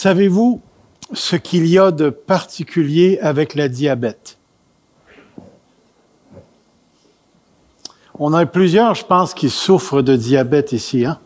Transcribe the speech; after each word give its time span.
Savez-vous 0.00 0.60
ce 1.12 1.34
qu'il 1.34 1.66
y 1.66 1.76
a 1.76 1.90
de 1.90 2.08
particulier 2.08 3.18
avec 3.20 3.56
la 3.56 3.68
diabète? 3.68 4.38
On 8.16 8.32
a 8.32 8.46
plusieurs, 8.46 8.94
je 8.94 9.04
pense, 9.04 9.34
qui 9.34 9.50
souffrent 9.50 10.02
de 10.02 10.14
diabète 10.14 10.70
ici. 10.70 11.04
Hein? 11.04 11.18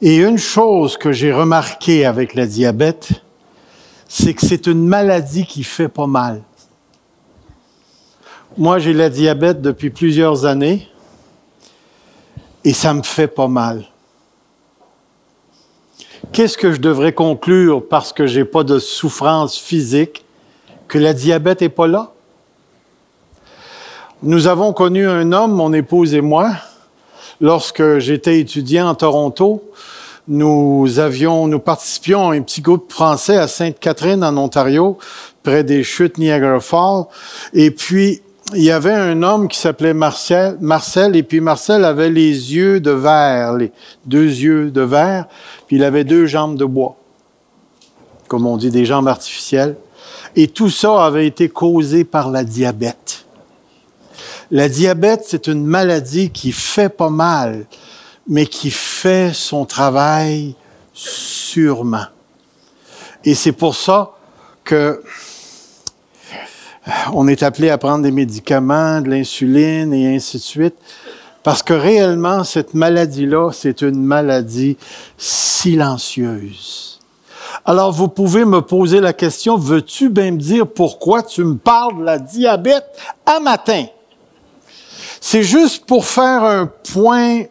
Et 0.00 0.16
une 0.16 0.38
chose 0.38 0.96
que 0.96 1.12
j'ai 1.12 1.34
remarqué 1.34 2.06
avec 2.06 2.32
la 2.32 2.46
diabète, 2.46 3.10
c'est 4.08 4.32
que 4.32 4.46
c'est 4.46 4.66
une 4.66 4.86
maladie 4.86 5.44
qui 5.44 5.64
fait 5.64 5.90
pas 5.90 6.06
mal. 6.06 6.40
Moi, 8.56 8.78
j'ai 8.78 8.94
la 8.94 9.10
diabète 9.10 9.60
depuis 9.60 9.90
plusieurs 9.90 10.46
années 10.46 10.88
et 12.64 12.72
ça 12.72 12.94
me 12.94 13.02
fait 13.02 13.28
pas 13.28 13.48
mal. 13.48 13.91
Qu'est-ce 16.30 16.56
que 16.56 16.72
je 16.72 16.80
devrais 16.80 17.12
conclure 17.12 17.86
parce 17.86 18.12
que 18.12 18.26
j'ai 18.26 18.44
pas 18.44 18.62
de 18.62 18.78
souffrance 18.78 19.58
physique 19.58 20.24
que 20.88 20.98
la 20.98 21.12
diabète 21.12 21.62
est 21.62 21.68
pas 21.68 21.86
là? 21.86 22.12
Nous 24.22 24.46
avons 24.46 24.72
connu 24.72 25.06
un 25.06 25.32
homme, 25.32 25.52
mon 25.52 25.72
épouse 25.72 26.14
et 26.14 26.20
moi, 26.20 26.52
lorsque 27.40 27.98
j'étais 27.98 28.38
étudiant 28.38 28.88
en 28.88 28.94
Toronto. 28.94 29.64
Nous 30.28 31.00
avions, 31.00 31.48
nous 31.48 31.58
participions 31.58 32.30
à 32.30 32.34
un 32.36 32.42
petit 32.42 32.60
groupe 32.60 32.92
français 32.92 33.36
à 33.36 33.48
Sainte-Catherine 33.48 34.22
en 34.22 34.36
Ontario, 34.36 34.96
près 35.42 35.64
des 35.64 35.82
chutes 35.82 36.16
Niagara 36.18 36.60
Falls. 36.60 37.06
Et 37.52 37.72
puis, 37.72 38.22
il 38.54 38.62
y 38.62 38.70
avait 38.70 38.92
un 38.92 39.22
homme 39.22 39.48
qui 39.48 39.58
s'appelait 39.58 39.94
Marcel, 39.94 40.56
Marcel, 40.60 41.16
et 41.16 41.22
puis 41.22 41.40
Marcel 41.40 41.84
avait 41.84 42.10
les 42.10 42.54
yeux 42.54 42.80
de 42.80 42.90
verre, 42.90 43.54
les 43.54 43.72
deux 44.04 44.26
yeux 44.26 44.70
de 44.70 44.82
verre, 44.82 45.26
il 45.72 45.84
avait 45.84 46.04
deux 46.04 46.26
jambes 46.26 46.58
de 46.58 46.66
bois, 46.66 46.96
comme 48.28 48.46
on 48.46 48.58
dit, 48.58 48.70
des 48.70 48.84
jambes 48.84 49.08
artificielles. 49.08 49.76
Et 50.36 50.48
tout 50.48 50.68
ça 50.68 51.06
avait 51.06 51.26
été 51.26 51.48
causé 51.48 52.04
par 52.04 52.30
la 52.30 52.44
diabète. 52.44 53.24
La 54.50 54.68
diabète, 54.68 55.24
c'est 55.26 55.46
une 55.46 55.64
maladie 55.64 56.28
qui 56.28 56.52
fait 56.52 56.90
pas 56.90 57.08
mal, 57.08 57.64
mais 58.28 58.44
qui 58.44 58.70
fait 58.70 59.32
son 59.32 59.64
travail 59.64 60.56
sûrement. 60.92 62.04
Et 63.24 63.34
c'est 63.34 63.52
pour 63.52 63.74
ça 63.74 64.12
que 64.64 65.02
on 67.14 67.28
est 67.28 67.42
appelé 67.42 67.70
à 67.70 67.78
prendre 67.78 68.02
des 68.02 68.10
médicaments, 68.10 69.00
de 69.00 69.08
l'insuline 69.08 69.94
et 69.94 70.14
ainsi 70.14 70.36
de 70.36 70.42
suite. 70.42 70.74
Parce 71.42 71.62
que 71.62 71.74
réellement, 71.74 72.44
cette 72.44 72.74
maladie-là, 72.74 73.50
c'est 73.52 73.82
une 73.82 74.02
maladie 74.02 74.76
silencieuse. 75.16 77.00
Alors, 77.64 77.92
vous 77.92 78.08
pouvez 78.08 78.44
me 78.44 78.60
poser 78.60 79.00
la 79.00 79.12
question, 79.12 79.56
veux-tu 79.56 80.08
bien 80.08 80.32
me 80.32 80.38
dire 80.38 80.66
pourquoi 80.66 81.22
tu 81.22 81.44
me 81.44 81.56
parles 81.56 81.98
de 81.98 82.04
la 82.04 82.18
diabète 82.18 82.86
à 83.26 83.40
matin? 83.40 83.86
C'est 85.20 85.42
juste 85.42 85.84
pour 85.86 86.04
faire 86.04 86.42
un 86.42 86.66
point 86.66 87.42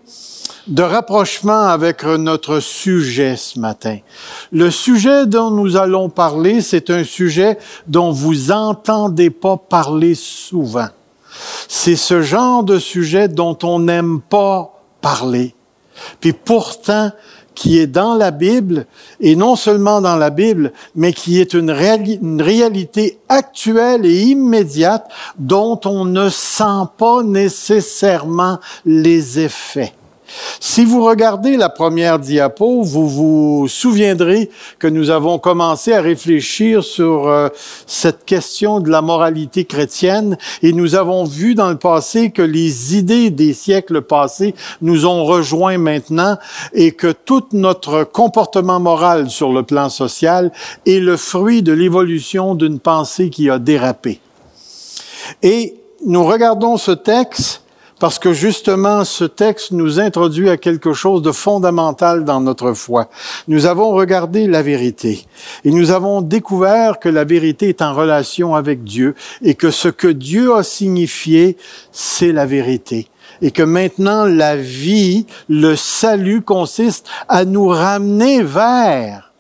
de 0.68 0.84
rapprochement 0.84 1.68
avec 1.68 2.04
notre 2.04 2.60
sujet 2.60 3.36
ce 3.36 3.60
matin. 3.60 4.00
Le 4.52 4.70
sujet 4.70 5.26
dont 5.26 5.52
nous 5.52 5.78
allons 5.78 6.10
parler, 6.10 6.62
c'est 6.62 6.90
un 6.90 7.04
sujet 7.04 7.58
dont 7.88 8.12
vous 8.12 8.52
entendez 8.52 9.30
pas 9.30 9.58
parler 9.58 10.16
souvent. 10.16 10.88
C'est 11.68 11.96
ce 11.96 12.22
genre 12.22 12.64
de 12.64 12.80
sujet 12.80 13.28
dont 13.28 13.58
on 13.64 13.80
n'aime 13.80 14.22
pas 14.22 14.82
parler. 15.02 15.56
Puis 16.20 16.34
pourtant, 16.34 17.12
qui 17.56 17.78
est 17.80 17.88
dans 17.88 18.16
la 18.16 18.32
Bible, 18.32 18.86
et 19.20 19.36
non 19.36 19.56
seulement 19.56 20.02
dans 20.02 20.16
la 20.16 20.30
Bible, 20.30 20.72
mais 20.96 21.14
qui 21.14 21.40
est 21.40 21.54
une, 21.54 21.72
réalité 21.72 23.20
actuelle 23.30 24.06
et 24.06 24.22
immédiate 24.24 25.08
dont 25.38 25.80
on 25.86 26.06
ne 26.06 26.30
sent 26.30 26.88
pas 26.98 27.24
nécessairement 27.24 28.60
les 28.86 29.40
effets. 29.40 29.94
Si 30.60 30.86
vous 30.86 31.04
regardez 31.04 31.58
la 31.58 31.70
première 31.70 32.20
diapo, 32.20 32.84
vous 32.84 33.10
vous 33.10 33.68
souviendrez 33.68 34.50
que 34.80 34.88
nous 34.88 35.10
avons 35.10 35.40
commencé 35.40 35.94
à 35.94 36.02
réfléchir 36.02 36.84
sur 36.84 37.28
euh, 37.28 37.50
cette 37.88 38.26
question 38.26 38.80
de 38.80 38.90
la 38.90 39.02
moralité 39.02 39.66
chrétienne 39.66 40.38
et 40.62 40.74
nous 40.74 40.96
avons 40.96 41.24
vu 41.24 41.56
dans 41.56 41.70
le 41.70 41.78
passé 41.78 42.32
que 42.32 42.42
les 42.42 42.96
idées 42.96 43.30
des 43.30 43.54
siècles 43.54 44.02
passés 44.02 44.56
nous 44.82 45.06
ont 45.06 45.26
rejoints 45.26 45.78
maintenant 45.78 46.38
et 46.74 46.92
que 46.92 47.12
tout 47.12 47.46
notre 47.54 48.04
comportement 48.04 48.80
moral 48.80 49.30
sur 49.30 49.52
le 49.52 49.64
plan 49.64 49.90
social 49.90 50.52
est 50.86 51.00
le 51.00 51.18
fruit 51.18 51.64
de 51.64 51.74
l'évolution 51.74 52.56
d'une 52.56 52.80
pensée 52.80 53.30
qui 53.30 53.50
a 53.50 53.60
dérapé. 53.60 54.20
Et 55.42 55.76
nous 56.06 56.24
regardons 56.26 56.78
ce 56.78 56.92
texte 56.92 57.61
parce 58.02 58.18
que 58.18 58.34
justement 58.34 59.06
ce 59.06 59.26
texte 59.26 59.72
nous 59.72 60.00
introduit 60.00 60.50
à 60.50 60.58
quelque 60.58 60.92
chose 60.92 61.22
de 61.22 61.32
fondamental 61.32 62.26
dans 62.26 62.42
notre 62.42 62.74
foi. 62.74 63.10
Nous 63.48 63.68
avons 63.68 63.92
regardé 63.92 64.48
la 64.48 64.64
vérité 64.64 65.28
et 65.64 65.70
nous 65.70 65.92
avons 65.92 66.24
découvert 66.24 66.98
que 66.98 67.10
la 67.10 67.26
vérité 67.26 67.70
est 67.70 67.84
en 67.84 67.94
relation 67.94 68.56
avec 68.56 68.84
Dieu 68.84 69.14
et 69.44 69.54
que 69.54 69.70
ce 69.70 69.88
que 69.88 70.08
Dieu 70.08 70.56
a 70.56 70.64
signifié, 70.64 71.58
c'est 71.92 72.32
la 72.32 72.48
vérité 72.48 73.08
et 73.44 73.52
que 73.52 73.62
maintenant 73.62 74.26
la 74.26 74.56
vie, 74.56 75.28
le 75.48 75.76
salut 75.76 76.42
consiste 76.42 77.08
à 77.30 77.46
nous 77.46 77.68
ramener 77.68 78.42
vers 78.42 79.31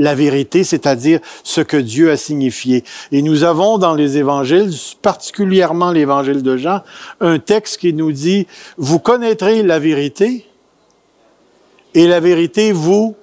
la 0.00 0.14
vérité, 0.14 0.64
c'est-à-dire 0.64 1.20
ce 1.44 1.60
que 1.60 1.76
Dieu 1.76 2.10
a 2.10 2.16
signifié. 2.16 2.84
Et 3.12 3.20
nous 3.20 3.44
avons 3.44 3.76
dans 3.76 3.94
les 3.94 4.16
évangiles, 4.16 4.70
particulièrement 5.02 5.90
l'évangile 5.92 6.42
de 6.42 6.56
Jean, 6.56 6.80
un 7.20 7.38
texte 7.38 7.76
qui 7.76 7.92
nous 7.92 8.10
dit, 8.10 8.46
vous 8.78 8.98
connaîtrez 8.98 9.62
la 9.62 9.78
vérité 9.78 10.46
et 11.92 12.06
la 12.06 12.18
vérité 12.18 12.72
vous 12.72 13.14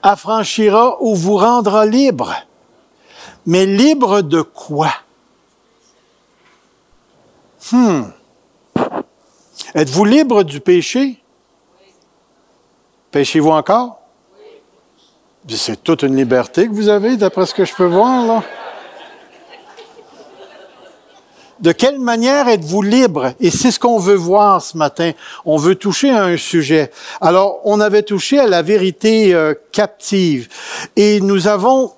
affranchira 0.00 1.02
ou 1.02 1.16
vous 1.16 1.36
rendra 1.36 1.86
libre. 1.86 2.32
Mais 3.46 3.66
libre 3.66 4.22
de 4.22 4.42
quoi? 4.42 4.92
Hmm. 7.72 8.02
Êtes-vous 9.74 10.04
libre 10.04 10.44
du 10.44 10.60
péché? 10.60 11.20
Péchez-vous 13.10 13.50
encore? 13.50 14.05
C'est 15.48 15.82
toute 15.82 16.02
une 16.02 16.16
liberté 16.16 16.66
que 16.66 16.72
vous 16.72 16.88
avez, 16.88 17.16
d'après 17.16 17.46
ce 17.46 17.54
que 17.54 17.64
je 17.64 17.74
peux 17.74 17.86
voir, 17.86 18.26
là. 18.26 18.42
De 21.60 21.72
quelle 21.72 21.98
manière 21.98 22.48
êtes-vous 22.48 22.82
libre? 22.82 23.32
Et 23.40 23.50
c'est 23.50 23.70
ce 23.70 23.78
qu'on 23.78 23.98
veut 23.98 24.16
voir 24.16 24.60
ce 24.60 24.76
matin. 24.76 25.12
On 25.46 25.56
veut 25.56 25.74
toucher 25.74 26.10
à 26.10 26.24
un 26.24 26.36
sujet. 26.36 26.90
Alors, 27.22 27.60
on 27.64 27.80
avait 27.80 28.02
touché 28.02 28.38
à 28.38 28.46
la 28.46 28.60
vérité 28.60 29.32
euh, 29.32 29.54
captive. 29.72 30.48
Et 30.96 31.20
nous 31.20 31.48
avons 31.48 31.92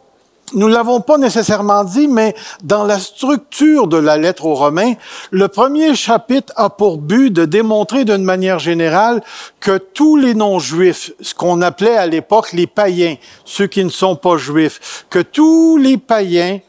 nous 0.55 0.69
l'avons 0.69 1.01
pas 1.01 1.19
nécessairement 1.19 1.85
dit, 1.85 2.09
mais 2.09 2.35
dans 2.63 2.85
la 2.85 2.99
structure 2.99 3.87
de 3.87 3.97
la 3.97 4.17
lettre 4.17 4.47
aux 4.47 4.55
Romains, 4.55 4.95
le 5.31 5.49
premier 5.49 5.95
chapitre 5.95 6.53
a 6.57 6.71
pour 6.71 6.99
but 6.99 7.31
de 7.31 7.45
démontrer 7.45 8.05
d'une 8.05 8.25
manière 8.25 8.59
générale 8.59 9.23
que 9.61 9.79
tous 9.79 10.17
les 10.17 10.35
non-juifs, 10.35 11.13
ce 11.21 11.35
qu'on 11.35 11.63
appelait 11.63 11.97
à 11.97 12.07
l'époque 12.07 12.53
les 12.53 12.67
païens, 12.67 13.17
ceux 13.45 13.67
qui 13.67 13.85
ne 13.85 13.91
sont 13.91 14.17
pas 14.17 14.37
juifs, 14.37 15.07
que 15.11 15.21
tous 15.21 15.77
les 15.77 15.97
païens 15.97 16.61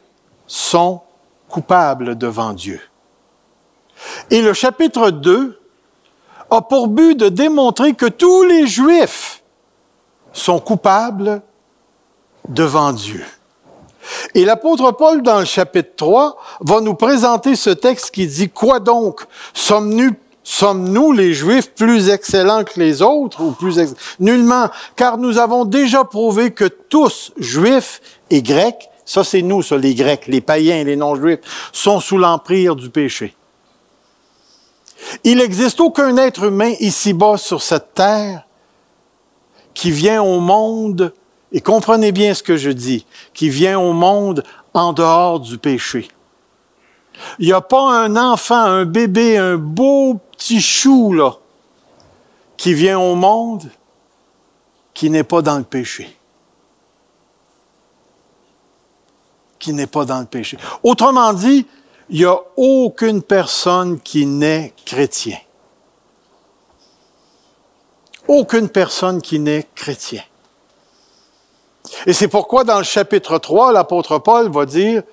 sont 0.48 1.02
coupables 1.48 2.18
devant 2.18 2.54
Dieu. 2.54 2.82
Et 4.30 4.42
le 4.42 4.54
chapitre 4.54 5.12
2 5.12 5.60
a 6.50 6.62
pour 6.62 6.88
but 6.88 7.16
de 7.16 7.30
démontrer 7.30 7.94
que 7.94 8.06
tous 8.06 8.44
les 8.44 8.68
juifs 8.68 9.44
sont 10.34 10.60
coupables 10.60 11.42
devant 12.48 12.94
Dieu. 12.94 13.24
Et 14.36 14.46
l'apôtre 14.46 14.92
Paul, 14.92 15.22
dans 15.22 15.40
le 15.40 15.46
chapitre 15.46 15.92
3, 15.96 16.38
va 16.62 16.82
nous 16.82 16.94
présenter 16.94 17.56
ce 17.56 17.70
texte 17.70 18.12
qui 18.12 18.28
dit, 18.28 18.50
quoi 18.50 18.80
donc? 18.80 19.22
Sommes-nous 19.54 21.12
les 21.12 21.34
Juifs 21.34 21.72
plus 21.72 22.10
excellents 22.10 22.64
que 22.64 22.80
les 22.80 23.02
autres 23.02 23.42
ou 23.42 23.52
plus 23.52 23.80
Nullement, 24.20 24.70
car 24.96 25.18
nous 25.18 25.38
avons 25.38 25.66
déjà 25.66 26.04
prouvé 26.04 26.52
que 26.52 26.66
tous, 26.66 27.32
Juifs 27.38 28.02
et 28.30 28.42
Grecs, 28.42 28.90
ça 29.06 29.24
c'est 29.24 29.42
nous, 29.42 29.62
les 29.72 29.96
Grecs, 29.96 30.28
les 30.28 30.42
païens 30.42 30.84
les 30.84 30.96
non-Juifs, 30.96 31.40
sont 31.72 32.00
sous 32.00 32.18
l'empire 32.18 32.76
du 32.76 32.90
péché. 32.90 33.36
Il 35.24 35.38
n'existe 35.38 35.80
aucun 35.80 36.18
être 36.18 36.44
humain 36.44 36.74
ici-bas 36.80 37.38
sur 37.38 37.62
cette 37.62 37.94
terre 37.94 38.46
qui 39.74 39.92
vient 39.92 40.22
au 40.22 40.40
monde 40.40 41.14
et 41.52 41.62
comprenez 41.62 42.12
bien 42.12 42.34
ce 42.34 42.44
que 42.44 42.58
je 42.58 42.70
dis, 42.70 43.06
qui 43.34 43.50
vient 43.50 43.80
au 43.80 43.94
monde 43.94 44.44
en 44.74 44.94
dehors 44.94 45.40
du 45.40 45.58
péché. 45.58 46.08
Il 47.40 47.48
n'y 47.48 47.54
a 47.54 47.62
pas 47.62 47.92
un 47.92 48.16
enfant, 48.16 48.62
un 48.62 48.86
bébé, 48.86 49.38
un 49.38 49.58
beau 49.58 50.20
petit 50.32 50.62
chou, 50.62 51.14
là, 51.14 51.34
qui 52.56 52.74
vient 52.74 53.00
au 53.00 53.16
monde 53.16 53.70
qui 54.94 55.10
n'est 55.10 55.24
pas 55.24 55.42
dans 55.42 55.58
le 55.58 55.64
péché. 55.64 56.16
Qui 59.58 59.74
n'est 59.74 59.88
pas 59.88 60.06
dans 60.06 60.20
le 60.20 60.26
péché. 60.26 60.58
Autrement 60.84 61.34
dit, 61.34 61.66
il 62.10 62.20
n'y 62.20 62.26
a 62.26 62.38
aucune 62.58 63.22
personne 63.22 64.00
qui 64.00 64.26
naît 64.26 64.74
chrétien. 64.86 65.38
Aucune 68.28 68.70
personne 68.70 69.22
qui 69.22 69.40
naît 69.40 69.68
chrétien. 69.74 70.22
Et 72.06 72.14
c'est 72.14 72.28
pourquoi 72.28 72.64
dans 72.64 72.78
le 72.78 72.84
chapitre 72.84 73.38
3, 73.38 73.72
l'apôtre 73.74 74.20
Paul 74.20 74.50
va 74.52 74.66
dire, 74.66 75.04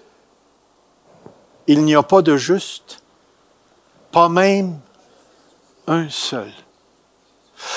il 1.67 1.85
n'y 1.85 1.95
a 1.95 2.03
pas 2.03 2.23
de 2.23 2.37
juste, 2.37 3.03
pas 4.13 4.29
même 4.29 4.79
un 5.87 6.09
seul. 6.09 6.53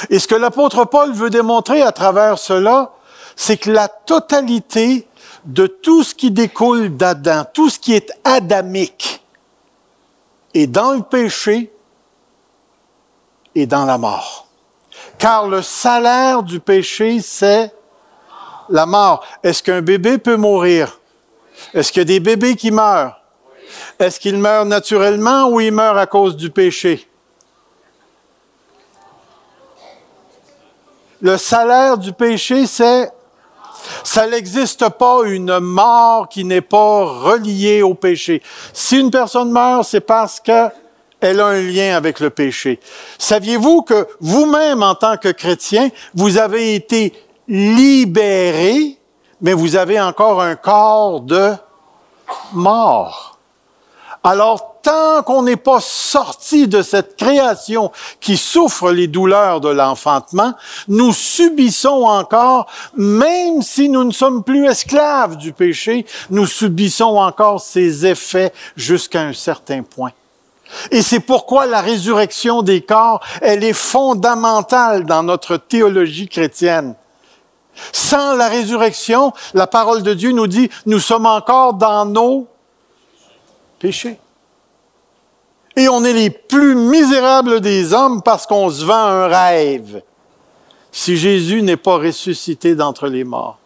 Et 0.10 0.20
ce 0.20 0.28
que 0.28 0.36
l'apôtre 0.36 0.86
Paul 0.86 1.14
veut 1.14 1.30
démontrer 1.30 1.82
à 1.82 1.92
travers 1.92 2.38
cela, 2.38 2.94
c'est 3.36 3.58
que 3.58 3.72
la 3.72 3.88
totalité 3.88 5.08
de 5.46 5.68
tout 5.68 6.04
ce 6.04 6.14
qui 6.14 6.32
découle 6.32 6.96
d'Adam, 6.96 7.46
tout 7.54 7.70
ce 7.70 7.80
qui 7.80 7.94
est 7.94 8.12
adamique, 8.24 9.24
est 10.54 10.68
dans 10.68 10.94
le 10.94 11.02
péché 11.02 11.72
et 13.56 13.66
dans 13.66 13.86
la 13.86 13.98
mort. 13.98 14.48
Car 15.18 15.48
le 15.48 15.62
salaire 15.62 16.44
du 16.44 16.60
péché, 16.60 17.22
c'est 17.22 17.74
la 18.70 18.86
mort. 18.86 19.26
Est-ce 19.44 19.64
qu'un 19.64 19.82
bébé 19.82 20.18
peut 20.18 20.38
mourir? 20.38 21.00
Est-ce 21.74 21.92
qu'il 21.92 22.02
y 22.02 22.04
a 22.04 22.06
des 22.06 22.20
bébés 22.20 22.56
qui 22.56 22.72
meurent? 22.72 23.20
Est-ce 24.00 24.20
qu'ils 24.20 24.38
meurent 24.38 24.66
naturellement 24.66 25.50
ou 25.50 25.60
ils 25.60 25.72
meurent 25.72 25.98
à 25.98 26.08
cause 26.08 26.36
du 26.36 26.50
péché? 26.50 27.08
Le 31.22 31.38
salaire 31.38 31.98
du 31.98 32.14
péché, 32.14 32.66
c'est 32.66 33.12
ça 34.04 34.28
n'existe 34.28 34.88
pas 34.90 35.22
une 35.26 35.60
mort 35.60 36.30
qui 36.30 36.44
n'est 36.44 36.62
pas 36.62 37.06
reliée 37.06 37.82
au 37.82 37.94
péché. 37.94 38.42
Si 38.74 39.00
une 39.00 39.12
personne 39.12 39.52
meurt, 39.52 39.86
c'est 39.86 40.02
parce 40.02 40.40
qu'elle 40.40 41.40
a 41.40 41.46
un 41.46 41.62
lien 41.62 41.96
avec 41.96 42.20
le 42.20 42.30
péché. 42.30 42.80
Saviez-vous 43.18 43.82
que 43.82 44.08
vous-même, 44.20 44.84
en 44.84 44.96
tant 44.96 45.18
que 45.18 45.30
chrétien, 45.30 45.90
vous 46.14 46.38
avez 46.38 46.76
été 46.76 47.14
libéré, 47.50 48.98
mais 49.42 49.54
vous 49.54 49.76
avez 49.76 50.00
encore 50.00 50.42
un 50.42 50.56
corps 50.56 51.22
de 51.22 51.54
mort. 52.54 53.40
Alors, 54.24 54.76
tant 54.82 55.24
qu'on 55.24 55.44
n'est 55.44 55.56
pas 55.56 55.80
sorti 55.80 56.68
de 56.68 56.82
cette 56.82 57.16
création 57.16 57.92
qui 58.20 58.38
souffre 58.38 58.92
les 58.92 59.08
douleurs 59.08 59.62
de 59.62 59.70
l'enfantement, 59.70 60.54
nous 60.88 61.14
subissons 61.14 62.04
encore, 62.04 62.68
même 62.96 63.62
si 63.62 63.90
nous 63.90 64.04
ne 64.04 64.12
sommes 64.12 64.44
plus 64.44 64.68
esclaves 64.68 65.38
du 65.38 65.54
péché, 65.54 66.06
nous 66.30 66.46
subissons 66.46 67.18
encore 67.18 67.62
ses 67.62 68.06
effets 68.06 68.54
jusqu'à 68.76 69.22
un 69.22 69.34
certain 69.34 69.84
point. 69.84 70.12
Et 70.92 71.02
c'est 71.02 71.22
pourquoi 71.22 71.66
la 71.66 71.82
résurrection 71.82 72.62
des 72.62 72.82
corps, 72.82 73.22
elle 73.42 73.64
est 73.64 73.74
fondamentale 73.74 75.06
dans 75.06 75.24
notre 75.24 75.58
théologie 75.58 76.28
chrétienne. 76.28 76.96
Sans 77.92 78.36
la 78.36 78.48
résurrection, 78.48 79.34
la 79.54 79.68
parole 79.68 80.04
de 80.04 80.14
Dieu 80.14 80.32
nous 80.32 80.48
dit, 80.48 80.70
nous 80.86 81.00
sommes 81.00 81.26
encore 81.26 81.74
dans 81.74 82.06
nos 82.06 82.48
péchés. 83.80 84.20
Et 85.76 85.88
on 85.88 86.04
est 86.04 86.14
les 86.14 86.30
plus 86.30 86.76
misérables 86.76 87.62
des 87.62 87.94
hommes 87.94 88.22
parce 88.22 88.46
qu'on 88.46 88.70
se 88.70 88.84
vend 88.84 88.94
un 88.94 89.28
rêve. 89.28 90.02
Si 90.92 91.16
Jésus 91.16 91.62
n'est 91.62 91.78
pas 91.78 91.98
ressuscité 91.98 92.76
d'entre 92.76 93.08
les 93.08 93.24
morts. 93.24 93.59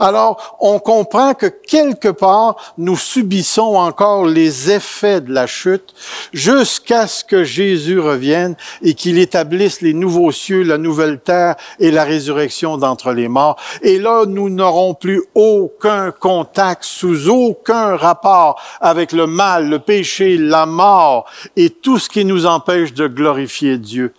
Alors, 0.00 0.56
on 0.60 0.78
comprend 0.78 1.34
que 1.34 1.46
quelque 1.46 2.08
part, 2.08 2.74
nous 2.78 2.96
subissons 2.96 3.76
encore 3.76 4.26
les 4.26 4.70
effets 4.70 5.20
de 5.20 5.32
la 5.32 5.46
chute 5.46 5.94
jusqu'à 6.32 7.06
ce 7.06 7.24
que 7.24 7.44
Jésus 7.44 7.98
revienne 7.98 8.56
et 8.82 8.94
qu'il 8.94 9.18
établisse 9.18 9.80
les 9.80 9.94
nouveaux 9.94 10.32
cieux, 10.32 10.62
la 10.62 10.78
nouvelle 10.78 11.20
terre 11.20 11.56
et 11.78 11.90
la 11.90 12.04
résurrection 12.04 12.78
d'entre 12.78 13.12
les 13.12 13.28
morts. 13.28 13.56
Et 13.82 13.98
là, 13.98 14.24
nous 14.26 14.50
n'aurons 14.50 14.94
plus 14.94 15.22
aucun 15.34 16.10
contact, 16.10 16.84
sous 16.84 17.28
aucun 17.28 17.96
rapport 17.96 18.60
avec 18.80 19.12
le 19.12 19.26
mal, 19.26 19.68
le 19.68 19.78
péché, 19.78 20.36
la 20.36 20.66
mort 20.66 21.26
et 21.56 21.70
tout 21.70 21.98
ce 21.98 22.08
qui 22.08 22.24
nous 22.24 22.46
empêche 22.46 22.92
de 22.92 23.06
glorifier 23.06 23.78
Dieu. 23.78 24.12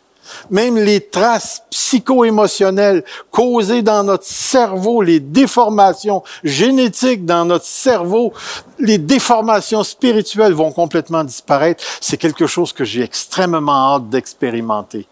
Même 0.49 0.77
les 0.77 1.01
traces 1.01 1.63
psycho-émotionnelles 1.69 3.03
causées 3.31 3.81
dans 3.81 4.03
notre 4.03 4.25
cerveau, 4.25 5.01
les 5.01 5.19
déformations 5.19 6.23
génétiques 6.43 7.25
dans 7.25 7.45
notre 7.45 7.65
cerveau, 7.65 8.33
les 8.79 8.97
déformations 8.97 9.83
spirituelles 9.83 10.53
vont 10.53 10.71
complètement 10.71 11.23
disparaître. 11.23 11.83
C'est 12.01 12.17
quelque 12.17 12.47
chose 12.47 12.73
que 12.73 12.83
j'ai 12.83 13.01
extrêmement 13.01 13.95
hâte 13.95 14.09
d'expérimenter. 14.09 15.07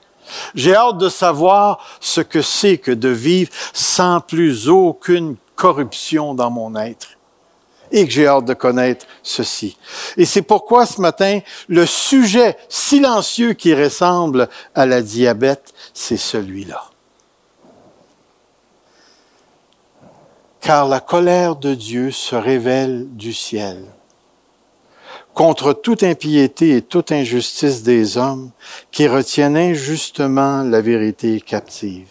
J'ai 0.56 0.75
hâte 0.75 0.97
de 0.97 1.09
savoir 1.09 1.79
ce 2.00 2.21
que 2.21 2.41
c'est 2.41 2.77
que 2.77 2.91
de 2.91 3.09
vivre 3.09 3.51
sans 3.73 4.21
plus 4.21 4.69
aucune 4.69 5.35
corruption 5.56 6.33
dans 6.33 6.50
mon 6.50 6.75
être 6.75 7.18
et 7.92 8.06
que 8.06 8.12
j'ai 8.12 8.28
hâte 8.28 8.46
de 8.46 8.54
connaître 8.54 9.06
ceci. 9.24 9.78
Et 10.18 10.26
c'est 10.26 10.42
pourquoi 10.42 10.86
ce 10.86 11.02
matin, 11.02 11.40
le 11.68 11.86
sujet 11.86 12.58
silencieux 12.70 13.54
qui 13.54 13.74
ressemble 13.74 14.50
à 14.76 14.86
la 14.86 15.02
diabète, 15.02 15.74
c'est 15.94 16.18
celui-là. 16.18 16.84
Car 20.62 20.88
la 20.88 21.00
colère 21.00 21.56
de 21.56 21.74
Dieu 21.74 22.12
se 22.12 22.36
révèle 22.36 23.08
du 23.12 23.34
ciel 23.34 23.84
contre 25.34 25.74
toute 25.74 26.04
impiété 26.04 26.76
et 26.76 26.82
toute 26.82 27.12
injustice 27.12 27.84
des 27.84 28.18
hommes 28.18 28.52
qui 28.92 29.08
retiennent 29.08 29.58
injustement 29.58 30.64
la 30.64 30.82
vérité 30.82 31.40
captive. 31.40 32.10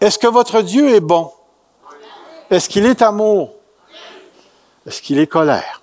Est-ce 0.00 0.18
que 0.18 0.26
votre 0.26 0.62
Dieu 0.62 0.94
est 0.94 1.00
bon? 1.00 1.30
Est-ce 2.50 2.68
qu'il 2.68 2.86
est 2.86 3.02
amour? 3.02 3.55
Est-ce 4.86 5.02
qu'il 5.02 5.18
est 5.18 5.26
colère? 5.26 5.82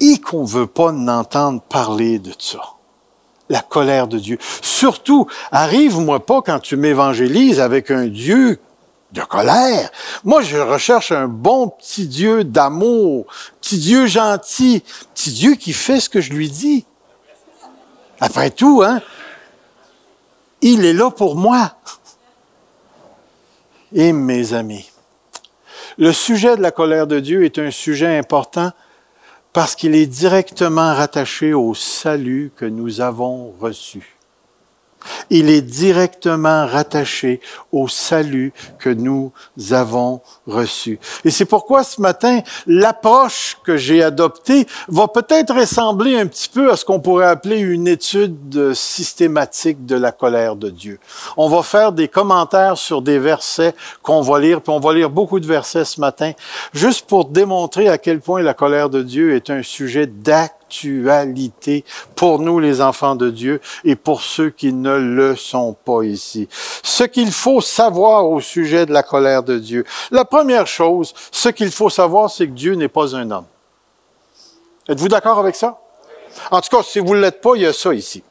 Et 0.00 0.20
qu'on 0.20 0.42
ne 0.42 0.48
veut 0.48 0.66
pas 0.66 0.92
n'entendre 0.92 1.62
parler 1.62 2.18
de 2.18 2.32
ça. 2.38 2.60
La 3.48 3.60
colère 3.60 4.08
de 4.08 4.18
Dieu. 4.18 4.38
Surtout, 4.62 5.26
arrive-moi 5.52 6.24
pas 6.24 6.42
quand 6.42 6.58
tu 6.60 6.76
m'évangélises 6.76 7.60
avec 7.60 7.90
un 7.90 8.06
Dieu 8.06 8.58
de 9.12 9.22
colère. 9.22 9.90
Moi, 10.24 10.42
je 10.42 10.56
recherche 10.56 11.12
un 11.12 11.28
bon 11.28 11.68
petit 11.68 12.06
Dieu 12.08 12.42
d'amour, 12.42 13.26
petit 13.60 13.78
Dieu 13.78 14.06
gentil, 14.06 14.82
petit 15.14 15.32
Dieu 15.32 15.54
qui 15.54 15.72
fait 15.72 16.00
ce 16.00 16.08
que 16.08 16.20
je 16.20 16.32
lui 16.32 16.50
dis. 16.50 16.84
Après 18.20 18.50
tout, 18.50 18.82
hein, 18.84 19.00
il 20.60 20.84
est 20.84 20.92
là 20.92 21.10
pour 21.10 21.36
moi. 21.36 21.74
Et 23.92 24.12
mes 24.12 24.54
amis, 24.54 24.90
le 25.98 26.12
sujet 26.12 26.56
de 26.56 26.62
la 26.62 26.70
colère 26.70 27.06
de 27.06 27.20
Dieu 27.20 27.44
est 27.44 27.58
un 27.58 27.70
sujet 27.70 28.16
important 28.16 28.72
parce 29.52 29.76
qu'il 29.76 29.94
est 29.94 30.06
directement 30.06 30.94
rattaché 30.94 31.54
au 31.54 31.74
salut 31.74 32.50
que 32.56 32.64
nous 32.64 33.00
avons 33.00 33.54
reçu 33.60 34.13
il 35.30 35.50
est 35.50 35.62
directement 35.62 36.66
rattaché 36.66 37.40
au 37.72 37.88
salut 37.88 38.52
que 38.78 38.90
nous 38.90 39.32
avons 39.70 40.20
reçu. 40.46 40.98
Et 41.24 41.30
c'est 41.30 41.44
pourquoi 41.44 41.84
ce 41.84 42.00
matin, 42.00 42.40
l'approche 42.66 43.58
que 43.64 43.76
j'ai 43.76 44.02
adoptée 44.02 44.66
va 44.88 45.08
peut-être 45.08 45.54
ressembler 45.54 46.18
un 46.18 46.26
petit 46.26 46.48
peu 46.48 46.70
à 46.70 46.76
ce 46.76 46.84
qu'on 46.84 47.00
pourrait 47.00 47.26
appeler 47.26 47.58
une 47.58 47.88
étude 47.88 48.74
systématique 48.74 49.86
de 49.86 49.96
la 49.96 50.12
colère 50.12 50.56
de 50.56 50.70
Dieu. 50.70 50.98
On 51.36 51.48
va 51.48 51.62
faire 51.62 51.92
des 51.92 52.08
commentaires 52.08 52.76
sur 52.76 53.02
des 53.02 53.18
versets 53.18 53.74
qu'on 54.02 54.20
va 54.20 54.38
lire, 54.38 54.60
puis 54.60 54.72
on 54.72 54.80
va 54.80 54.92
lire 54.92 55.10
beaucoup 55.10 55.40
de 55.40 55.46
versets 55.46 55.84
ce 55.84 56.00
matin, 56.00 56.32
juste 56.72 57.06
pour 57.06 57.26
démontrer 57.26 57.88
à 57.88 57.98
quel 57.98 58.20
point 58.20 58.42
la 58.42 58.54
colère 58.54 58.90
de 58.90 59.02
Dieu 59.02 59.34
est 59.34 59.50
un 59.50 59.62
sujet 59.62 60.06
pour 62.14 62.38
nous 62.38 62.58
les 62.58 62.80
enfants 62.80 63.14
de 63.14 63.30
Dieu 63.30 63.60
et 63.84 63.96
pour 63.96 64.22
ceux 64.22 64.50
qui 64.50 64.72
ne 64.72 64.96
le 64.96 65.36
sont 65.36 65.74
pas 65.84 66.02
ici. 66.02 66.48
Ce 66.82 67.04
qu'il 67.04 67.32
faut 67.32 67.60
savoir 67.60 68.28
au 68.28 68.40
sujet 68.40 68.86
de 68.86 68.92
la 68.92 69.02
colère 69.02 69.42
de 69.42 69.58
Dieu. 69.58 69.84
La 70.10 70.24
première 70.24 70.66
chose, 70.66 71.14
ce 71.30 71.48
qu'il 71.48 71.70
faut 71.70 71.90
savoir, 71.90 72.30
c'est 72.30 72.46
que 72.46 72.52
Dieu 72.52 72.74
n'est 72.74 72.88
pas 72.88 73.14
un 73.14 73.30
homme. 73.30 73.46
Êtes-vous 74.88 75.08
d'accord 75.08 75.38
avec 75.38 75.56
ça? 75.56 75.80
En 76.50 76.60
tout 76.60 76.76
cas, 76.76 76.82
si 76.82 76.98
vous 76.98 77.14
ne 77.14 77.20
l'êtes 77.20 77.40
pas, 77.40 77.52
il 77.54 77.62
y 77.62 77.66
a 77.66 77.72
ça 77.72 77.94
ici. 77.94 78.22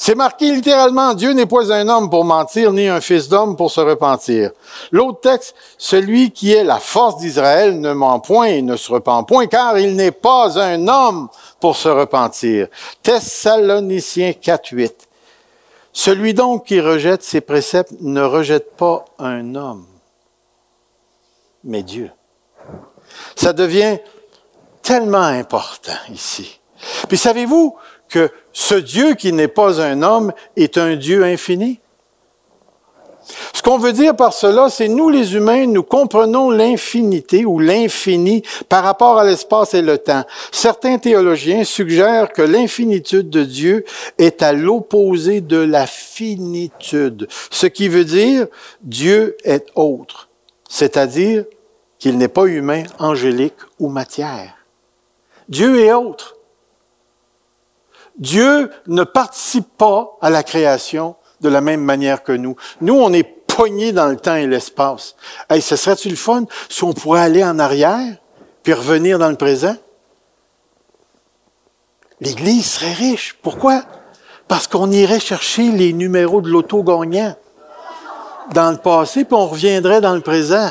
C'est 0.00 0.14
marqué 0.14 0.52
littéralement, 0.52 1.12
Dieu 1.12 1.32
n'est 1.32 1.44
pas 1.44 1.72
un 1.72 1.88
homme 1.88 2.08
pour 2.08 2.24
mentir, 2.24 2.72
ni 2.72 2.86
un 2.86 3.00
fils 3.00 3.28
d'homme 3.28 3.56
pour 3.56 3.72
se 3.72 3.80
repentir. 3.80 4.52
L'autre 4.92 5.20
texte, 5.20 5.56
celui 5.76 6.30
qui 6.30 6.52
est 6.52 6.62
la 6.62 6.78
force 6.78 7.16
d'Israël 7.16 7.80
ne 7.80 7.92
ment 7.92 8.20
point 8.20 8.46
et 8.46 8.62
ne 8.62 8.76
se 8.76 8.92
repent 8.92 9.24
point, 9.26 9.48
car 9.48 9.76
il 9.76 9.96
n'est 9.96 10.12
pas 10.12 10.56
un 10.56 10.86
homme 10.86 11.28
pour 11.58 11.76
se 11.76 11.88
repentir. 11.88 12.68
Thessaloniciens 13.02 14.34
4, 14.34 14.68
8. 14.70 15.08
Celui 15.92 16.32
donc 16.32 16.66
qui 16.66 16.80
rejette 16.80 17.24
ses 17.24 17.40
préceptes 17.40 17.94
ne 18.00 18.22
rejette 18.22 18.76
pas 18.76 19.04
un 19.18 19.56
homme, 19.56 19.84
mais 21.64 21.82
Dieu. 21.82 22.12
Ça 23.34 23.52
devient 23.52 23.98
tellement 24.80 25.18
important 25.18 25.98
ici. 26.12 26.60
Puis 27.08 27.18
savez-vous 27.18 27.76
que 28.08 28.30
ce 28.52 28.74
Dieu 28.74 29.14
qui 29.14 29.32
n'est 29.32 29.48
pas 29.48 29.80
un 29.80 30.02
homme 30.02 30.32
est 30.56 30.78
un 30.78 30.96
Dieu 30.96 31.24
infini? 31.24 31.80
Ce 33.52 33.62
qu'on 33.62 33.78
veut 33.78 33.92
dire 33.92 34.16
par 34.16 34.32
cela, 34.32 34.70
c'est 34.70 34.88
nous 34.88 35.10
les 35.10 35.34
humains, 35.34 35.66
nous 35.66 35.82
comprenons 35.82 36.50
l'infinité 36.50 37.44
ou 37.44 37.58
l'infini 37.58 38.42
par 38.68 38.84
rapport 38.84 39.18
à 39.18 39.24
l'espace 39.24 39.74
et 39.74 39.82
le 39.82 39.98
temps. 39.98 40.24
Certains 40.50 40.98
théologiens 40.98 41.64
suggèrent 41.64 42.32
que 42.32 42.42
l'infinitude 42.42 43.28
de 43.28 43.44
Dieu 43.44 43.84
est 44.18 44.42
à 44.42 44.52
l'opposé 44.52 45.40
de 45.40 45.58
la 45.58 45.86
finitude, 45.86 47.28
ce 47.50 47.66
qui 47.66 47.88
veut 47.88 48.04
dire 48.04 48.46
Dieu 48.80 49.36
est 49.44 49.66
autre, 49.74 50.28
c'est-à-dire 50.68 51.44
qu'il 51.98 52.16
n'est 52.16 52.28
pas 52.28 52.46
humain, 52.46 52.84
angélique 52.98 53.54
ou 53.78 53.88
matière. 53.88 54.54
Dieu 55.48 55.80
est 55.80 55.92
autre. 55.92 56.37
Dieu 58.18 58.70
ne 58.86 59.04
participe 59.04 59.76
pas 59.76 60.16
à 60.20 60.30
la 60.30 60.42
création 60.42 61.16
de 61.40 61.48
la 61.48 61.60
même 61.60 61.82
manière 61.82 62.22
que 62.22 62.32
nous. 62.32 62.56
Nous, 62.80 62.94
on 62.94 63.12
est 63.12 63.22
poignés 63.22 63.92
dans 63.92 64.06
le 64.06 64.16
temps 64.16 64.34
et 64.34 64.46
l'espace. 64.46 65.14
Hey, 65.48 65.62
ce 65.62 65.76
serait-tu 65.76 66.08
le 66.08 66.16
fun 66.16 66.44
si 66.68 66.84
on 66.84 66.92
pourrait 66.92 67.22
aller 67.22 67.44
en 67.44 67.58
arrière 67.58 68.16
puis 68.62 68.72
revenir 68.72 69.18
dans 69.18 69.30
le 69.30 69.36
présent? 69.36 69.76
L'Église 72.20 72.66
serait 72.72 72.92
riche. 72.92 73.36
Pourquoi? 73.42 73.84
Parce 74.48 74.66
qu'on 74.66 74.90
irait 74.90 75.20
chercher 75.20 75.70
les 75.70 75.92
numéros 75.92 76.40
de 76.40 76.48
l'auto 76.48 76.82
gagnant 76.82 77.36
dans 78.52 78.70
le 78.70 78.78
passé, 78.78 79.24
puis 79.24 79.34
on 79.34 79.46
reviendrait 79.46 80.00
dans 80.00 80.14
le 80.14 80.20
présent. 80.20 80.70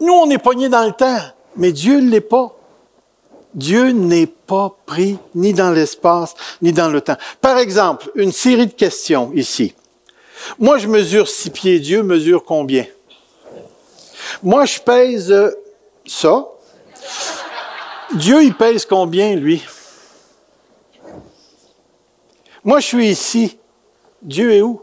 Nous, 0.00 0.12
on 0.12 0.28
est 0.28 0.38
poignés 0.38 0.68
dans 0.68 0.84
le 0.84 0.92
temps, 0.92 1.20
mais 1.56 1.72
Dieu 1.72 2.00
ne 2.00 2.10
l'est 2.10 2.20
pas. 2.20 2.54
Dieu 3.54 3.90
n'est 3.90 4.26
pas 4.26 4.76
pris 4.84 5.16
ni 5.34 5.52
dans 5.52 5.70
l'espace, 5.70 6.34
ni 6.60 6.72
dans 6.72 6.88
le 6.88 7.00
temps. 7.00 7.16
Par 7.40 7.58
exemple, 7.58 8.10
une 8.14 8.32
série 8.32 8.66
de 8.66 8.72
questions 8.72 9.30
ici. 9.34 9.74
Moi, 10.58 10.78
je 10.78 10.88
mesure 10.88 11.28
six 11.28 11.50
pieds, 11.50 11.78
Dieu 11.78 12.02
mesure 12.02 12.44
combien? 12.44 12.86
Moi, 14.42 14.64
je 14.64 14.80
pèse 14.80 15.34
ça. 16.06 16.48
Dieu, 18.14 18.42
il 18.42 18.54
pèse 18.54 18.84
combien, 18.84 19.36
lui? 19.36 19.62
Moi, 22.64 22.80
je 22.80 22.86
suis 22.86 23.08
ici. 23.08 23.58
Dieu 24.22 24.52
est 24.52 24.62
où? 24.62 24.82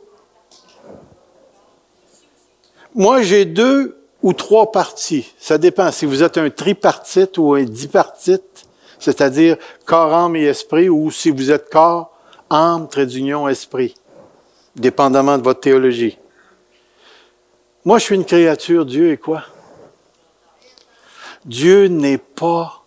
Moi, 2.93 3.21
j'ai 3.21 3.45
deux 3.45 3.97
ou 4.21 4.33
trois 4.33 4.71
parties. 4.71 5.31
Ça 5.39 5.57
dépend 5.57 5.91
si 5.91 6.05
vous 6.05 6.23
êtes 6.23 6.37
un 6.37 6.49
tripartite 6.49 7.37
ou 7.37 7.53
un 7.53 7.63
dipartite 7.63 8.61
c'est-à-dire 9.01 9.58
corps, 9.86 10.13
âme 10.13 10.36
et 10.36 10.43
esprit, 10.43 10.88
ou 10.88 11.12
si 11.12 11.31
vous 11.31 11.51
êtes 11.51 11.70
corps, 11.70 12.15
âme, 12.50 12.88
trait 12.88 13.05
d'union, 13.05 13.48
esprit, 13.48 13.96
dépendamment 14.75 15.38
de 15.38 15.43
votre 15.43 15.60
théologie. 15.60 16.17
Moi, 17.84 17.98
je 17.98 18.05
suis 18.05 18.15
une 18.15 18.25
créature, 18.25 18.86
Dieu 18.86 19.12
est 19.12 19.17
quoi? 19.17 19.43
Dieu 21.46 21.88
n'est 21.88 22.20
pas 22.20 22.84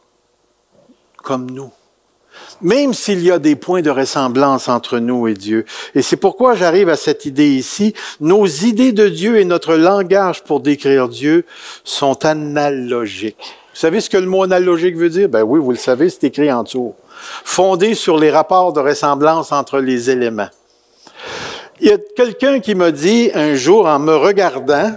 comme 1.17 1.51
nous. 1.51 1.73
Même 2.61 2.95
s'il 2.95 3.21
y 3.23 3.33
a 3.33 3.41
des 3.41 3.57
points 3.57 3.83
de 3.83 3.91
ressemblance 3.91 4.69
entre 4.69 4.99
nous 4.99 5.27
et 5.27 5.35
Dieu. 5.35 5.65
Et 5.95 6.03
c'est 6.03 6.17
pourquoi 6.17 6.55
j'arrive 6.55 6.89
à 6.89 6.97
cette 6.97 7.27
idée 7.27 7.49
ici. 7.49 7.95
Nos 8.21 8.47
idées 8.47 8.93
de 8.93 9.09
Dieu 9.09 9.41
et 9.41 9.45
notre 9.45 9.75
langage 9.75 10.45
pour 10.45 10.61
décrire 10.61 11.09
Dieu 11.09 11.45
sont 11.83 12.25
analogiques. 12.25 13.57
Vous 13.75 13.81
savez 13.81 14.01
ce 14.01 14.09
que 14.09 14.17
le 14.17 14.27
mot 14.27 14.45
analogique 14.45 14.97
veut 14.97 15.11
dire? 15.11 15.29
Ben 15.29 15.43
oui, 15.43 15.59
vous 15.59 15.73
le 15.73 15.77
savez, 15.77 16.09
c'est 16.09 16.23
écrit 16.23 16.51
en 16.53 16.63
dessous. 16.63 16.95
Fondé 17.45 17.97
sur 17.97 18.17
les 18.17 18.31
rapports 18.31 18.73
de 18.73 18.79
ressemblance 18.79 19.51
entre 19.51 19.81
les 19.81 20.11
éléments. 20.11 20.49
Il 21.81 21.89
y 21.89 21.93
a 21.93 21.99
quelqu'un 22.15 22.61
qui 22.61 22.77
m'a 22.77 22.93
dit 22.93 23.33
un 23.35 23.57
jour 23.57 23.89
en 23.89 23.99
me 23.99 24.15
regardant 24.15 24.93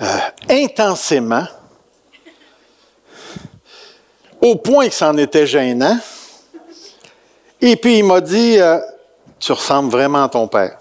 euh, 0.00 0.18
intensément, 0.48 1.44
au 4.40 4.54
point 4.54 4.88
que 4.88 4.94
c'en 4.94 5.16
était 5.16 5.46
gênant, 5.46 5.98
et 7.60 7.74
puis 7.74 7.98
il 7.98 8.04
m'a 8.04 8.20
dit, 8.20 8.60
euh, 8.60 8.78
tu 9.40 9.50
ressembles 9.50 9.90
vraiment 9.90 10.22
à 10.22 10.28
ton 10.28 10.46
père. 10.46 10.78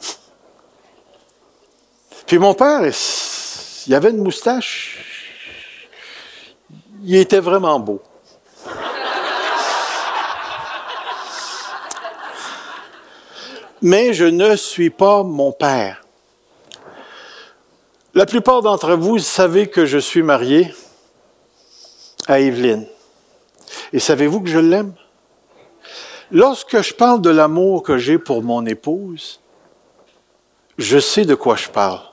Puis 2.28 2.38
mon 2.38 2.54
père, 2.54 2.82
il 3.88 3.96
avait 3.96 4.12
une 4.12 4.24
moustache 4.24 5.00
il 7.03 7.15
était 7.15 7.39
vraiment 7.39 7.79
beau. 7.79 8.01
Mais 13.81 14.13
je 14.13 14.25
ne 14.25 14.55
suis 14.55 14.91
pas 14.91 15.24
mon 15.24 15.51
père. 15.51 16.03
La 18.13 18.25
plupart 18.25 18.62
d'entre 18.62 18.93
vous 18.93 19.17
savez 19.20 19.67
que 19.67 19.86
je 19.86 19.98
suis 19.98 20.22
marié 20.22 20.74
à 22.27 22.39
Evelyne. 22.39 22.86
Et 23.93 24.00
savez-vous 24.00 24.41
que 24.41 24.50
je 24.50 24.60
l'aime? 24.60 24.93
Lorsque 26.29 26.81
je 26.81 26.93
parle 26.93 27.22
de 27.22 27.29
l'amour 27.29 27.84
que 27.84 27.98
j'ai 27.98 28.20
pour 28.20 28.43
mon 28.43 28.65
épouse, 28.65 29.41
je 30.77 31.00
sais 31.00 31.25
de 31.25 31.36
quoi 31.36 31.55
je 31.55 31.70
parle. 31.70 32.11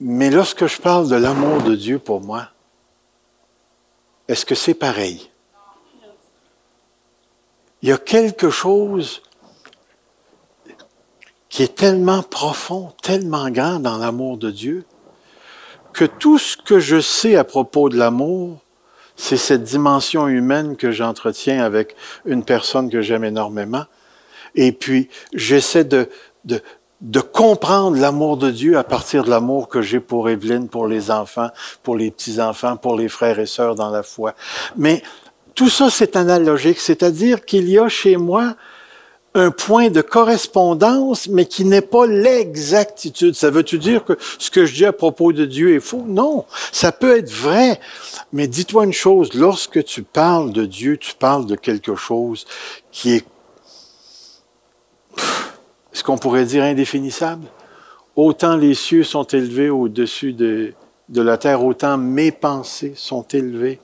Mais 0.00 0.30
lorsque 0.30 0.66
je 0.66 0.80
parle 0.80 1.08
de 1.08 1.16
l'amour 1.16 1.62
de 1.62 1.74
Dieu 1.74 1.98
pour 1.98 2.20
moi, 2.20 2.48
est-ce 4.28 4.46
que 4.46 4.54
c'est 4.54 4.74
pareil? 4.74 5.30
Il 7.82 7.88
y 7.88 7.92
a 7.92 7.98
quelque 7.98 8.50
chose 8.50 9.22
qui 11.48 11.62
est 11.62 11.76
tellement 11.76 12.22
profond, 12.22 12.92
tellement 13.02 13.50
grand 13.50 13.78
dans 13.78 13.98
l'amour 13.98 14.38
de 14.38 14.50
Dieu, 14.50 14.84
que 15.92 16.04
tout 16.04 16.38
ce 16.38 16.56
que 16.56 16.80
je 16.80 17.00
sais 17.00 17.36
à 17.36 17.44
propos 17.44 17.88
de 17.88 17.96
l'amour, 17.96 18.58
c'est 19.16 19.36
cette 19.36 19.62
dimension 19.62 20.26
humaine 20.26 20.76
que 20.76 20.90
j'entretiens 20.90 21.62
avec 21.62 21.94
une 22.24 22.44
personne 22.44 22.90
que 22.90 23.00
j'aime 23.00 23.22
énormément. 23.22 23.84
Et 24.56 24.72
puis, 24.72 25.08
j'essaie 25.32 25.84
de, 25.84 26.08
de 27.04 27.20
comprendre 27.20 27.98
l'amour 27.98 28.38
de 28.38 28.50
Dieu 28.50 28.78
à 28.78 28.82
partir 28.82 29.24
de 29.24 29.30
l'amour 29.30 29.68
que 29.68 29.82
j'ai 29.82 30.00
pour 30.00 30.30
Evelyne, 30.30 30.68
pour 30.68 30.88
les 30.88 31.10
enfants, 31.10 31.50
pour 31.82 31.96
les 31.96 32.10
petits-enfants, 32.10 32.76
pour 32.78 32.96
les 32.96 33.08
frères 33.08 33.38
et 33.38 33.46
sœurs 33.46 33.74
dans 33.74 33.90
la 33.90 34.02
foi. 34.02 34.34
Mais 34.76 35.02
tout 35.54 35.68
ça, 35.68 35.90
c'est 35.90 36.16
analogique, 36.16 36.80
c'est-à-dire 36.80 37.44
qu'il 37.44 37.68
y 37.68 37.78
a 37.78 37.88
chez 37.88 38.16
moi 38.16 38.56
un 39.34 39.50
point 39.50 39.90
de 39.90 40.00
correspondance, 40.00 41.28
mais 41.28 41.44
qui 41.44 41.64
n'est 41.64 41.82
pas 41.82 42.06
l'exactitude. 42.06 43.34
Ça 43.34 43.50
veut-tu 43.50 43.78
dire 43.78 44.04
que 44.04 44.16
ce 44.38 44.50
que 44.50 44.64
je 44.64 44.74
dis 44.74 44.86
à 44.86 44.92
propos 44.92 45.32
de 45.32 45.44
Dieu 45.44 45.74
est 45.74 45.80
faux? 45.80 46.04
Non, 46.06 46.46
ça 46.72 46.90
peut 46.90 47.18
être 47.18 47.30
vrai. 47.30 47.80
Mais 48.32 48.46
dis-toi 48.46 48.84
une 48.84 48.92
chose, 48.92 49.34
lorsque 49.34 49.84
tu 49.84 50.02
parles 50.02 50.52
de 50.52 50.64
Dieu, 50.64 50.96
tu 50.96 51.14
parles 51.14 51.46
de 51.46 51.56
quelque 51.56 51.96
chose 51.96 52.46
qui 52.92 53.12
est 53.12 53.26
est-ce 55.94 56.02
qu'on 56.02 56.18
pourrait 56.18 56.44
dire 56.44 56.64
indéfinissable? 56.64 57.46
Autant 58.16 58.56
les 58.56 58.74
cieux 58.74 59.04
sont 59.04 59.24
élevés 59.24 59.70
au-dessus 59.70 60.32
de, 60.32 60.72
de 61.08 61.22
la 61.22 61.38
terre, 61.38 61.64
autant 61.64 61.96
mes 61.96 62.32
pensées 62.32 62.94
sont 62.96 63.22
élevées 63.22 63.80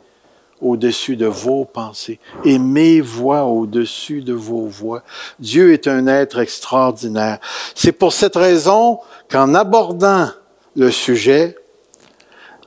au-dessus 0.61 1.17
de 1.17 1.27
vos 1.27 1.65
pensées 1.65 2.19
et 2.45 2.59
mes 2.59 3.01
voix 3.01 3.45
au-dessus 3.45 4.23
de 4.23 4.33
vos 4.33 4.67
voix. 4.67 5.03
Dieu 5.39 5.73
est 5.73 5.89
un 5.89 6.07
être 6.07 6.39
extraordinaire. 6.39 7.39
C'est 7.75 7.93
pour 7.93 8.13
cette 8.13 8.37
raison 8.37 8.99
qu'en 9.31 9.55
abordant 9.55 10.29
le 10.77 10.91
sujet, 10.91 11.57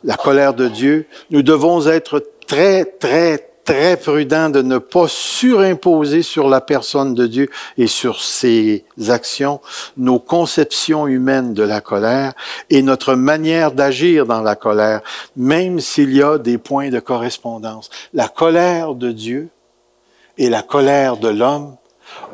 la 0.04 0.16
colère 0.16 0.54
de 0.54 0.68
Dieu, 0.68 1.06
nous 1.30 1.44
devons 1.44 1.86
être 1.88 2.24
très, 2.48 2.86
très, 2.86 3.53
très 3.64 3.98
prudent 3.98 4.50
de 4.50 4.62
ne 4.62 4.78
pas 4.78 5.08
surimposer 5.08 6.22
sur 6.22 6.50
la 6.50 6.62
personne 6.62 7.14
de 7.14 7.28
Dieu 7.28 7.50
et 7.78 7.88
sur 7.88 8.22
ses 8.22 8.86
actions 9.10 9.62
nos 9.98 10.20
conceptions 10.20 11.08
humaines 11.08 11.54
de 11.54 11.64
la 11.64 11.82
colère 11.82 12.34
et 12.70 12.82
notre 12.82 13.16
manière 13.16 13.72
d'agir 13.72 14.26
dans 14.26 14.42
la 14.42 14.56
colère, 14.56 15.02
même 15.36 15.80
s'il 15.80 16.14
y 16.14 16.22
a 16.22 16.38
des 16.38 16.58
points 16.58 16.90
de 16.90 17.00
correspondance. 17.00 17.90
La 18.14 18.28
colère 18.28 18.96
de 18.96 19.12
Dieu 19.12 19.50
et 20.38 20.50
la 20.50 20.62
colère 20.62 21.18
de 21.18 21.30
l'homme 21.30 21.76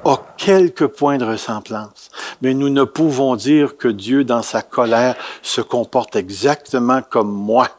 ont 0.03 0.19
quelques 0.37 0.87
points 0.87 1.17
de 1.17 1.25
ressemblance, 1.25 2.09
mais 2.41 2.53
nous 2.53 2.69
ne 2.69 2.83
pouvons 2.83 3.35
dire 3.35 3.77
que 3.77 3.87
Dieu, 3.87 4.23
dans 4.23 4.41
sa 4.41 4.61
colère, 4.61 5.15
se 5.41 5.61
comporte 5.61 6.15
exactement 6.15 7.01
comme 7.01 7.31
moi 7.31 7.69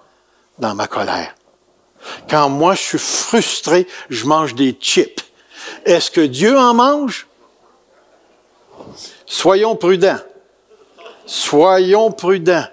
dans 0.58 0.74
ma 0.74 0.86
colère. 0.86 1.34
Quand 2.28 2.48
moi 2.48 2.74
je 2.74 2.80
suis 2.80 2.98
frustré, 2.98 3.86
je 4.08 4.24
mange 4.24 4.54
des 4.54 4.72
chips. 4.72 5.24
Est-ce 5.84 6.10
que 6.10 6.20
Dieu 6.20 6.56
en 6.58 6.74
mange? 6.74 7.26
Soyons 9.26 9.76
prudents. 9.76 10.18
Soyons 11.26 12.10
prudents. 12.10 12.64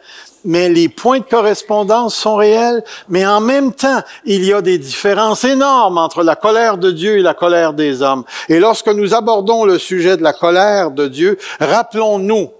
Mais 0.44 0.70
les 0.70 0.88
points 0.88 1.20
de 1.20 1.26
correspondance 1.26 2.16
sont 2.16 2.36
réels, 2.36 2.84
mais 3.10 3.26
en 3.26 3.42
même 3.42 3.74
temps, 3.74 4.02
il 4.24 4.46
y 4.46 4.54
a 4.54 4.62
des 4.62 4.78
différences 4.78 5.44
énormes 5.44 5.98
entre 5.98 6.24
la 6.24 6.36
colère 6.36 6.78
de 6.78 6.92
Dieu 6.92 7.18
et 7.18 7.22
la 7.22 7.34
colère 7.34 7.74
des 7.74 8.02
hommes. 8.02 8.24
Et 8.48 8.60
lorsque 8.60 8.88
nous 8.88 9.14
abordons 9.14 9.66
le 9.66 9.78
sujet 9.78 10.16
de 10.16 10.24
la 10.24 10.34
colère 10.34 10.92
de 10.92 11.08
Dieu, 11.08 11.38
rappelons-nous 11.60 12.52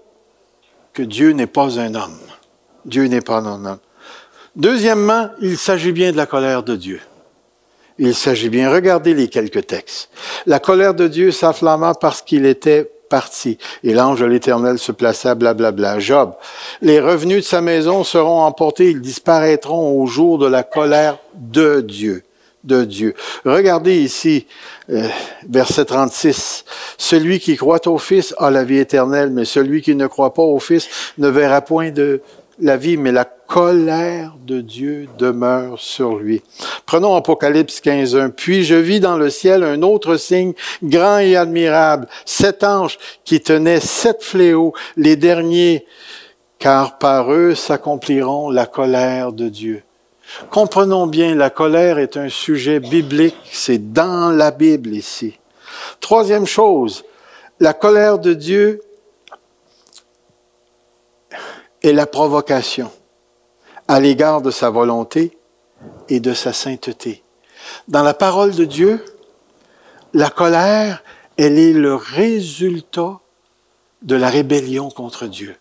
que 0.92 1.02
Dieu 1.02 1.30
n'est 1.30 1.46
pas 1.46 1.80
un 1.80 1.94
homme. 1.94 2.18
Dieu 2.84 3.06
n'est 3.06 3.20
pas 3.20 3.38
un 3.38 3.64
homme. 3.64 3.78
Deuxièmement, 4.58 5.30
il 5.40 5.56
s'agit 5.56 5.92
bien 5.92 6.10
de 6.10 6.16
la 6.16 6.26
colère 6.26 6.64
de 6.64 6.74
Dieu. 6.74 7.00
Il 7.96 8.12
s'agit 8.12 8.48
bien, 8.48 8.72
regardez 8.72 9.14
les 9.14 9.28
quelques 9.28 9.68
textes. 9.68 10.10
La 10.46 10.58
colère 10.58 10.94
de 10.94 11.06
Dieu 11.06 11.30
s'afflamma 11.30 11.94
parce 11.94 12.22
qu'il 12.22 12.44
était 12.44 12.90
parti. 13.08 13.56
Et 13.84 13.94
l'ange 13.94 14.18
de 14.18 14.26
l'Éternel 14.26 14.80
se 14.80 14.90
plaça, 14.90 15.36
blablabla. 15.36 16.00
Job, 16.00 16.34
les 16.82 16.98
revenus 16.98 17.44
de 17.44 17.48
sa 17.48 17.60
maison 17.60 18.02
seront 18.02 18.40
emportés, 18.40 18.90
ils 18.90 19.00
disparaîtront 19.00 19.92
au 19.92 20.06
jour 20.06 20.38
de 20.38 20.46
la 20.46 20.64
colère 20.64 21.18
de 21.34 21.80
Dieu. 21.80 22.24
De 22.64 22.84
Dieu. 22.84 23.14
Regardez 23.44 23.96
ici, 24.02 24.46
euh, 24.90 25.08
verset 25.48 25.84
36. 25.84 26.64
Celui 26.98 27.38
qui 27.38 27.56
croit 27.56 27.86
au 27.86 27.98
Fils 27.98 28.34
a 28.38 28.50
la 28.50 28.64
vie 28.64 28.78
éternelle, 28.78 29.30
mais 29.30 29.44
celui 29.44 29.82
qui 29.82 29.94
ne 29.94 30.08
croit 30.08 30.34
pas 30.34 30.42
au 30.42 30.58
Fils 30.58 30.88
ne 31.16 31.28
verra 31.28 31.60
point 31.60 31.92
de 31.92 32.20
la 32.60 32.76
vie, 32.76 32.96
mais 32.96 33.12
la 33.12 33.24
colère 33.48 34.34
de 34.46 34.60
Dieu 34.60 35.08
demeure 35.18 35.80
sur 35.80 36.16
lui. 36.16 36.42
Prenons 36.84 37.16
Apocalypse 37.16 37.80
15.1. 37.80 38.28
Puis 38.28 38.62
je 38.62 38.74
vis 38.74 39.00
dans 39.00 39.16
le 39.16 39.30
ciel 39.30 39.64
un 39.64 39.80
autre 39.82 40.16
signe 40.16 40.52
grand 40.82 41.18
et 41.18 41.34
admirable, 41.34 42.06
sept 42.26 42.62
anges 42.62 42.98
qui 43.24 43.40
tenaient 43.40 43.80
sept 43.80 44.22
fléaux, 44.22 44.74
les 44.96 45.16
derniers, 45.16 45.86
car 46.58 46.98
par 46.98 47.32
eux 47.32 47.54
s'accompliront 47.54 48.50
la 48.50 48.66
colère 48.66 49.32
de 49.32 49.48
Dieu. 49.48 49.82
Comprenons 50.50 51.06
bien, 51.06 51.34
la 51.34 51.48
colère 51.48 51.98
est 51.98 52.18
un 52.18 52.28
sujet 52.28 52.80
biblique, 52.80 53.36
c'est 53.50 53.92
dans 53.94 54.30
la 54.30 54.50
Bible 54.50 54.90
ici. 54.90 55.38
Troisième 56.00 56.46
chose, 56.46 57.02
la 57.60 57.72
colère 57.72 58.18
de 58.18 58.34
Dieu 58.34 58.82
est 61.82 61.92
la 61.92 62.06
provocation 62.06 62.90
à 63.88 64.00
l'égard 64.00 64.42
de 64.42 64.50
sa 64.50 64.68
volonté 64.70 65.36
et 66.08 66.20
de 66.20 66.34
sa 66.34 66.52
sainteté. 66.52 67.24
Dans 67.88 68.02
la 68.02 68.14
parole 68.14 68.54
de 68.54 68.64
Dieu, 68.64 69.04
la 70.12 70.30
colère, 70.30 71.02
elle 71.36 71.58
est 71.58 71.72
le 71.72 71.94
résultat 71.94 73.20
de 74.02 74.14
la 74.14 74.28
rébellion 74.28 74.90
contre 74.90 75.26
Dieu, 75.26 75.56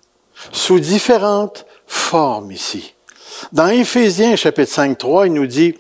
sous 0.52 0.80
différentes 0.80 1.66
formes 1.88 2.52
ici. 2.52 2.96
Dans 3.52 3.68
Éphésiens 3.68 4.36
chapitre 4.36 4.72
5, 4.72 4.98
3, 4.98 5.28
il 5.28 5.34
nous 5.34 5.48
dit 5.48 5.76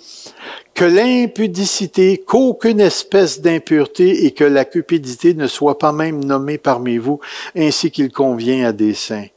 que 0.73 0.85
l'impudicité, 0.85 2.23
qu'aucune 2.25 2.79
espèce 2.79 3.41
d'impureté 3.41 4.25
et 4.25 4.31
que 4.31 4.43
la 4.43 4.63
cupidité 4.63 5.33
ne 5.33 5.47
soit 5.47 5.79
pas 5.79 5.91
même 5.91 6.23
nommée 6.23 6.59
parmi 6.59 6.97
vous, 6.97 7.19
ainsi 7.55 7.89
qu'il 7.89 8.11
convient 8.11 8.67
à 8.67 8.71
des 8.71 8.93
saints 8.93 9.27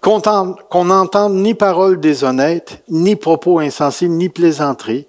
qu'on 0.00 0.84
n'entende 0.84 1.34
ni 1.34 1.54
paroles 1.54 2.00
déshonnêtes, 2.00 2.82
ni 2.88 3.16
propos 3.16 3.58
insensés, 3.58 4.08
ni 4.08 4.28
plaisanteries. 4.28 5.06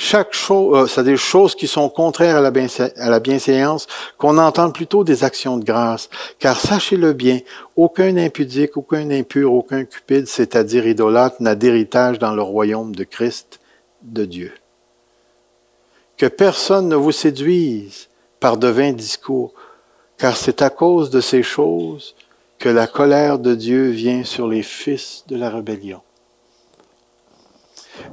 Chaque 0.00 0.32
chose, 0.32 0.76
euh, 0.76 0.86
c'est 0.86 1.02
des 1.02 1.16
choses 1.16 1.56
qui 1.56 1.66
sont 1.66 1.88
contraires 1.88 2.36
à 2.36 2.40
la, 2.40 2.52
à 2.98 3.10
la 3.10 3.18
bienséance, 3.18 3.88
qu'on 4.16 4.38
entende 4.38 4.72
plutôt 4.72 5.02
des 5.02 5.24
actions 5.24 5.56
de 5.56 5.64
grâce. 5.64 6.08
Car 6.38 6.60
sachez-le 6.60 7.14
bien, 7.14 7.40
aucun 7.74 8.16
impudique, 8.16 8.76
aucun 8.76 9.10
impur, 9.10 9.52
aucun 9.52 9.84
cupide, 9.84 10.28
c'est-à-dire 10.28 10.86
idolâtre, 10.86 11.42
n'a 11.42 11.56
d'héritage 11.56 12.20
dans 12.20 12.32
le 12.32 12.42
royaume 12.42 12.94
de 12.94 13.02
Christ, 13.02 13.58
de 14.02 14.24
Dieu. 14.24 14.52
Que 16.16 16.26
personne 16.26 16.88
ne 16.88 16.96
vous 16.96 17.10
séduise 17.10 18.08
par 18.38 18.56
de 18.56 18.68
vains 18.68 18.92
discours, 18.92 19.52
car 20.16 20.36
c'est 20.36 20.62
à 20.62 20.70
cause 20.70 21.10
de 21.10 21.20
ces 21.20 21.42
choses 21.42 22.14
que 22.58 22.68
la 22.68 22.86
colère 22.86 23.38
de 23.38 23.54
Dieu 23.54 23.90
vient 23.90 24.24
sur 24.24 24.48
les 24.48 24.62
fils 24.62 25.24
de 25.28 25.36
la 25.36 25.50
rébellion. 25.50 26.00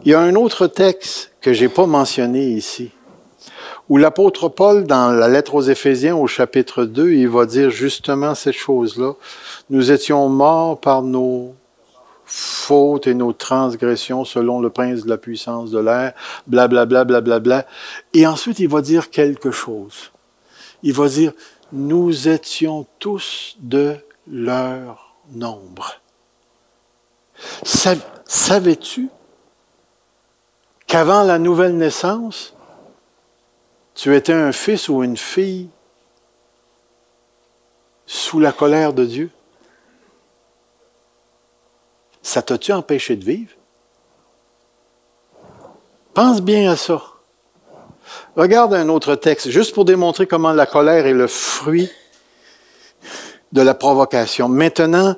Il 0.04 0.12
y 0.12 0.14
a 0.14 0.20
un 0.20 0.36
autre 0.36 0.68
texte 0.68 1.32
que 1.42 1.54
j'ai 1.54 1.70
pas 1.70 1.86
mentionné 1.88 2.46
ici, 2.46 2.92
où 3.90 3.98
l'apôtre 3.98 4.50
Paul, 4.50 4.86
dans 4.86 5.12
la 5.12 5.28
lettre 5.28 5.56
aux 5.56 5.62
Éphésiens 5.62 6.16
au 6.16 6.28
chapitre 6.28 6.86
2, 6.86 7.12
il 7.14 7.28
va 7.28 7.46
dire 7.46 7.70
justement 7.70 8.36
cette 8.36 8.56
chose-là. 8.56 9.14
Nous 9.70 9.92
étions 9.92 10.28
morts 10.30 10.80
par 10.80 11.02
nos 11.02 11.56
fautes 12.26 13.06
et 13.06 13.14
nos 13.14 13.34
transgressions 13.34 14.26
selon 14.26 14.60
le 14.60 14.72
prince 14.72 15.04
de 15.04 15.10
la 15.10 15.18
puissance 15.18 15.70
de 15.70 15.80
l'air, 15.80 16.14
blablabla, 16.48 17.04
blablabla. 17.04 17.40
Bla. 17.40 17.68
Et 18.14 18.26
ensuite, 18.26 18.60
il 18.60 18.68
va 18.68 18.82
dire 18.82 19.12
quelque 19.12 19.52
chose. 19.52 20.12
Il 20.82 20.94
va 20.94 21.08
dire, 21.08 21.34
nous 21.72 22.28
étions 22.28 22.88
tous 23.00 23.56
de 23.60 23.96
leur 24.28 25.16
nombre. 25.30 26.00
Savais-tu 28.26 29.10
qu'avant 30.88 31.24
la 31.24 31.40
nouvelle 31.40 31.78
naissance, 31.78 32.54
tu 33.94 34.16
étais 34.16 34.34
un 34.34 34.52
fils 34.52 34.90
ou 34.90 35.04
une 35.04 35.18
fille 35.18 35.70
sous 38.06 38.40
la 38.40 38.52
colère 38.52 38.94
de 38.94 39.06
Dieu? 39.06 39.32
Ça 42.22 42.42
t'a-tu 42.42 42.72
empêché 42.72 43.16
de 43.16 43.24
vivre? 43.24 43.54
Pense 46.14 46.42
bien 46.42 46.72
à 46.72 46.76
ça. 46.76 47.02
Regarde 48.36 48.74
un 48.74 48.90
autre 48.90 49.16
texte, 49.16 49.50
juste 49.50 49.74
pour 49.74 49.86
démontrer 49.86 50.28
comment 50.28 50.52
la 50.52 50.66
colère 50.66 51.06
est 51.06 51.14
le 51.14 51.28
fruit 51.28 51.92
de 53.56 53.62
la 53.62 53.74
provocation. 53.74 54.50
Maintenant, 54.50 55.16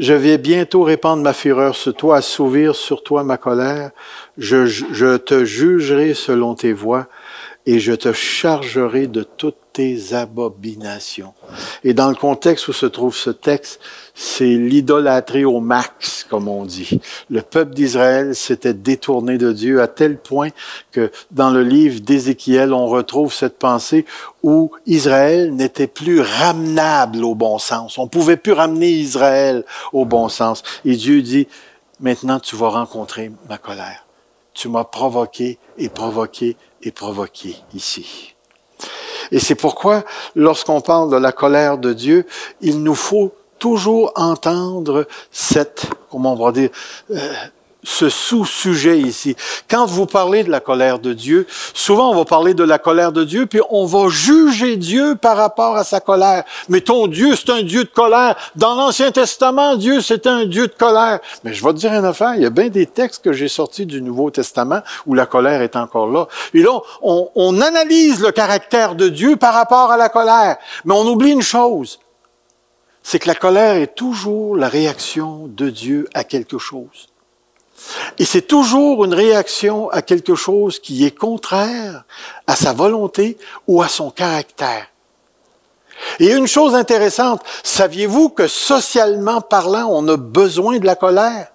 je 0.00 0.12
vais 0.12 0.38
bientôt 0.38 0.82
répandre 0.82 1.22
ma 1.22 1.32
fureur 1.32 1.76
sur 1.76 1.94
toi, 1.94 2.16
assouvir 2.16 2.74
sur 2.74 3.04
toi 3.04 3.22
ma 3.22 3.36
colère. 3.36 3.92
Je, 4.36 5.16
te 5.16 5.44
jugerai 5.44 6.14
selon 6.14 6.54
tes 6.56 6.72
voies 6.72 7.06
et 7.64 7.78
je 7.78 7.92
te 7.92 8.12
chargerai 8.12 9.06
de 9.06 9.22
toutes 9.22 9.69
tes 9.72 10.14
abominations. 10.14 11.32
Et 11.84 11.94
dans 11.94 12.08
le 12.08 12.14
contexte 12.14 12.68
où 12.68 12.72
se 12.72 12.86
trouve 12.86 13.14
ce 13.14 13.30
texte, 13.30 13.80
c'est 14.14 14.44
l'idolâtrie 14.44 15.44
au 15.44 15.60
max, 15.60 16.26
comme 16.28 16.48
on 16.48 16.64
dit. 16.64 17.00
Le 17.30 17.42
peuple 17.42 17.74
d'Israël 17.74 18.34
s'était 18.34 18.74
détourné 18.74 19.38
de 19.38 19.52
Dieu 19.52 19.80
à 19.80 19.88
tel 19.88 20.18
point 20.18 20.50
que 20.92 21.10
dans 21.30 21.50
le 21.50 21.62
livre 21.62 22.00
d'Ézéchiel, 22.00 22.72
on 22.72 22.86
retrouve 22.86 23.32
cette 23.32 23.58
pensée 23.58 24.04
où 24.42 24.70
Israël 24.86 25.54
n'était 25.54 25.86
plus 25.86 26.20
ramenable 26.20 27.24
au 27.24 27.34
bon 27.34 27.58
sens. 27.58 27.98
On 27.98 28.08
pouvait 28.08 28.36
plus 28.36 28.52
ramener 28.52 28.90
Israël 28.90 29.64
au 29.92 30.04
bon 30.04 30.28
sens. 30.28 30.62
Et 30.84 30.96
Dieu 30.96 31.22
dit, 31.22 31.48
maintenant 32.00 32.40
tu 32.40 32.56
vas 32.56 32.68
rencontrer 32.68 33.30
ma 33.48 33.58
colère. 33.58 34.06
Tu 34.52 34.68
m'as 34.68 34.84
provoqué 34.84 35.58
et 35.78 35.88
provoqué 35.88 36.56
et 36.82 36.90
provoqué 36.90 37.56
ici. 37.74 38.34
Et 39.32 39.38
c'est 39.38 39.54
pourquoi, 39.54 40.04
lorsqu'on 40.34 40.80
parle 40.80 41.10
de 41.10 41.16
la 41.16 41.32
colère 41.32 41.78
de 41.78 41.92
Dieu, 41.92 42.26
il 42.60 42.82
nous 42.82 42.94
faut 42.94 43.32
toujours 43.58 44.12
entendre 44.16 45.06
cette, 45.30 45.86
comment 46.10 46.32
on 46.32 46.44
va 46.44 46.52
dire, 46.52 46.70
euh, 47.10 47.32
ce 47.82 48.08
sous-sujet 48.08 48.98
ici. 48.98 49.36
Quand 49.68 49.86
vous 49.86 50.06
parlez 50.06 50.44
de 50.44 50.50
la 50.50 50.60
colère 50.60 50.98
de 50.98 51.12
Dieu, 51.12 51.46
souvent 51.74 52.10
on 52.10 52.14
va 52.14 52.24
parler 52.24 52.54
de 52.54 52.64
la 52.64 52.78
colère 52.78 53.12
de 53.12 53.24
Dieu, 53.24 53.46
puis 53.46 53.60
on 53.70 53.86
va 53.86 54.08
juger 54.08 54.76
Dieu 54.76 55.16
par 55.16 55.36
rapport 55.36 55.76
à 55.76 55.84
sa 55.84 56.00
colère. 56.00 56.44
Mais 56.68 56.80
ton 56.80 57.06
Dieu, 57.06 57.34
c'est 57.36 57.50
un 57.50 57.62
Dieu 57.62 57.84
de 57.84 57.90
colère. 57.90 58.36
Dans 58.56 58.74
l'Ancien 58.74 59.10
Testament, 59.10 59.76
Dieu, 59.76 60.00
c'est 60.00 60.26
un 60.26 60.44
Dieu 60.44 60.66
de 60.66 60.74
colère. 60.74 61.20
Mais 61.44 61.54
je 61.54 61.64
vais 61.64 61.72
te 61.72 61.78
dire 61.78 61.92
une 61.92 62.04
affaire, 62.04 62.34
il 62.34 62.42
y 62.42 62.46
a 62.46 62.50
bien 62.50 62.68
des 62.68 62.86
textes 62.86 63.24
que 63.24 63.32
j'ai 63.32 63.48
sortis 63.48 63.86
du 63.86 64.02
Nouveau 64.02 64.30
Testament 64.30 64.80
où 65.06 65.14
la 65.14 65.26
colère 65.26 65.62
est 65.62 65.76
encore 65.76 66.08
là. 66.08 66.26
Et 66.54 66.62
là, 66.62 66.80
on 67.02 67.60
analyse 67.60 68.20
le 68.20 68.30
caractère 68.30 68.94
de 68.94 69.08
Dieu 69.08 69.36
par 69.36 69.54
rapport 69.54 69.90
à 69.90 69.96
la 69.96 70.08
colère. 70.08 70.56
Mais 70.84 70.94
on 70.94 71.06
oublie 71.06 71.30
une 71.32 71.42
chose, 71.42 71.98
c'est 73.02 73.18
que 73.18 73.28
la 73.28 73.34
colère 73.34 73.76
est 73.76 73.94
toujours 73.94 74.56
la 74.56 74.68
réaction 74.68 75.46
de 75.48 75.70
Dieu 75.70 76.08
à 76.14 76.24
quelque 76.24 76.58
chose. 76.58 77.09
Et 78.18 78.24
c'est 78.24 78.42
toujours 78.42 79.04
une 79.04 79.14
réaction 79.14 79.90
à 79.90 80.02
quelque 80.02 80.34
chose 80.34 80.78
qui 80.78 81.06
est 81.06 81.16
contraire 81.16 82.04
à 82.46 82.56
sa 82.56 82.72
volonté 82.72 83.38
ou 83.66 83.82
à 83.82 83.88
son 83.88 84.10
caractère. 84.10 84.86
Et 86.18 86.32
une 86.32 86.46
chose 86.46 86.74
intéressante, 86.74 87.42
saviez-vous 87.62 88.30
que 88.30 88.46
socialement 88.46 89.40
parlant, 89.40 89.88
on 89.90 90.06
a 90.08 90.16
besoin 90.16 90.78
de 90.78 90.86
la 90.86 90.96
colère? 90.96 91.48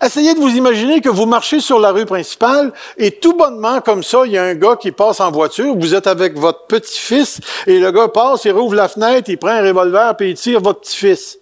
Essayez 0.00 0.34
de 0.34 0.40
vous 0.40 0.54
imaginer 0.54 1.00
que 1.00 1.08
vous 1.08 1.26
marchez 1.26 1.60
sur 1.60 1.80
la 1.80 1.90
rue 1.90 2.06
principale 2.06 2.72
et 2.96 3.12
tout 3.12 3.32
bonnement, 3.32 3.80
comme 3.80 4.02
ça, 4.02 4.22
il 4.24 4.32
y 4.32 4.38
a 4.38 4.44
un 4.44 4.54
gars 4.54 4.76
qui 4.76 4.92
passe 4.92 5.20
en 5.20 5.30
voiture, 5.30 5.74
vous 5.76 5.94
êtes 5.94 6.06
avec 6.06 6.38
votre 6.38 6.66
petit-fils 6.66 7.40
et 7.66 7.80
le 7.80 7.90
gars 7.90 8.08
passe, 8.08 8.44
il 8.44 8.52
rouvre 8.52 8.74
la 8.74 8.88
fenêtre, 8.88 9.28
il 9.28 9.38
prend 9.38 9.50
un 9.50 9.62
revolver 9.62 10.16
puis 10.16 10.30
il 10.30 10.36
tire 10.36 10.60
votre 10.60 10.80
petit-fils. 10.80 11.38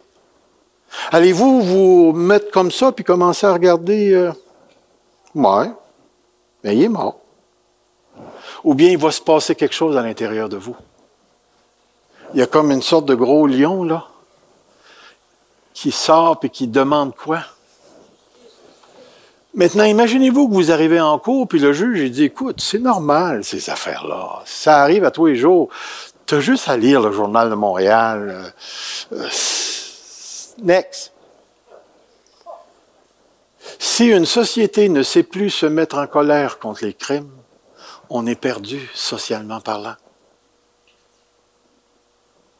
Allez-vous 1.12 1.60
vous 1.62 2.12
mettre 2.12 2.50
comme 2.50 2.70
ça 2.70 2.92
puis 2.92 3.04
commencer 3.04 3.46
à 3.46 3.52
regarder? 3.52 4.12
Euh... 4.12 4.32
Ouais, 5.34 5.70
mais 6.62 6.76
il 6.76 6.84
est 6.84 6.88
mort. 6.88 7.18
Ou 8.62 8.74
bien 8.74 8.90
il 8.90 8.98
va 8.98 9.10
se 9.10 9.20
passer 9.20 9.54
quelque 9.54 9.74
chose 9.74 9.96
à 9.96 10.02
l'intérieur 10.02 10.48
de 10.48 10.56
vous. 10.56 10.76
Il 12.32 12.40
y 12.40 12.42
a 12.42 12.46
comme 12.46 12.70
une 12.70 12.82
sorte 12.82 13.06
de 13.06 13.14
gros 13.14 13.46
lion, 13.46 13.84
là, 13.84 14.08
qui 15.72 15.92
sort 15.92 16.38
et 16.42 16.48
qui 16.48 16.66
demande 16.66 17.14
quoi? 17.14 17.40
Maintenant, 19.54 19.84
imaginez-vous 19.84 20.48
que 20.48 20.54
vous 20.54 20.72
arrivez 20.72 21.00
en 21.00 21.16
cours, 21.18 21.46
puis 21.46 21.60
le 21.60 21.72
juge, 21.72 22.00
il 22.00 22.10
dit, 22.10 22.24
écoute, 22.24 22.60
c'est 22.60 22.80
normal, 22.80 23.44
ces 23.44 23.70
affaires-là. 23.70 24.42
Ça 24.46 24.82
arrive 24.82 25.04
à 25.04 25.12
tous 25.12 25.26
les 25.26 25.36
jours. 25.36 25.68
Tu 26.26 26.34
as 26.34 26.40
juste 26.40 26.68
à 26.68 26.76
lire 26.76 27.00
le 27.00 27.12
journal 27.12 27.50
de 27.50 27.54
Montréal. 27.54 28.52
Euh, 29.12 29.18
euh, 29.20 29.28
next. 30.58 31.12
Si 33.78 34.06
une 34.06 34.26
société 34.26 34.88
ne 34.88 35.02
sait 35.02 35.22
plus 35.22 35.50
se 35.50 35.66
mettre 35.66 35.98
en 35.98 36.06
colère 36.06 36.58
contre 36.58 36.84
les 36.84 36.94
crimes, 36.94 37.30
on 38.10 38.26
est 38.26 38.34
perdu 38.34 38.90
socialement 38.94 39.60
parlant. 39.60 39.96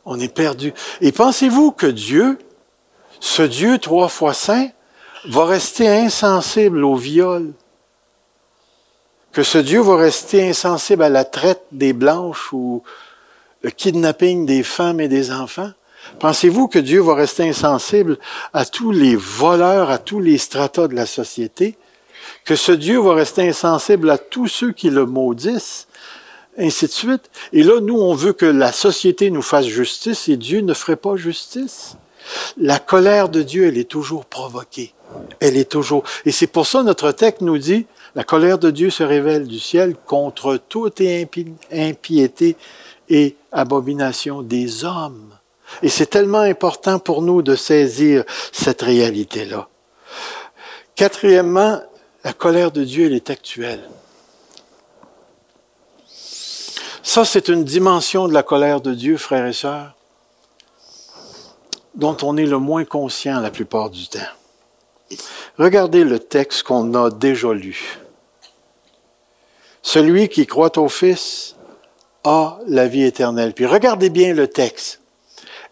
On 0.06 0.18
est 0.18 0.32
perdu. 0.32 0.72
Et 1.00 1.12
pensez-vous 1.12 1.72
que 1.72 1.86
Dieu, 1.86 2.38
ce 3.20 3.42
Dieu 3.42 3.78
trois 3.78 4.08
fois 4.08 4.34
saint, 4.34 4.68
va 5.26 5.46
rester 5.46 5.88
insensible 5.88 6.84
au 6.84 6.96
viol, 6.96 7.52
que 9.32 9.42
ce 9.42 9.58
Dieu 9.58 9.80
va 9.80 9.96
rester 9.96 10.48
insensible 10.48 11.02
à 11.02 11.08
la 11.08 11.24
traite 11.24 11.64
des 11.72 11.92
blanches 11.92 12.52
ou 12.52 12.82
le 13.62 13.70
kidnapping 13.70 14.46
des 14.46 14.62
femmes 14.62 15.00
et 15.00 15.08
des 15.08 15.32
enfants? 15.32 15.72
Pensez-vous 16.18 16.68
que 16.68 16.78
Dieu 16.78 17.00
va 17.00 17.14
rester 17.14 17.48
insensible 17.48 18.18
à 18.52 18.64
tous 18.64 18.90
les 18.90 19.16
voleurs, 19.16 19.90
à 19.90 19.98
tous 19.98 20.20
les 20.20 20.38
stratas 20.38 20.88
de 20.88 20.94
la 20.94 21.06
société? 21.06 21.76
Que 22.44 22.56
ce 22.56 22.72
Dieu 22.72 22.98
va 23.00 23.14
rester 23.14 23.48
insensible 23.48 24.10
à 24.10 24.18
tous 24.18 24.48
ceux 24.48 24.72
qui 24.72 24.90
le 24.90 25.06
maudissent? 25.06 25.88
Ainsi 26.56 26.86
de 26.86 26.92
suite. 26.92 27.30
Et 27.52 27.64
là, 27.64 27.80
nous, 27.80 27.98
on 27.98 28.14
veut 28.14 28.32
que 28.32 28.46
la 28.46 28.70
société 28.70 29.30
nous 29.30 29.42
fasse 29.42 29.66
justice 29.66 30.28
et 30.28 30.36
Dieu 30.36 30.60
ne 30.60 30.72
ferait 30.72 30.96
pas 30.96 31.16
justice. 31.16 31.96
La 32.56 32.78
colère 32.78 33.28
de 33.28 33.42
Dieu, 33.42 33.66
elle 33.66 33.76
est 33.76 33.90
toujours 33.90 34.24
provoquée. 34.24 34.94
Elle 35.40 35.56
est 35.56 35.70
toujours. 35.70 36.04
Et 36.24 36.32
c'est 36.32 36.46
pour 36.46 36.66
ça 36.66 36.82
notre 36.82 37.12
texte 37.12 37.40
nous 37.40 37.58
dit, 37.58 37.86
la 38.14 38.24
colère 38.24 38.58
de 38.58 38.70
Dieu 38.70 38.90
se 38.90 39.02
révèle 39.02 39.46
du 39.46 39.58
ciel 39.58 39.96
contre 40.06 40.56
toute 40.56 41.02
impiété 41.72 42.56
et 43.08 43.36
abomination 43.52 44.42
des 44.42 44.84
hommes. 44.84 45.33
Et 45.82 45.88
c'est 45.88 46.06
tellement 46.06 46.38
important 46.38 46.98
pour 46.98 47.22
nous 47.22 47.42
de 47.42 47.56
saisir 47.56 48.24
cette 48.52 48.82
réalité-là. 48.82 49.68
Quatrièmement, 50.96 51.80
la 52.22 52.32
colère 52.32 52.70
de 52.70 52.84
Dieu, 52.84 53.06
elle 53.06 53.14
est 53.14 53.30
actuelle. 53.30 53.88
Ça, 57.02 57.24
c'est 57.24 57.48
une 57.48 57.64
dimension 57.64 58.28
de 58.28 58.32
la 58.32 58.42
colère 58.42 58.80
de 58.80 58.94
Dieu, 58.94 59.16
frères 59.16 59.46
et 59.46 59.52
sœurs, 59.52 59.94
dont 61.94 62.16
on 62.22 62.36
est 62.36 62.46
le 62.46 62.58
moins 62.58 62.84
conscient 62.84 63.40
la 63.40 63.50
plupart 63.50 63.90
du 63.90 64.08
temps. 64.08 64.18
Regardez 65.58 66.02
le 66.02 66.18
texte 66.18 66.62
qu'on 66.62 66.94
a 66.94 67.10
déjà 67.10 67.52
lu. 67.52 67.98
Celui 69.82 70.28
qui 70.28 70.46
croit 70.46 70.76
au 70.78 70.88
Fils 70.88 71.56
a 72.24 72.58
la 72.66 72.88
vie 72.88 73.04
éternelle. 73.04 73.52
Puis 73.52 73.66
regardez 73.66 74.08
bien 74.08 74.32
le 74.32 74.48
texte. 74.48 75.00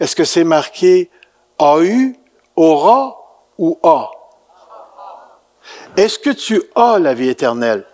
Est-ce 0.00 0.16
que 0.16 0.24
c'est 0.24 0.44
marqué 0.44 1.10
a 1.58 1.80
eu, 1.80 2.16
aura 2.56 3.16
ou 3.58 3.78
a? 3.82 4.10
Est-ce 5.96 6.18
que 6.18 6.30
tu 6.30 6.62
as 6.74 6.98
la 6.98 7.14
vie 7.14 7.28
éternelle? 7.28 7.86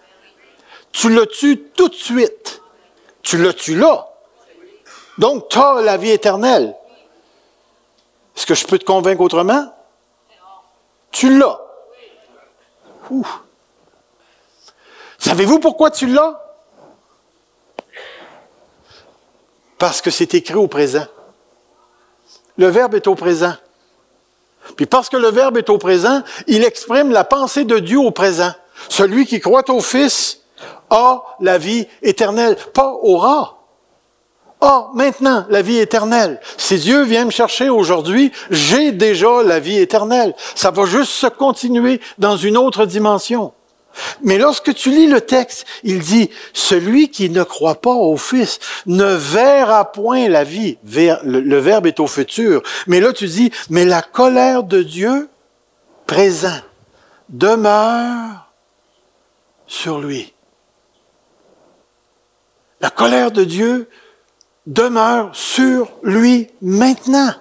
Tu 0.93 1.11
l'as 1.11 1.27
tu 1.27 1.65
tout 1.71 1.89
de 1.89 1.95
suite? 1.95 2.63
Tu 3.23 3.37
l'as 3.37 3.53
tu 3.53 3.77
là? 3.77 4.09
Donc, 5.19 5.49
tu 5.49 5.59
as 5.59 5.81
la 5.83 5.97
vie 5.97 6.11
éternelle. 6.11 6.75
Est-ce 8.37 8.47
que 8.47 8.55
je 8.55 8.67
peux 8.67 8.79
te 8.79 8.85
convaincre 8.85 9.21
autrement? 9.21 9.73
Tu 11.11 11.37
l'as. 11.37 11.61
Savez-vous 15.19 15.59
pourquoi 15.59 15.91
tu 15.91 16.07
l'as? 16.07 16.41
Parce 19.77 20.01
que 20.01 20.11
c'est 20.11 20.35
écrit 20.35 20.55
au 20.55 20.69
présent. 20.69 21.07
Le 22.59 22.67
Verbe 22.67 22.97
est 22.97 23.07
au 23.07 23.15
présent. 23.15 23.55
Puis 24.77 24.87
parce 24.87 25.09
que 25.09 25.17
le 25.17 25.31
Verbe 25.31 25.57
est 25.57 25.71
au 25.71 25.79
présent, 25.79 26.23
il 26.47 26.65
exprime 26.65 27.11
la 27.11 27.25
pensée 27.25 27.65
de 27.65 27.79
Dieu 27.79 27.99
au 27.99 28.11
présent. 28.11 28.53
Celui 28.89 29.27
qui 29.27 29.41
croit 29.41 29.69
au 29.71 29.81
Fils 29.81 30.41
a 30.91 31.23
la 31.41 31.57
vie 31.57 31.87
éternelle, 32.03 32.57
pas 32.75 32.95
aura. 33.03 33.59
Ah, 34.61 34.89
maintenant, 34.93 35.47
la 35.51 35.63
vie 35.63 35.79
éternelle. 35.79 36.41
Si 36.57 36.79
Dieu 36.79 37.03
vient 37.05 37.25
me 37.25 37.31
chercher 37.31 37.69
aujourd'hui, 37.69 38.33
j'ai 38.51 38.91
déjà 38.91 39.43
la 39.45 39.61
vie 39.61 39.79
éternelle. 39.79 40.35
Ça 40.57 40.73
va 40.73 40.85
juste 40.85 41.13
se 41.13 41.29
continuer 41.29 42.01
dans 42.19 42.37
une 42.37 42.57
autre 42.57 42.85
dimension. 42.85 43.53
Mais 44.23 44.39
lorsque 44.39 44.75
tu 44.75 44.91
lis 44.91 45.07
le 45.07 45.21
texte, 45.21 45.67
il 45.83 46.01
dit, 46.01 46.31
celui 46.53 47.11
qui 47.11 47.31
ne 47.31 47.43
croit 47.43 47.81
pas 47.81 47.95
au 47.95 48.17
Fils 48.17 48.59
ne 48.87 49.15
verra 49.15 49.91
point 49.93 50.29
la 50.29 50.45
vie. 50.45 50.79
Le 50.85 51.59
verbe 51.59 51.87
est 51.87 52.01
au 52.01 52.07
futur. 52.07 52.63
Mais 52.87 53.01
là, 53.01 53.13
tu 53.13 53.27
dis, 53.27 53.51
mais 53.71 53.85
la 53.85 54.03
colère 54.03 54.63
de 54.63 54.83
Dieu, 54.83 55.29
présent, 56.07 56.61
demeure 57.29 58.51
sur 59.67 59.99
lui. 60.01 60.33
La 62.81 62.91
colère 62.91 63.33
de 63.33 63.45
Dieu 63.45 63.89
demeure 64.67 65.35
sur 65.35 65.91
lui 66.03 66.49
maintenant. 66.63 67.35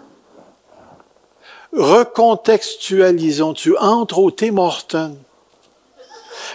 Recontextualisons. 1.73 3.53
Tu 3.53 3.77
entres 3.77 4.19
au 4.19 4.31
Tim. 4.31 4.55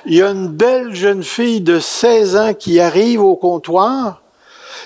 Il 0.07 0.15
y 0.15 0.23
a 0.23 0.31
une 0.31 0.49
belle 0.49 0.95
jeune 0.95 1.23
fille 1.23 1.61
de 1.61 1.81
16 1.81 2.37
ans 2.37 2.55
qui 2.55 2.81
arrive 2.81 3.23
au 3.23 3.37
comptoir 3.37 4.23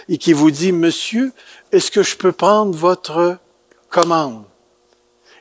et 0.08 0.18
qui 0.18 0.32
vous 0.32 0.50
dit, 0.50 0.72
Monsieur, 0.72 1.32
est-ce 1.72 1.90
que 1.90 2.02
je 2.02 2.16
peux 2.16 2.32
prendre 2.32 2.76
votre 2.76 3.38
commande? 3.90 4.44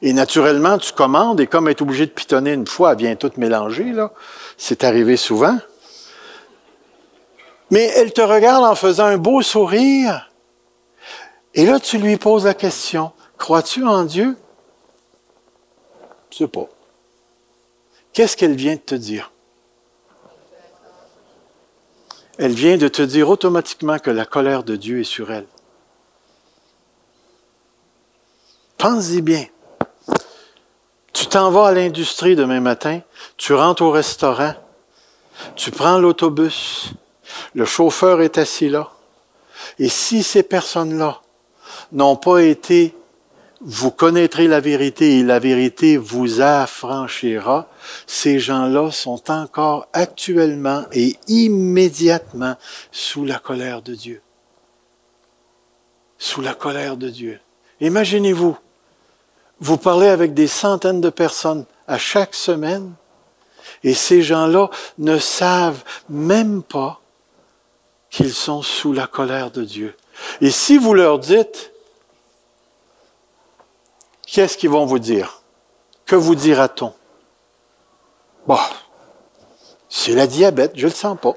Et 0.01 0.13
naturellement, 0.13 0.77
tu 0.77 0.91
commandes 0.91 1.39
et 1.39 1.47
comme 1.47 1.67
elle 1.67 1.71
est 1.71 1.81
obligée 1.81 2.05
de 2.05 2.11
pitonner 2.11 2.53
une 2.53 2.67
fois, 2.67 2.91
elle 2.91 2.97
vient 2.97 3.15
toute 3.15 3.37
mélanger, 3.37 3.91
là. 3.91 4.11
C'est 4.57 4.83
arrivé 4.83 5.17
souvent. 5.17 5.57
Mais 7.71 7.91
elle 7.95 8.13
te 8.13 8.21
regarde 8.21 8.63
en 8.63 8.75
faisant 8.75 9.05
un 9.05 9.17
beau 9.17 9.41
sourire 9.41 10.29
et 11.55 11.65
là, 11.65 11.79
tu 11.79 11.97
lui 11.97 12.17
poses 12.17 12.43
la 12.43 12.53
question, 12.53 13.13
crois-tu 13.37 13.85
en 13.85 14.03
Dieu? 14.03 14.37
Je 16.29 16.39
sais 16.39 16.47
pas. 16.49 16.67
Qu'est-ce 18.11 18.35
qu'elle 18.35 18.55
vient 18.55 18.75
de 18.75 18.81
te 18.81 18.95
dire? 18.95 19.31
Elle 22.37 22.53
vient 22.53 22.77
de 22.77 22.87
te 22.87 23.01
dire 23.01 23.29
automatiquement 23.29 23.97
que 23.99 24.11
la 24.11 24.25
colère 24.25 24.63
de 24.63 24.75
Dieu 24.75 24.99
est 25.01 25.05
sur 25.05 25.31
elle. 25.31 25.47
Pense-y 28.77 29.21
bien. 29.21 29.45
Tu 31.13 31.27
t'en 31.27 31.49
vas 31.49 31.67
à 31.67 31.71
l'industrie 31.71 32.35
demain 32.35 32.59
matin, 32.59 32.99
tu 33.37 33.53
rentres 33.53 33.83
au 33.83 33.91
restaurant, 33.91 34.53
tu 35.55 35.71
prends 35.71 35.97
l'autobus, 35.97 36.91
le 37.53 37.63
chauffeur 37.63 38.21
est 38.21 38.37
assis 38.37 38.67
là. 38.67 38.91
Et 39.79 39.87
si 39.87 40.23
ces 40.23 40.43
personnes-là 40.43 41.21
n'ont 41.93 42.17
pas 42.17 42.39
été 42.39 42.93
vous 43.67 43.89
connaîtrez 43.89 44.47
la 44.47 44.59
vérité 44.59 45.17
et 45.17 45.23
la 45.23 45.39
vérité 45.39 45.97
vous 45.97 46.39
affranchira, 46.39 47.67
ces 48.05 48.37
gens-là 48.37 48.91
sont 48.91 49.31
encore 49.31 49.87
actuellement 49.91 50.85
et 50.91 51.15
immédiatement 51.27 52.57
sous 52.91 53.25
la 53.25 53.39
colère 53.39 53.81
de 53.81 53.95
Dieu. 53.95 54.21
Sous 56.19 56.41
la 56.41 56.53
colère 56.53 56.95
de 56.95 57.09
Dieu. 57.09 57.39
Imaginez-vous, 57.81 58.55
vous 59.59 59.77
parlez 59.77 60.09
avec 60.09 60.35
des 60.35 60.47
centaines 60.47 61.01
de 61.01 61.09
personnes 61.09 61.65
à 61.87 61.97
chaque 61.97 62.35
semaine 62.35 62.93
et 63.83 63.95
ces 63.95 64.21
gens-là 64.21 64.69
ne 64.99 65.17
savent 65.17 65.83
même 66.07 66.61
pas 66.61 67.01
qu'ils 68.11 68.33
sont 68.33 68.61
sous 68.61 68.93
la 68.93 69.07
colère 69.07 69.49
de 69.49 69.63
Dieu. 69.63 69.95
Et 70.39 70.51
si 70.51 70.77
vous 70.77 70.93
leur 70.93 71.17
dites, 71.17 71.71
qu'est-ce 74.25 74.57
qu'ils 74.57 74.69
vont 74.69 74.85
vous 74.85 74.99
dire? 74.99 75.41
Que 76.05 76.15
vous 76.15 76.35
dira-t-on? 76.35 76.93
Bon, 78.47 78.59
c'est 79.89 80.13
la 80.13 80.27
diabète, 80.27 80.73
je 80.75 80.87
le 80.87 80.93
sens 80.93 81.17
pas. 81.19 81.35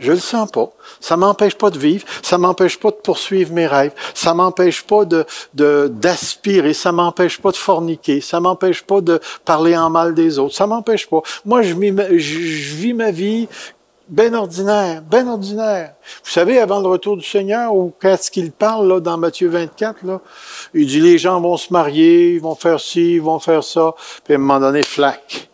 Je 0.00 0.10
le 0.10 0.18
sens 0.18 0.50
pas. 0.50 0.72
Ça 0.98 1.16
m'empêche 1.16 1.54
pas 1.54 1.70
de 1.70 1.78
vivre. 1.78 2.04
Ça 2.22 2.36
m'empêche 2.36 2.78
pas 2.78 2.90
de 2.90 2.96
poursuivre 2.96 3.52
mes 3.52 3.68
rêves. 3.68 3.92
Ça 4.14 4.34
m'empêche 4.34 4.82
pas 4.82 5.04
de, 5.04 5.24
d'aspirer. 5.54 6.74
Ça 6.74 6.90
m'empêche 6.90 7.40
pas 7.40 7.52
de 7.52 7.56
forniquer. 7.56 8.20
Ça 8.20 8.40
m'empêche 8.40 8.82
pas 8.82 9.00
de 9.00 9.20
parler 9.44 9.76
en 9.76 9.90
mal 9.90 10.12
des 10.14 10.40
autres. 10.40 10.56
Ça 10.56 10.66
m'empêche 10.66 11.06
pas. 11.06 11.20
Moi, 11.44 11.62
je 11.62 11.74
vis 11.74 12.94
ma 12.94 13.10
vie 13.12 13.48
ben 14.12 14.34
ordinaire, 14.34 15.00
ben 15.00 15.26
ordinaire. 15.26 15.94
Vous 16.22 16.30
savez, 16.30 16.58
avant 16.58 16.80
le 16.80 16.86
retour 16.86 17.16
du 17.16 17.24
Seigneur, 17.24 17.74
ou 17.74 17.94
qu'est-ce 17.98 18.30
qu'il 18.30 18.52
parle 18.52 19.00
dans 19.00 19.16
Matthieu 19.16 19.48
24, 19.48 20.04
là, 20.04 20.20
il 20.74 20.86
dit 20.86 21.00
les 21.00 21.16
gens 21.16 21.40
vont 21.40 21.56
se 21.56 21.72
marier, 21.72 22.34
ils 22.34 22.40
vont 22.40 22.54
faire 22.54 22.78
ci, 22.78 23.14
ils 23.14 23.22
vont 23.22 23.38
faire 23.38 23.64
ça, 23.64 23.94
puis 24.22 24.34
à 24.34 24.36
un 24.36 24.40
moment 24.40 24.60
donné, 24.60 24.82
flac, 24.82 25.48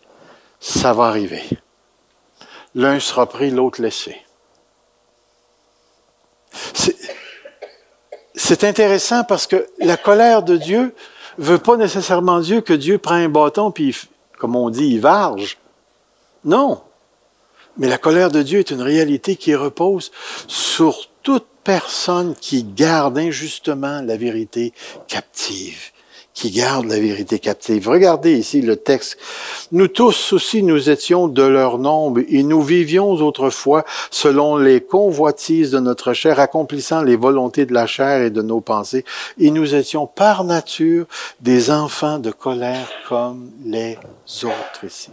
ça 0.59 0.91
va 0.91 1.05
arriver. 1.05 1.43
L'un 2.75 2.99
sera 2.99 3.27
pris, 3.27 3.49
l'autre 3.49 3.81
laissé. 3.81 4.17
C'est 8.35 8.65
intéressant 8.65 9.23
parce 9.23 9.47
que 9.47 9.67
la 9.79 9.95
colère 9.95 10.43
de 10.43 10.57
Dieu 10.57 10.93
veut 11.37 11.59
pas 11.59 11.77
nécessairement 11.77 12.41
Dieu 12.41 12.59
que 12.59 12.73
Dieu 12.73 12.97
prenne 12.97 13.23
un 13.23 13.29
bâton 13.29 13.71
puis, 13.71 13.95
comme 14.37 14.57
on 14.57 14.69
dit, 14.69 14.87
il 14.87 14.99
varge. 14.99 15.57
Non. 16.43 16.81
Mais 17.79 17.87
la 17.87 17.97
colère 17.97 18.29
de 18.29 18.43
Dieu 18.43 18.59
est 18.59 18.71
une 18.71 18.81
réalité 18.81 19.35
qui 19.35 19.55
repose 19.55 20.11
sur 20.47 21.09
toute 21.23 21.47
personne 21.63 22.35
qui 22.39 22.63
garde 22.63 23.17
injustement 23.17 24.01
la 24.01 24.17
vérité 24.17 24.73
captive 25.07 25.91
qui 26.39 26.51
garde 26.51 26.85
la 26.85 26.99
vérité 26.99 27.37
captive. 27.37 27.89
Regardez 27.89 28.33
ici 28.33 28.61
le 28.61 28.77
texte. 28.77 29.17
Nous 29.73 29.89
tous 29.89 30.31
aussi, 30.31 30.63
nous 30.63 30.89
étions 30.89 31.27
de 31.27 31.43
leur 31.43 31.77
nombre 31.77 32.21
et 32.29 32.43
nous 32.43 32.61
vivions 32.61 33.11
autrefois 33.11 33.83
selon 34.09 34.55
les 34.55 34.79
convoitises 34.79 35.71
de 35.71 35.79
notre 35.79 36.13
chair, 36.13 36.39
accomplissant 36.39 37.01
les 37.01 37.17
volontés 37.17 37.65
de 37.65 37.73
la 37.73 37.87
chair 37.87 38.21
et 38.21 38.29
de 38.29 38.41
nos 38.41 38.61
pensées. 38.61 39.03
Et 39.37 39.51
nous 39.51 39.75
étions 39.75 40.07
par 40.07 40.45
nature 40.45 41.07
des 41.41 41.71
enfants 41.71 42.19
de 42.19 42.31
colère 42.31 42.89
comme 43.09 43.51
les 43.65 43.97
autres 44.43 44.85
ici. 44.85 45.11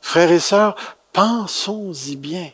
Frères 0.00 0.32
et 0.32 0.40
sœurs, 0.40 0.74
pensons-y 1.12 2.16
bien. 2.16 2.50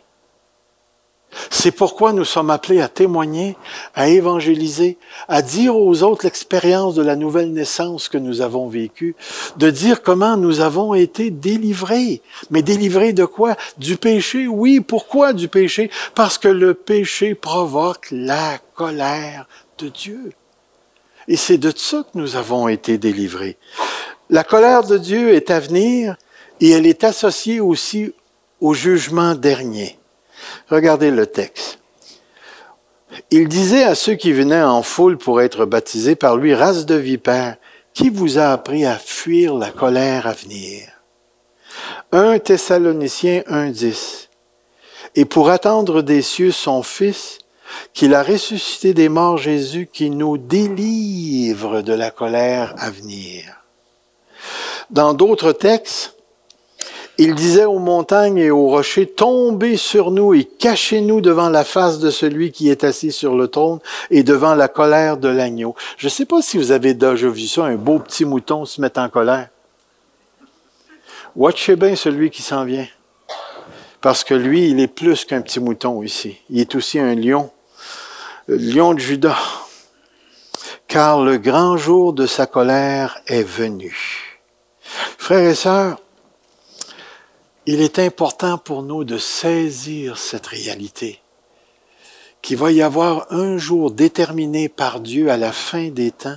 C'est 1.51 1.73
pourquoi 1.73 2.13
nous 2.13 2.25
sommes 2.25 2.51
appelés 2.51 2.81
à 2.81 2.89
témoigner, 2.89 3.57
à 3.95 4.09
évangéliser, 4.09 4.99
à 5.29 5.43
dire 5.43 5.77
aux 5.77 6.03
autres 6.03 6.25
l'expérience 6.25 6.95
de 6.95 7.03
la 7.03 7.17
nouvelle 7.17 7.53
naissance 7.53 8.09
que 8.09 8.19
nous 8.19 8.41
avons 8.41 8.69
vécue, 8.69 9.17
de 9.57 9.71
dire 9.71 10.03
comment 10.03 10.37
nous 10.37 10.61
avons 10.61 10.95
été 10.95 11.31
délivrés. 11.31 12.23
Mais 12.51 12.63
délivrés 12.63 13.13
de 13.13 13.25
quoi? 13.25 13.57
Du 13.79 13.97
péché? 13.97 14.47
Oui, 14.47 14.81
pourquoi 14.81 15.33
du 15.33 15.49
péché? 15.49 15.91
Parce 16.15 16.39
que 16.39 16.49
le 16.49 16.75
péché 16.75 17.35
provoque 17.35 18.09
la 18.11 18.59
colère 18.75 19.49
de 19.79 19.89
Dieu. 19.89 20.33
Et 21.27 21.37
c'est 21.37 21.59
de 21.59 21.73
ça 21.75 22.05
que 22.05 22.19
nous 22.19 22.37
avons 22.37 22.69
été 22.69 22.99
délivrés. 22.99 23.57
La 24.31 24.45
colère 24.45 24.85
de 24.85 24.99
Dieu 24.99 25.35
est 25.35 25.51
à 25.51 25.61
venir 25.61 26.17
et 26.61 26.71
elle 26.71 26.87
est 26.87 27.05
associée 27.05 27.61
aussi 27.61 28.13
au 28.65 28.73
jugement 28.73 29.35
dernier. 29.35 29.99
Regardez 30.71 31.11
le 31.11 31.27
texte. 31.27 31.81
Il 33.31 33.47
disait 33.47 33.85
à 33.85 33.95
ceux 33.95 34.15
qui 34.15 34.33
venaient 34.33 34.63
en 34.63 34.83
foule 34.83 35.19
pour 35.19 35.43
être 35.43 35.67
baptisés 35.67 36.17
par 36.17 36.39
lui, 36.39 36.55
race 36.55 36.87
de 36.87 36.95
vipères, 36.95 37.57
qui 37.93 38.09
vous 38.09 38.39
a 38.39 38.47
appris 38.47 38.87
à 38.87 38.97
fuir 38.97 39.55
la 39.55 39.71
colère 39.71 40.27
à 40.27 40.33
venir? 40.33 40.89
Un 42.11 42.39
Thessalonicien 42.39 43.43
1.10. 43.51 44.29
Et 45.15 45.27
pour 45.27 45.51
attendre 45.51 46.01
des 46.01 46.23
cieux 46.23 46.51
son 46.51 46.83
Fils, 46.83 47.41
qu'il 47.93 48.15
a 48.15 48.23
ressuscité 48.23 48.95
des 48.95 49.11
morts 49.11 49.37
Jésus, 49.37 49.91
qui 49.93 50.09
nous 50.09 50.39
délivre 50.39 51.83
de 51.83 51.93
la 51.93 52.11
colère 52.11 52.75
à 52.79 52.91
venir. 52.91 53.45
Dans 54.89 55.13
d'autres 55.13 55.53
textes, 55.53 56.14
il 57.19 57.35
disait 57.35 57.65
aux 57.65 57.79
montagnes 57.79 58.39
et 58.39 58.51
aux 58.51 58.69
rochers, 58.69 59.07
tombez 59.07 59.77
sur 59.77 60.11
nous 60.11 60.35
et 60.35 60.45
cachez-nous 60.45 61.21
devant 61.21 61.49
la 61.49 61.63
face 61.63 61.99
de 62.01 62.11
celui 62.11 62.51
qui 62.51 62.71
est 62.71 62.83
assis 62.83 63.13
sur 63.13 63.37
le 63.37 63.49
trône 63.49 63.79
et 64.11 64.23
devant 64.25 64.55
la 64.55 64.69
colère 64.69 65.17
de 65.17 65.29
l'agneau. 65.29 65.77
Je 65.97 66.07
ne 66.07 66.11
sais 66.11 66.27
pas 66.27 66.43
si 66.43 66.59
vous 66.59 66.73
avez 66.73 66.95
déjà 66.95 67.29
vu 67.29 67.47
ça, 67.47 67.65
un 67.65 67.77
beau 67.77 68.01
petit 68.01 68.25
mouton 68.25 68.65
se 68.65 68.81
mettre 68.81 69.01
en 69.01 69.09
colère. 69.09 69.49
Watchez 71.37 71.77
bien 71.77 71.97
celui 71.97 72.31
qui 72.31 72.43
s'en 72.43 72.65
vient. 72.65 72.87
Parce 74.01 74.23
que 74.23 74.35
lui, 74.35 74.69
il 74.69 74.81
est 74.81 74.89
plus 74.89 75.25
qu'un 75.25 75.41
petit 75.41 75.61
mouton 75.61 76.03
ici. 76.03 76.37
Il 76.51 76.61
est 76.61 76.75
aussi 76.75 76.99
un 76.99 77.15
lion. 77.15 77.51
Le 78.47 78.57
lion 78.57 78.93
de 78.93 78.99
Judas. 78.99 79.39
Car 80.89 81.23
le 81.23 81.39
grand 81.39 81.77
jour 81.77 82.13
de 82.13 82.27
sa 82.27 82.47
colère 82.47 83.19
est 83.27 83.43
venu. 83.43 83.97
Frères 85.19 85.49
et 85.49 85.55
sœurs, 85.55 85.99
il 87.67 87.81
est 87.81 87.99
important 87.99 88.59
pour 88.59 88.83
nous 88.83 89.05
de 89.05 89.19
saisir 89.19 90.19
cette 90.19 90.47
réalité, 90.47 91.21
qu'il 92.43 92.59
va 92.59 92.73
y 92.73 92.83
avoir 92.83 93.33
un 93.33 93.57
jour 93.57 93.91
déterminé 93.91 94.69
par 94.69 95.01
Dieu 95.01 95.31
à 95.31 95.37
la 95.37 95.53
fin 95.53 95.89
des 95.89 96.11
temps, 96.11 96.37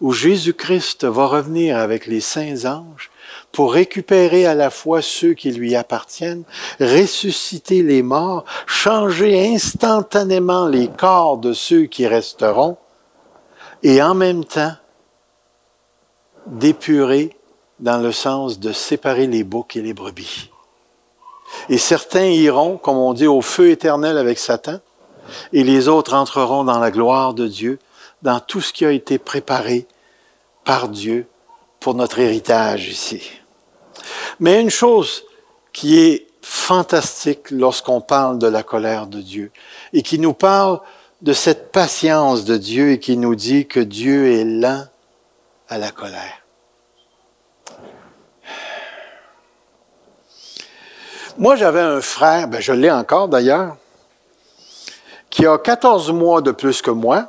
où 0.00 0.12
Jésus-Christ 0.12 1.04
va 1.04 1.26
revenir 1.26 1.78
avec 1.78 2.06
les 2.06 2.20
saints 2.20 2.64
anges 2.64 3.10
pour 3.52 3.72
récupérer 3.72 4.44
à 4.44 4.54
la 4.54 4.70
fois 4.70 5.02
ceux 5.02 5.34
qui 5.34 5.52
lui 5.52 5.76
appartiennent, 5.76 6.42
ressusciter 6.80 7.82
les 7.82 8.02
morts, 8.02 8.44
changer 8.66 9.54
instantanément 9.54 10.66
les 10.66 10.88
corps 10.88 11.38
de 11.38 11.52
ceux 11.52 11.84
qui 11.84 12.06
resteront, 12.06 12.76
et 13.82 14.02
en 14.02 14.14
même 14.14 14.44
temps 14.44 14.74
d'épurer 16.46 17.36
dans 17.80 17.98
le 17.98 18.12
sens 18.12 18.60
de 18.60 18.72
séparer 18.72 19.26
les 19.26 19.42
boucs 19.42 19.76
et 19.76 19.82
les 19.82 19.94
brebis. 19.94 20.50
Et 21.68 21.78
certains 21.78 22.26
iront, 22.26 22.76
comme 22.76 22.98
on 22.98 23.12
dit, 23.12 23.26
au 23.26 23.40
feu 23.40 23.70
éternel 23.70 24.18
avec 24.18 24.38
Satan, 24.38 24.78
et 25.52 25.64
les 25.64 25.88
autres 25.88 26.14
entreront 26.14 26.64
dans 26.64 26.78
la 26.78 26.90
gloire 26.90 27.34
de 27.34 27.46
Dieu, 27.46 27.78
dans 28.22 28.40
tout 28.40 28.60
ce 28.60 28.72
qui 28.72 28.84
a 28.84 28.92
été 28.92 29.18
préparé 29.18 29.86
par 30.64 30.88
Dieu 30.88 31.26
pour 31.80 31.94
notre 31.94 32.18
héritage 32.18 32.88
ici. 32.88 33.22
Mais 34.38 34.60
une 34.60 34.70
chose 34.70 35.24
qui 35.72 35.98
est 35.98 36.26
fantastique 36.42 37.50
lorsqu'on 37.50 38.00
parle 38.00 38.38
de 38.38 38.46
la 38.46 38.62
colère 38.62 39.06
de 39.06 39.20
Dieu 39.20 39.50
et 39.92 40.02
qui 40.02 40.18
nous 40.18 40.34
parle 40.34 40.80
de 41.22 41.32
cette 41.32 41.70
patience 41.72 42.44
de 42.44 42.56
Dieu 42.56 42.92
et 42.92 43.00
qui 43.00 43.16
nous 43.16 43.34
dit 43.34 43.66
que 43.66 43.80
Dieu 43.80 44.32
est 44.32 44.44
lent 44.44 44.84
à 45.68 45.78
la 45.78 45.90
colère. 45.90 46.39
Moi, 51.40 51.56
j'avais 51.56 51.80
un 51.80 52.02
frère, 52.02 52.48
ben 52.48 52.60
je 52.60 52.74
l'ai 52.74 52.90
encore 52.90 53.26
d'ailleurs, 53.26 53.78
qui 55.30 55.46
a 55.46 55.56
14 55.56 56.12
mois 56.12 56.42
de 56.42 56.50
plus 56.50 56.82
que 56.82 56.90
moi. 56.90 57.28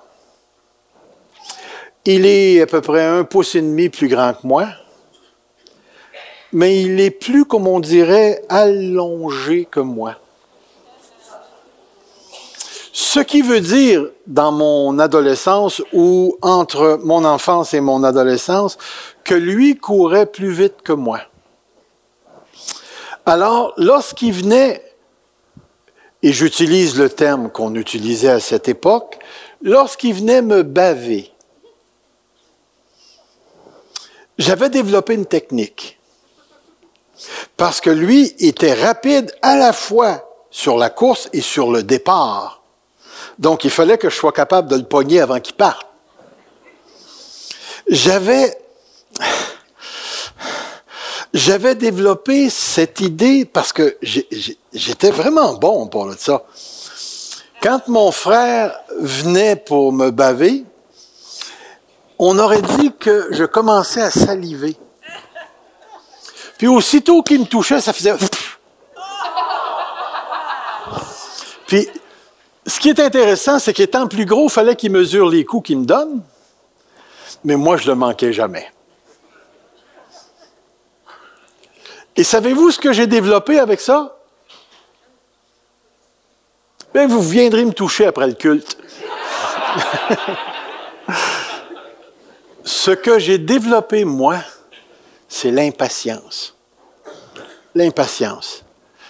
Il 2.04 2.26
est 2.26 2.60
à 2.60 2.66
peu 2.66 2.82
près 2.82 3.06
un 3.06 3.24
pouce 3.24 3.56
et 3.56 3.62
demi 3.62 3.88
plus 3.88 4.10
grand 4.10 4.34
que 4.34 4.46
moi, 4.46 4.68
mais 6.52 6.82
il 6.82 7.00
est 7.00 7.10
plus, 7.10 7.46
comme 7.46 7.68
on 7.68 7.80
dirait, 7.80 8.44
allongé 8.50 9.64
que 9.64 9.80
moi. 9.80 10.18
Ce 12.92 13.22
qui 13.22 13.42
veut 13.42 13.62
dire, 13.62 14.10
dans 14.28 14.52
mon 14.52 15.00
adolescence 15.00 15.82
ou 15.94 16.38
entre 16.42 17.00
mon 17.06 17.24
enfance 17.24 17.74
et 17.74 17.80
mon 17.80 18.04
adolescence, 18.04 18.78
que 19.24 19.36
lui 19.36 19.78
courait 19.78 20.26
plus 20.26 20.52
vite 20.52 20.82
que 20.84 20.92
moi. 20.92 21.22
Alors, 23.26 23.74
lorsqu'il 23.78 24.34
venait, 24.34 24.84
et 26.24 26.34
j'utilise 26.34 26.98
le 26.98 27.10
terme 27.10 27.52
qu'on 27.52 27.76
utilisait 27.76 28.30
à 28.30 28.40
cette 28.40 28.68
époque, 28.68 29.20
lorsqu'il 29.62 30.14
venait 30.16 30.42
me 30.42 30.64
baver, 30.64 31.32
j'avais 34.38 34.70
développé 34.70 35.14
une 35.14 35.26
technique. 35.26 36.00
Parce 37.58 37.82
que 37.82 37.90
lui 37.90 38.34
était 38.40 38.74
rapide 38.74 39.32
à 39.42 39.56
la 39.56 39.74
fois 39.74 40.28
sur 40.50 40.78
la 40.78 40.90
course 40.90 41.30
et 41.34 41.42
sur 41.42 41.72
le 41.72 41.84
départ. 41.84 42.64
Donc, 43.38 43.64
il 43.64 43.72
fallait 43.72 43.98
que 43.98 44.10
je 44.10 44.16
sois 44.16 44.32
capable 44.32 44.70
de 44.70 44.76
le 44.76 44.84
pogner 44.84 45.22
avant 45.22 45.40
qu'il 45.40 45.56
parte. 45.56 45.88
J'avais 47.88 48.58
j'avais 51.34 51.76
développé 51.76 52.50
cette 52.50 53.00
idée 53.02 53.46
parce 53.46 53.72
que 53.74 53.98
j'étais 54.74 55.12
vraiment 55.12 55.54
bon 55.54 55.88
pour 55.88 56.12
ça. 56.18 56.44
Quand 57.62 57.88
mon 57.88 58.12
frère 58.12 58.80
venait 59.00 59.56
pour 59.56 59.94
me 59.94 60.10
baver, 60.10 60.66
on 62.18 62.38
aurait 62.40 62.62
dit 62.62 62.92
que 63.00 63.30
je 63.32 63.46
commençais 63.46 64.02
à 64.02 64.12
saliver. 64.12 64.76
Puis 66.58 66.68
aussitôt 66.68 67.24
qu'il 67.24 67.40
me 67.42 67.46
touchait, 67.46 67.82
ça 67.82 67.94
faisait... 67.94 68.14
Puis, 71.68 71.88
ce 72.68 72.80
qui 72.80 72.90
est 72.90 73.00
intéressant, 73.00 73.58
c'est 73.60 73.74
qu'étant 73.74 74.08
plus 74.08 74.26
gros, 74.26 74.48
il 74.48 74.52
fallait 74.52 74.76
qu'il 74.76 74.92
mesure 74.92 75.30
les 75.30 75.46
coups 75.46 75.68
qu'il 75.68 75.80
me 75.80 75.86
donne. 75.86 76.22
Mais 77.44 77.56
moi, 77.56 77.78
je 77.78 77.84
ne 77.84 77.90
le 77.90 77.96
manquais 77.96 78.34
jamais. 78.34 78.70
Et 82.16 82.24
savez-vous 82.24 82.72
ce 82.72 82.80
que 82.80 82.94
j'ai 82.94 83.08
développé 83.08 83.60
avec 83.60 83.80
ça? 83.82 84.18
Bien, 86.94 87.08
vous 87.08 87.22
viendrez 87.22 87.64
me 87.64 87.72
toucher 87.72 88.06
après 88.06 88.28
le 88.28 88.34
culte. 88.34 88.78
ce 92.64 92.92
que 92.92 93.18
j'ai 93.18 93.38
développé, 93.38 94.04
moi, 94.04 94.40
c'est 95.30 95.52
l'impatience. 95.52 96.56
L'impatience. 97.76 98.64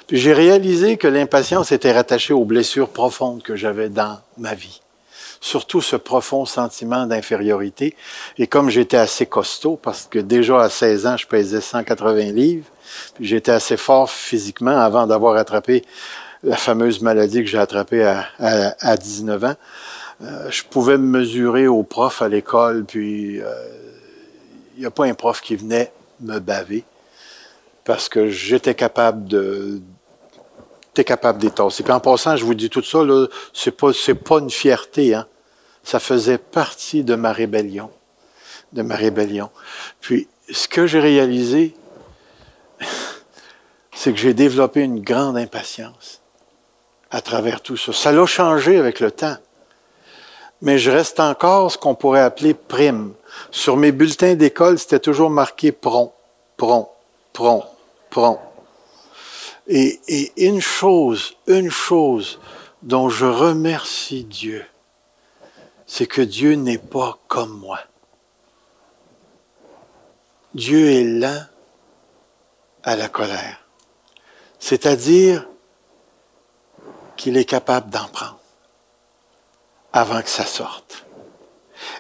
Puis 0.06 0.18
j'ai 0.20 0.34
réalisé 0.34 0.98
que 0.98 1.08
l'impatience 1.08 1.72
était 1.72 1.92
rattachée 1.92 2.34
aux 2.34 2.46
blessures 2.46 2.90
profondes 2.90 3.42
que 3.42 3.56
j'avais 3.56 3.90
dans 3.90 4.20
ma 4.38 4.54
vie. 4.54 4.82
Surtout 5.44 5.82
ce 5.82 5.96
profond 5.96 6.46
sentiment 6.46 7.06
d'infériorité. 7.08 7.96
Et 8.38 8.48
comme 8.48 8.70
j'étais 8.70 8.98
assez 8.98 9.26
costaud, 9.26 9.76
parce 9.76 10.08
que 10.10 10.20
déjà 10.20 10.62
à 10.62 10.70
16 10.70 11.08
ans, 11.08 11.18
je 11.18 11.28
pesais 11.28 11.62
180 11.62 12.32
livres, 12.32 12.68
puis 13.16 13.26
j'étais 13.26 13.52
assez 13.52 13.76
fort 13.76 14.10
physiquement 14.10 14.78
avant 14.78 15.08
d'avoir 15.08 15.36
attrapé 15.36 15.84
la 16.44 16.58
fameuse 16.58 17.02
maladie 17.02 17.40
que 17.40 17.50
j'ai 17.50 17.58
attrapée 17.58 18.04
à, 18.04 18.28
à, 18.40 18.98
19 18.98 19.44
ans, 19.44 19.56
euh, 20.24 20.50
je 20.50 20.64
pouvais 20.64 20.98
me 20.98 21.20
mesurer 21.20 21.68
au 21.68 21.84
prof 21.84 22.22
à 22.22 22.30
l'école, 22.30 22.86
puis 22.86 23.36
il 23.36 23.42
euh, 23.42 23.54
n'y 24.78 24.86
a 24.86 24.92
pas 24.92 25.06
un 25.06 25.14
prof 25.14 25.42
qui 25.42 25.56
venait 25.56 25.92
me 26.22 26.40
baver 26.40 26.84
parce 27.84 28.10
que 28.10 28.30
j'étais 28.30 28.76
capable 28.76 29.26
de 29.28 29.82
t'es 30.94 31.04
capable. 31.04 31.40
Puis 31.40 31.92
en 31.92 32.00
passant, 32.00 32.36
je 32.36 32.46
vous 32.46 32.54
dis 32.54 32.70
tout 32.70 32.84
ça, 32.84 33.04
là, 33.04 33.28
c'est 33.54 33.72
pas, 33.72 33.94
c'est 33.94 34.16
pas 34.16 34.40
une 34.40 34.50
fierté, 34.50 35.14
hein. 35.14 35.26
Ça 35.84 36.00
faisait 36.00 36.38
partie 36.38 37.04
de 37.04 37.16
ma 37.16 37.32
rébellion. 37.32 37.90
De 38.74 38.82
ma 38.82 38.96
rébellion. 38.96 39.50
Puis, 40.00 40.28
ce 40.50 40.68
que 40.68 40.88
j'ai 40.88 41.00
réalisé, 41.00 41.74
c'est 43.94 44.14
que 44.14 44.20
j'ai 44.20 44.34
développé 44.34 44.82
une 44.82 45.02
grande 45.02 45.38
impatience 45.38 46.22
à 47.10 47.22
travers 47.22 47.62
tout 47.62 47.78
ça. 47.78 47.94
Ça 47.94 48.12
l'a 48.12 48.26
changé 48.26 48.78
avec 48.78 49.00
le 49.00 49.12
temps. 49.12 49.38
Mais 50.62 50.78
je 50.78 50.92
reste 50.92 51.20
encore 51.20 51.72
ce 51.72 51.78
qu'on 51.78 51.96
pourrait 51.96 52.22
appeler 52.22 52.54
prime. 52.54 53.14
Sur 53.50 53.78
mes 53.78 53.92
bulletins 53.92 54.36
d'école, 54.36 54.78
c'était 54.78 55.00
toujours 55.00 55.30
marqué 55.30 55.72
prompt, 55.72 56.14
prompt, 56.56 56.90
prompt, 57.34 57.66
prompt. 58.10 58.40
Et, 59.68 60.00
et 60.08 60.48
une 60.48 60.62
chose, 60.62 61.36
une 61.48 61.72
chose 61.72 62.40
dont 62.84 63.10
je 63.10 63.26
remercie 63.26 64.24
Dieu, 64.24 64.66
c'est 65.94 66.08
que 66.08 66.22
Dieu 66.22 66.54
n'est 66.54 66.78
pas 66.78 67.20
comme 67.28 67.52
moi. 67.60 67.78
Dieu 70.54 70.90
est 70.90 71.04
lent 71.04 71.44
à 72.84 72.96
la 72.96 73.10
colère. 73.10 73.68
C'est-à-dire 74.58 75.50
qu'il 77.18 77.36
est 77.36 77.44
capable 77.44 77.90
d'en 77.90 78.06
prendre 78.06 78.40
avant 79.92 80.22
que 80.22 80.30
ça 80.30 80.46
sorte. 80.46 81.06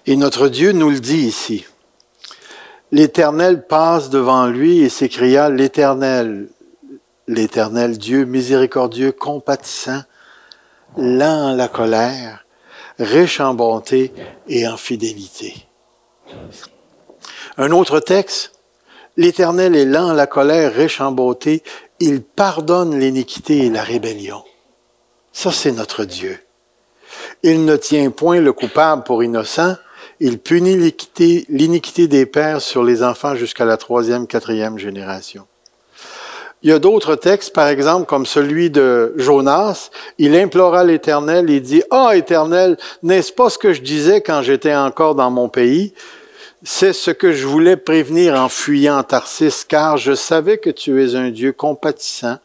Et 0.05 0.15
notre 0.15 0.47
Dieu 0.47 0.71
nous 0.71 0.89
le 0.89 1.01
dit 1.01 1.27
ici. 1.27 1.65
L'Éternel 2.93 3.67
passe 3.67 4.09
devant 4.09 4.47
lui 4.47 4.79
et 4.79 4.89
s'écria, 4.89 5.49
L'Éternel, 5.49 6.47
l'Éternel 7.27 7.97
Dieu 7.97 8.23
miséricordieux, 8.23 9.11
compatissant, 9.11 10.03
lent 10.95 11.47
à 11.47 11.55
la 11.55 11.67
colère, 11.67 12.45
riche 13.01 13.39
en 13.39 13.53
bonté 13.53 14.13
et 14.47 14.67
en 14.67 14.77
fidélité. 14.77 15.67
Un 17.57 17.71
autre 17.71 17.99
texte, 17.99 18.53
L'Éternel 19.17 19.75
est 19.75 19.85
lent 19.85 20.09
à 20.09 20.13
la 20.13 20.25
colère, 20.25 20.73
riche 20.73 21.01
en 21.01 21.11
beauté, 21.11 21.63
il 21.99 22.21
pardonne 22.21 22.97
l'iniquité 22.97 23.65
et 23.65 23.69
la 23.69 23.83
rébellion. 23.83 24.43
Ça, 25.33 25.51
c'est 25.51 25.73
notre 25.73 26.05
Dieu. 26.05 26.39
Il 27.43 27.65
ne 27.65 27.75
tient 27.75 28.09
point 28.09 28.39
le 28.39 28.53
coupable 28.53 29.03
pour 29.03 29.23
innocent, 29.23 29.75
il 30.19 30.39
punit 30.39 30.77
l'iniquité 31.49 32.07
des 32.07 32.25
pères 32.25 32.61
sur 32.61 32.83
les 32.83 33.03
enfants 33.03 33.35
jusqu'à 33.35 33.65
la 33.65 33.77
troisième, 33.77 34.27
quatrième 34.27 34.77
génération. 34.77 35.45
Il 36.63 36.69
y 36.69 36.73
a 36.73 36.79
d'autres 36.79 37.15
textes, 37.15 37.53
par 37.53 37.67
exemple, 37.67 38.05
comme 38.05 38.27
celui 38.27 38.69
de 38.69 39.13
Jonas. 39.15 39.89
Il 40.19 40.35
implora 40.35 40.83
l'Éternel 40.83 41.49
et 41.49 41.59
dit, 41.59 41.81
Ah, 41.89 42.15
Éternel, 42.15 42.77
n'est-ce 43.01 43.33
pas 43.33 43.49
ce 43.49 43.57
que 43.57 43.73
je 43.73 43.81
disais 43.81 44.21
quand 44.21 44.43
j'étais 44.43 44.75
encore 44.75 45.15
dans 45.15 45.31
mon 45.31 45.49
pays? 45.49 45.93
C'est 46.63 46.93
ce 46.93 47.09
que 47.09 47.31
je 47.31 47.47
voulais 47.47 47.77
prévenir 47.77 48.35
en 48.35 48.47
fuyant 48.47 49.01
Tarsis, 49.01 49.65
car 49.67 49.97
je 49.97 50.13
savais 50.13 50.59
que 50.59 50.69
tu 50.69 51.03
es 51.03 51.15
un 51.15 51.31
Dieu 51.31 51.51
compatissant, 51.51 52.37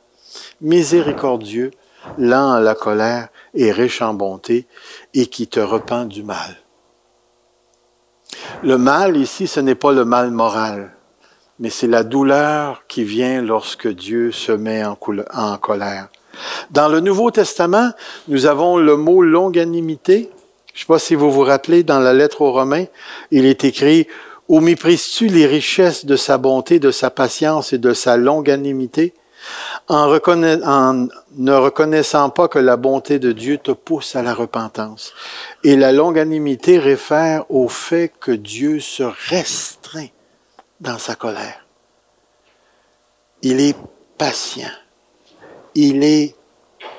miséricordieux, 0.63 1.71
lent 2.17 2.53
à 2.53 2.61
la 2.61 2.75
colère 2.75 3.29
et 3.53 3.71
riche 3.71 4.01
en 4.01 4.15
bonté, 4.15 4.67
et 5.13 5.27
qui 5.27 5.47
te 5.47 5.61
repent 5.61 6.07
du 6.07 6.23
mal. 6.23 6.57
Le 8.63 8.79
mal 8.79 9.19
ici, 9.19 9.47
ce 9.47 9.61
n'est 9.61 9.75
pas 9.75 9.93
le 9.93 10.07
mal 10.07 10.31
moral 10.31 10.96
mais 11.59 11.71
c'est 11.71 11.87
la 11.87 12.05
douleur 12.05 12.85
qui 12.89 13.05
vient 13.05 13.41
lorsque 13.43 13.89
Dieu 13.89 14.31
se 14.33 14.53
met 14.53 14.85
en, 14.85 14.95
colère. 14.95 16.09
Dans 16.71 16.89
le 16.89 17.01
Nouveau 17.01 17.31
Testament, 17.31 17.93
nous 18.29 18.47
avons 18.47 18.77
le 18.77 18.97
mot 18.97 19.23
longanimité. 19.23 20.31
Je 20.75 20.81
ne 20.81 20.81
sais 20.81 20.87
pas 20.87 20.99
si 20.99 21.15
vous 21.15 21.31
vous 21.31 21.43
rappelez, 21.43 21.83
dans 21.83 22.01
la 22.01 22.13
lettre 22.13 22.43
aux 22.43 22.53
Romains, 22.53 22.85
il 23.31 23.47
est 23.47 23.65
écrit 23.65 24.07
Où 24.49 24.61
méprises-tu 24.61 25.29
les 25.29 25.47
richesses 25.47 26.05
de 26.05 26.17
sa 26.17 26.37
bonté, 26.37 26.79
de 26.79 26.91
sa 26.91 27.09
patience 27.11 27.73
et 27.73 27.79
de 27.79 27.95
sa 27.95 28.19
longanimité, 28.19 29.15
en, 29.89 30.13
en, 30.13 31.09
ne 31.37 31.53
reconnaissant 31.53 32.29
pas 32.29 32.49
que 32.49 32.59
la 32.59 32.77
bonté 32.77 33.19
de 33.19 33.33
Dieu 33.33 33.57
te 33.57 33.71
pousse 33.71 34.15
à 34.15 34.23
la 34.23 34.35
repentance. 34.35 35.15
Et 35.65 35.77
la 35.77 35.93
longanimité 35.93 36.79
réfère 36.79 37.51
au 37.51 37.69
fait 37.69 38.13
que 38.21 38.33
Dieu 38.33 38.81
se 38.81 39.05
restreint 39.05 40.09
dans 40.81 40.99
sa 40.99 41.15
colère. 41.15 41.65
Il 43.43 43.61
est 43.61 43.77
patient. 44.19 44.71
Il 45.75 46.05
est 46.05 46.35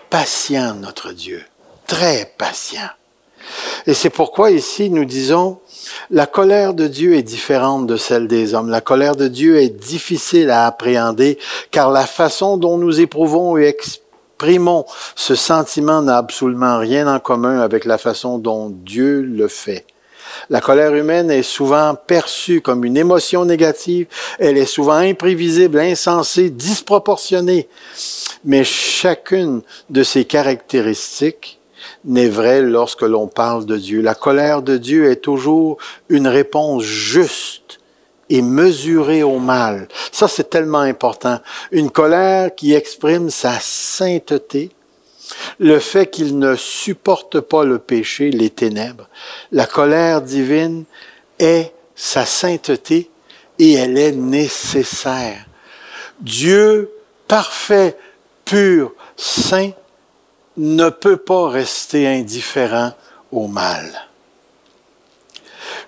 patient, 0.10 0.76
notre 0.76 1.12
Dieu. 1.12 1.44
Très 1.88 2.34
patient. 2.38 2.90
Et 3.86 3.94
c'est 3.94 4.10
pourquoi 4.10 4.52
ici 4.52 4.90
nous 4.90 5.06
disons, 5.06 5.60
la 6.10 6.26
colère 6.26 6.74
de 6.74 6.88
Dieu 6.88 7.16
est 7.16 7.24
différente 7.24 7.88
de 7.88 7.96
celle 7.96 8.28
des 8.28 8.54
hommes. 8.54 8.70
La 8.70 8.82
colère 8.82 9.16
de 9.16 9.28
Dieu 9.28 9.58
est 9.58 9.70
difficile 9.70 10.52
à 10.52 10.68
appréhender 10.68 11.38
car 11.72 11.92
la 11.92 12.06
façon 12.06 12.58
dont 12.58 12.78
nous 12.78 13.00
éprouvons 13.00 13.58
et 13.58 13.68
exprimons 13.68 14.86
ce 15.16 15.36
sentiment 15.36 16.02
n'a 16.02 16.18
absolument 16.18 16.78
rien 16.78 17.08
en 17.13 17.20
commun 17.20 17.62
avec 17.62 17.86
la 17.86 17.98
façon 17.98 18.38
dont 18.38 18.70
Dieu 18.70 19.22
le 19.22 19.48
fait. 19.48 19.86
La 20.50 20.62
colère 20.62 20.94
humaine 20.94 21.32
est 21.32 21.44
souvent 21.44 21.95
perçue 21.95 22.62
comme 22.62 22.86
une 22.86 22.97
émotion 22.97 23.45
négative. 23.45 24.08
Elle 24.39 24.58
est 24.58 24.66
souvent 24.66 24.97
imprévisible, 24.97 25.80
insensée, 25.80 26.49
disproportionnée. 26.49 27.68
Mais 28.45 28.64
chacune 28.64 29.62
de 29.89 30.04
ces 30.04 30.26
caractéristiques 30.26 31.60
n'est 32.06 32.30
vraie 32.30 32.62
lorsque 32.62 33.01
l'on 33.01 33.28
parle 33.28 33.66
de 33.66 33.78
Dieu. 33.78 34.01
La 34.01 34.16
colère 34.16 34.62
de 34.62 34.78
Dieu 34.78 35.12
est 35.12 35.18
toujours 35.18 35.78
une 36.10 36.28
réponse 36.28 36.84
juste 36.84 37.80
et 38.30 38.41
mesurée 38.41 39.24
au 39.24 39.39
mal. 39.39 39.88
Ça, 40.12 40.28
c'est 40.28 40.49
tellement 40.49 40.80
important. 40.80 41.39
Une 41.72 41.89
colère 41.89 42.54
qui 42.56 42.74
exprime 42.74 43.30
sa 43.30 43.58
sainteté, 43.60 44.72
le 45.59 45.80
fait 45.80 46.07
qu'il 46.07 46.39
ne 46.39 46.55
supporte 46.55 47.39
pas 47.39 47.63
le 47.63 47.80
péché, 47.80 48.32
les 48.32 48.49
ténèbres. 48.49 49.09
La 49.51 49.65
colère 49.65 50.21
divine 50.21 50.86
est 51.39 51.73
sa 51.95 52.25
sainteté 52.25 53.09
et 53.59 53.73
elle 53.73 53.97
est 53.97 54.11
nécessaire. 54.11 55.45
Dieu, 56.21 56.91
parfait, 57.28 57.97
pur, 58.45 58.93
saint, 59.15 59.71
ne 60.57 60.89
peut 60.89 61.17
pas 61.17 61.49
rester 61.49 62.07
indifférent 62.07 62.93
au 63.32 63.47
mal. 63.47 64.07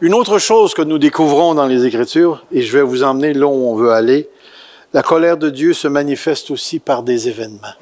Une 0.01 0.13
autre 0.13 0.37
chose 0.39 0.73
que 0.73 0.81
nous 0.81 0.97
découvrons 0.97 1.55
dans 1.55 1.65
les 1.65 1.85
Écritures, 1.85 2.45
et 2.51 2.61
je 2.61 2.77
vais 2.77 2.83
vous 2.83 3.03
emmener 3.03 3.33
là 3.33 3.47
où 3.47 3.69
on 3.69 3.75
veut 3.75 3.91
aller, 3.91 4.29
la 4.93 5.03
colère 5.03 5.37
de 5.37 5.49
Dieu 5.49 5.73
se 5.73 5.87
manifeste 5.87 6.51
aussi 6.51 6.79
par 6.79 7.03
des 7.03 7.27
événements. 7.27 7.75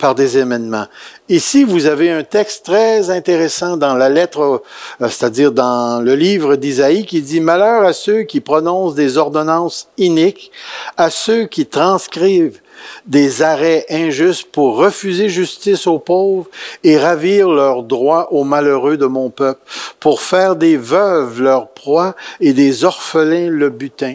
Par 0.00 0.14
des 0.14 0.38
événements. 0.38 0.86
Ici, 1.28 1.62
vous 1.62 1.84
avez 1.84 2.10
un 2.10 2.22
texte 2.22 2.64
très 2.64 3.10
intéressant 3.10 3.76
dans 3.76 3.94
la 3.94 4.08
lettre, 4.08 4.62
euh, 5.00 5.08
c'est-à-dire 5.08 5.52
dans 5.52 6.02
le 6.02 6.14
livre 6.14 6.56
d'Isaïe, 6.56 7.04
qui 7.04 7.20
dit 7.20 7.40
Malheur 7.40 7.84
à 7.84 7.92
ceux 7.92 8.22
qui 8.22 8.40
prononcent 8.40 8.94
des 8.94 9.18
ordonnances 9.18 9.88
iniques, 9.98 10.52
à 10.96 11.10
ceux 11.10 11.44
qui 11.44 11.66
transcrivent 11.66 12.60
des 13.06 13.42
arrêts 13.42 13.86
injustes 13.90 14.50
pour 14.50 14.76
refuser 14.76 15.28
justice 15.28 15.86
aux 15.86 15.98
pauvres 15.98 16.46
et 16.84 16.98
ravir 16.98 17.48
leurs 17.48 17.82
droits 17.82 18.32
aux 18.32 18.44
malheureux 18.44 18.96
de 18.96 19.06
mon 19.06 19.30
peuple, 19.30 19.60
pour 19.98 20.20
faire 20.20 20.56
des 20.56 20.76
veuves 20.76 21.42
leur 21.42 21.68
proie 21.68 22.14
et 22.40 22.52
des 22.52 22.84
orphelins 22.84 23.50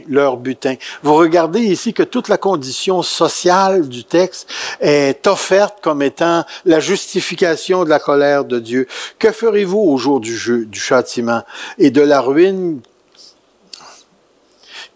leur 0.07 0.38
butin. 0.38 0.76
Vous 1.03 1.16
regardez 1.16 1.61
ici 1.61 1.93
que 1.93 2.03
toute 2.03 2.28
la 2.28 2.38
condition 2.38 3.01
sociale 3.01 3.88
du 3.88 4.03
texte 4.03 4.49
est 4.80 5.28
offerte 5.28 5.78
comme 5.82 6.01
étant 6.01 6.43
la 6.66 6.80
justification 6.80 7.84
de 7.84 7.89
la 7.89 7.99
colère 7.99 8.45
de 8.45 8.59
Dieu. 8.59 8.88
Que 9.20 9.32
ferez-vous 9.32 9.80
au 9.80 9.97
jour 9.97 10.20
du 10.20 10.68
châtiment 10.74 11.43
et 11.78 11.91
de 11.91 12.01
la 12.01 12.22
ruine 12.22 12.82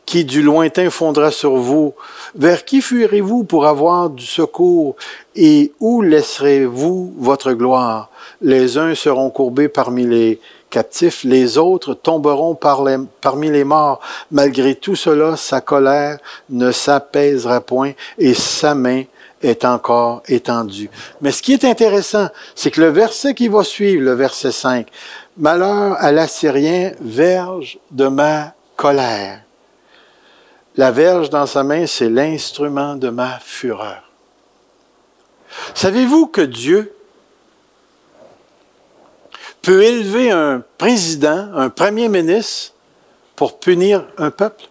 qui 0.09 0.25
du 0.25 0.41
lointain 0.41 0.89
fondra 0.89 1.29
sur 1.29 1.57
vous. 1.57 1.93
Vers 2.33 2.65
qui 2.65 2.81
fuirez-vous 2.81 3.43
pour 3.43 3.67
avoir 3.67 4.09
du 4.09 4.25
secours? 4.25 4.95
Et 5.35 5.71
où 5.79 6.01
laisserez-vous 6.01 7.13
votre 7.19 7.53
gloire? 7.53 8.09
Les 8.41 8.79
uns 8.79 8.95
seront 8.95 9.29
courbés 9.29 9.69
parmi 9.69 10.07
les 10.07 10.39
captifs, 10.71 11.23
les 11.23 11.59
autres 11.59 11.93
tomberont 11.93 12.55
parmi 12.55 13.51
les 13.51 13.63
morts. 13.63 13.99
Malgré 14.31 14.73
tout 14.73 14.95
cela, 14.95 15.37
sa 15.37 15.61
colère 15.61 16.17
ne 16.49 16.71
s'apaisera 16.71 17.61
point 17.61 17.91
et 18.17 18.33
sa 18.33 18.73
main 18.73 19.03
est 19.43 19.63
encore 19.63 20.23
étendue. 20.27 20.89
Mais 21.21 21.31
ce 21.31 21.43
qui 21.43 21.53
est 21.53 21.65
intéressant, 21.65 22.29
c'est 22.55 22.71
que 22.71 22.81
le 22.81 22.89
verset 22.89 23.35
qui 23.35 23.47
va 23.47 23.63
suivre, 23.63 24.01
le 24.01 24.13
verset 24.13 24.53
5, 24.53 24.87
Malheur 25.37 25.97
à 25.99 26.11
l'Assyrien, 26.11 26.93
verge 26.99 27.77
de 27.91 28.07
ma 28.07 28.55
colère. 28.75 29.41
La 30.79 30.91
verge 30.91 31.29
dans 31.29 31.45
sa 31.45 31.61
main, 31.61 31.85
c'est 31.87 32.09
l'instrument 32.09 32.95
de 32.95 33.09
ma 33.09 33.37
fureur. 33.39 34.01
Savez-vous 35.75 36.27
que 36.27 36.39
Dieu 36.39 36.95
peut 39.61 39.83
élever 39.83 40.31
un 40.31 40.63
président, 40.77 41.49
un 41.53 41.69
premier 41.69 42.07
ministre, 42.07 42.71
pour 43.35 43.59
punir 43.59 44.05
un 44.17 44.31
peuple? 44.31 44.69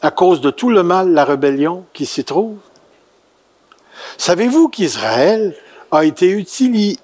À 0.00 0.12
cause 0.12 0.40
de 0.40 0.50
tout 0.50 0.70
le 0.70 0.84
mal, 0.84 1.12
la 1.12 1.24
rébellion 1.24 1.84
qui 1.92 2.06
s'y 2.06 2.22
trouve? 2.22 2.58
Savez-vous 4.16 4.68
qu'Israël 4.68 5.56
a 5.90 6.04
été 6.04 6.28
utilisé 6.28 7.00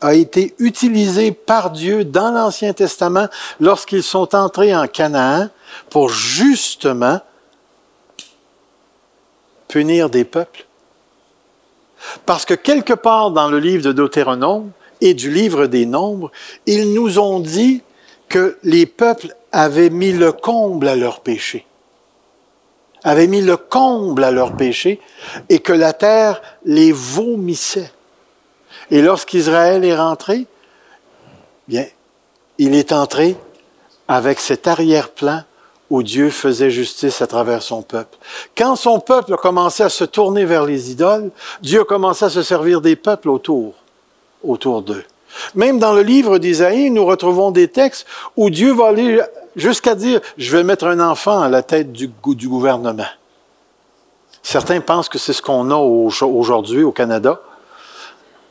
a 0.00 0.14
été 0.14 0.54
utilisé 0.58 1.32
par 1.32 1.70
Dieu 1.70 2.04
dans 2.04 2.30
l'Ancien 2.30 2.74
Testament 2.74 3.28
lorsqu'ils 3.58 4.02
sont 4.02 4.34
entrés 4.34 4.76
en 4.76 4.86
Canaan 4.86 5.48
pour 5.90 6.08
justement 6.08 7.20
punir 9.68 10.10
des 10.10 10.24
peuples. 10.24 10.66
Parce 12.26 12.44
que 12.44 12.54
quelque 12.54 12.92
part 12.92 13.30
dans 13.30 13.48
le 13.48 13.58
livre 13.58 13.82
de 13.82 13.92
Deutéronome 13.92 14.70
et 15.00 15.14
du 15.14 15.30
livre 15.30 15.66
des 15.66 15.86
Nombres, 15.86 16.30
ils 16.66 16.92
nous 16.92 17.18
ont 17.18 17.40
dit 17.40 17.82
que 18.28 18.58
les 18.62 18.86
peuples 18.86 19.34
avaient 19.52 19.90
mis 19.90 20.12
le 20.12 20.32
comble 20.32 20.88
à 20.88 20.96
leur 20.96 21.20
péché 21.20 21.66
avaient 23.04 23.26
mis 23.26 23.42
le 23.42 23.58
comble 23.58 24.24
à 24.24 24.30
leur 24.30 24.56
péché 24.56 24.98
et 25.50 25.60
que 25.60 25.74
la 25.74 25.92
terre 25.92 26.40
les 26.64 26.90
vomissait. 26.90 27.92
Et 28.90 29.02
lorsqu'Israël 29.02 29.84
est 29.84 29.94
rentré, 29.94 30.46
bien, 31.68 31.84
il 32.58 32.74
est 32.74 32.92
entré 32.92 33.36
avec 34.08 34.40
cet 34.40 34.66
arrière-plan 34.66 35.42
où 35.90 36.02
Dieu 36.02 36.30
faisait 36.30 36.70
justice 36.70 37.20
à 37.22 37.26
travers 37.26 37.62
son 37.62 37.82
peuple. 37.82 38.16
Quand 38.56 38.76
son 38.76 39.00
peuple 39.00 39.34
a 39.34 39.36
commencé 39.36 39.82
à 39.82 39.88
se 39.88 40.04
tourner 40.04 40.44
vers 40.44 40.64
les 40.64 40.90
idoles, 40.90 41.30
Dieu 41.62 41.82
a 41.82 41.84
commencé 41.84 42.24
à 42.24 42.30
se 42.30 42.42
servir 42.42 42.80
des 42.80 42.96
peuples 42.96 43.28
autour, 43.28 43.74
d'eux. 44.42 45.04
Même 45.54 45.78
dans 45.78 45.92
le 45.92 46.02
livre 46.02 46.38
d'Isaïe, 46.38 46.90
nous 46.90 47.04
retrouvons 47.04 47.50
des 47.50 47.68
textes 47.68 48.06
où 48.36 48.50
Dieu 48.50 48.72
va 48.72 48.88
aller 48.88 49.20
jusqu'à 49.56 49.94
dire, 49.94 50.20
je 50.38 50.56
vais 50.56 50.64
mettre 50.64 50.86
un 50.86 51.00
enfant 51.00 51.40
à 51.40 51.48
la 51.48 51.62
tête 51.62 51.92
du, 51.92 52.10
du 52.26 52.48
gouvernement. 52.48 53.06
Certains 54.42 54.80
pensent 54.80 55.08
que 55.08 55.18
c'est 55.18 55.32
ce 55.32 55.42
qu'on 55.42 55.70
a 55.70 55.76
aujourd'hui 55.76 56.82
au 56.82 56.92
Canada 56.92 57.40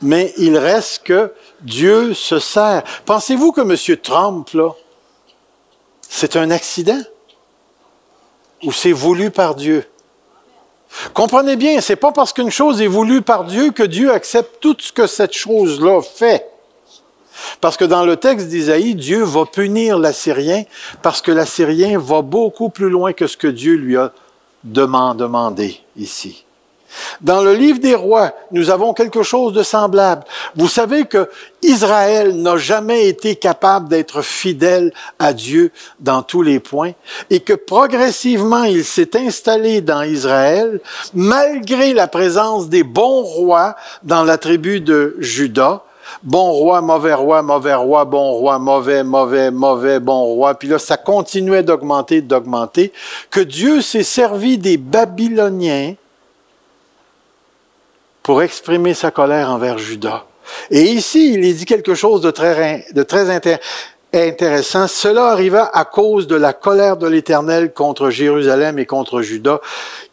mais 0.04 0.32
il 0.36 0.56
reste 0.58 1.04
que 1.04 1.32
Dieu 1.62 2.14
se 2.14 2.38
sert. 2.38 2.84
Pensez-vous 3.06 3.52
que 3.52 3.62
M. 3.62 3.96
Trump, 4.00 4.50
là, 4.50 4.70
c'est 6.02 6.36
un 6.36 6.50
accident? 6.50 7.00
Ou 8.64 8.72
c'est 8.72 8.92
voulu 8.92 9.30
par 9.30 9.54
Dieu? 9.54 9.84
Comprenez 11.12 11.56
bien, 11.56 11.80
c'est 11.80 11.96
pas 11.96 12.12
parce 12.12 12.32
qu'une 12.32 12.50
chose 12.50 12.80
est 12.80 12.86
voulue 12.86 13.22
par 13.22 13.44
Dieu 13.44 13.70
que 13.70 13.82
Dieu 13.82 14.12
accepte 14.12 14.60
tout 14.60 14.76
ce 14.78 14.92
que 14.92 15.06
cette 15.06 15.32
chose-là 15.34 16.00
fait. 16.02 16.48
Parce 17.60 17.76
que 17.76 17.84
dans 17.84 18.04
le 18.04 18.16
texte 18.16 18.48
d'Isaïe, 18.48 18.94
Dieu 18.94 19.22
va 19.24 19.44
punir 19.44 19.98
l'Assyrien 19.98 20.64
parce 21.02 21.20
que 21.20 21.32
l'Assyrien 21.32 21.98
va 21.98 22.22
beaucoup 22.22 22.68
plus 22.68 22.88
loin 22.88 23.12
que 23.12 23.26
ce 23.26 23.36
que 23.36 23.48
Dieu 23.48 23.74
lui 23.74 23.96
a 23.96 24.12
demandé 24.62 25.80
ici. 25.96 26.44
Dans 27.20 27.42
le 27.42 27.54
livre 27.54 27.78
des 27.78 27.94
rois, 27.94 28.32
nous 28.50 28.70
avons 28.70 28.92
quelque 28.92 29.22
chose 29.22 29.52
de 29.52 29.62
semblable. 29.62 30.24
Vous 30.56 30.68
savez 30.68 31.04
que 31.04 31.28
Israël 31.62 32.40
n'a 32.40 32.56
jamais 32.56 33.08
été 33.08 33.36
capable 33.36 33.88
d'être 33.88 34.22
fidèle 34.22 34.92
à 35.18 35.32
Dieu 35.32 35.72
dans 36.00 36.22
tous 36.22 36.42
les 36.42 36.60
points 36.60 36.92
et 37.30 37.40
que 37.40 37.54
progressivement 37.54 38.64
il 38.64 38.84
s'est 38.84 39.16
installé 39.16 39.80
dans 39.80 40.02
Israël 40.02 40.80
malgré 41.14 41.94
la 41.94 42.06
présence 42.06 42.68
des 42.68 42.82
bons 42.82 43.22
rois 43.22 43.76
dans 44.02 44.24
la 44.24 44.38
tribu 44.38 44.80
de 44.80 45.16
Juda. 45.18 45.82
Bon 46.22 46.52
roi, 46.52 46.80
mauvais 46.80 47.14
roi, 47.14 47.42
mauvais 47.42 47.74
roi, 47.74 48.04
bon 48.04 48.32
roi, 48.32 48.58
mauvais, 48.58 49.02
mauvais, 49.02 49.50
mauvais, 49.50 50.00
bon 50.00 50.22
roi. 50.24 50.54
Puis 50.54 50.68
là, 50.68 50.78
ça 50.78 50.96
continuait 50.96 51.62
d'augmenter, 51.62 52.20
d'augmenter, 52.20 52.92
que 53.30 53.40
Dieu 53.40 53.80
s'est 53.80 54.02
servi 54.02 54.58
des 54.58 54.76
Babyloniens 54.76 55.94
pour 58.24 58.42
exprimer 58.42 58.94
sa 58.94 59.12
colère 59.12 59.50
envers 59.50 59.78
Judas. 59.78 60.24
Et 60.70 60.82
ici, 60.82 61.34
il 61.34 61.44
est 61.44 61.52
dit 61.52 61.66
quelque 61.66 61.94
chose 61.94 62.22
de 62.22 62.30
très, 62.30 63.30
intéressant. 64.12 64.88
Cela 64.88 65.26
arriva 65.26 65.70
à 65.72 65.84
cause 65.84 66.26
de 66.26 66.34
la 66.34 66.54
colère 66.54 66.96
de 66.96 67.06
l'Éternel 67.06 67.72
contre 67.72 68.08
Jérusalem 68.08 68.78
et 68.78 68.86
contre 68.86 69.20
Judas, 69.20 69.60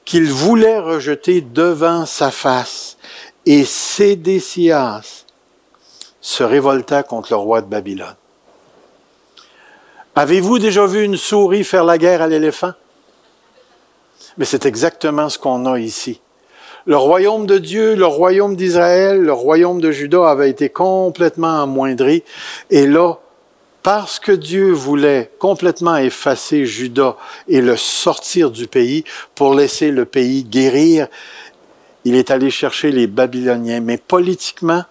qu'il 0.03 0.29
voulait 0.29 0.79
rejeter 0.79 1.39
devant 1.39 2.05
sa 2.05 2.31
face. 2.31 2.97
Et 3.45 3.63
Sédécias 3.63 5.25
se 6.19 6.43
révolta 6.43 7.03
contre 7.03 7.31
le 7.31 7.37
roi 7.37 7.61
de 7.61 7.67
Babylone. 7.67 8.15
Avez-vous 10.15 10.59
déjà 10.59 10.85
vu 10.85 11.03
une 11.03 11.15
souris 11.15 11.63
faire 11.63 11.85
la 11.85 11.97
guerre 11.97 12.21
à 12.21 12.27
l'éléphant? 12.27 12.73
Mais 14.37 14.45
c'est 14.45 14.65
exactement 14.65 15.29
ce 15.29 15.39
qu'on 15.39 15.65
a 15.65 15.79
ici 15.79 16.19
le 16.85 16.97
royaume 16.97 17.45
de 17.45 17.57
Dieu, 17.57 17.95
le 17.95 18.05
royaume 18.05 18.55
d'Israël, 18.55 19.21
le 19.21 19.33
royaume 19.33 19.81
de 19.81 19.91
Juda 19.91 20.29
avait 20.29 20.49
été 20.49 20.69
complètement 20.69 21.61
amoindri. 21.61 22.23
Et 22.69 22.87
là, 22.87 23.19
parce 23.83 24.19
que 24.19 24.31
Dieu 24.31 24.71
voulait 24.71 25.31
complètement 25.39 25.97
effacer 25.97 26.65
Juda 26.65 27.17
et 27.47 27.61
le 27.61 27.75
sortir 27.77 28.51
du 28.51 28.67
pays 28.67 29.03
pour 29.35 29.55
laisser 29.55 29.91
le 29.91 30.05
pays 30.05 30.43
guérir, 30.43 31.07
il 32.05 32.15
est 32.15 32.31
allé 32.31 32.49
chercher 32.49 32.91
les 32.91 33.07
Babyloniens. 33.07 33.81
Mais 33.81 33.97
politiquement, 33.97 34.83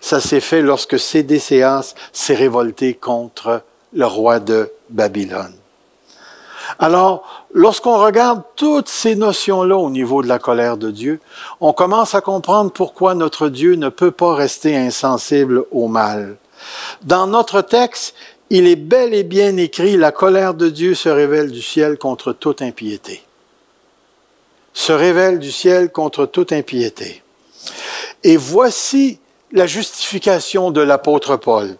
ça 0.00 0.20
s'est 0.20 0.40
fait 0.40 0.62
lorsque 0.62 0.98
Sédécéas 0.98 1.94
s'est 2.12 2.34
révolté 2.34 2.94
contre 2.94 3.62
le 3.92 4.06
roi 4.06 4.40
de 4.40 4.70
Babylone. 4.90 5.54
Alors, 6.78 7.46
lorsqu'on 7.52 7.98
regarde 7.98 8.42
toutes 8.56 8.88
ces 8.88 9.16
notions-là 9.16 9.76
au 9.76 9.90
niveau 9.90 10.22
de 10.22 10.28
la 10.28 10.38
colère 10.38 10.76
de 10.76 10.90
Dieu, 10.90 11.20
on 11.60 11.72
commence 11.72 12.14
à 12.14 12.20
comprendre 12.20 12.70
pourquoi 12.72 13.14
notre 13.14 13.48
Dieu 13.48 13.74
ne 13.74 13.88
peut 13.88 14.10
pas 14.10 14.34
rester 14.34 14.76
insensible 14.76 15.64
au 15.70 15.88
mal. 15.88 16.36
Dans 17.02 17.26
notre 17.26 17.62
texte, 17.62 18.14
il 18.50 18.66
est 18.66 18.76
bel 18.76 19.14
et 19.14 19.24
bien 19.24 19.56
écrit, 19.56 19.96
la 19.96 20.12
colère 20.12 20.54
de 20.54 20.68
Dieu 20.68 20.94
se 20.94 21.08
révèle 21.08 21.50
du 21.50 21.62
ciel 21.62 21.98
contre 21.98 22.32
toute 22.32 22.62
impiété. 22.62 23.22
Se 24.72 24.92
révèle 24.92 25.38
du 25.38 25.50
ciel 25.50 25.90
contre 25.90 26.26
toute 26.26 26.52
impiété. 26.52 27.22
Et 28.22 28.36
voici 28.36 29.18
la 29.52 29.66
justification 29.66 30.70
de 30.70 30.80
l'apôtre 30.80 31.36
Paul. 31.36 31.76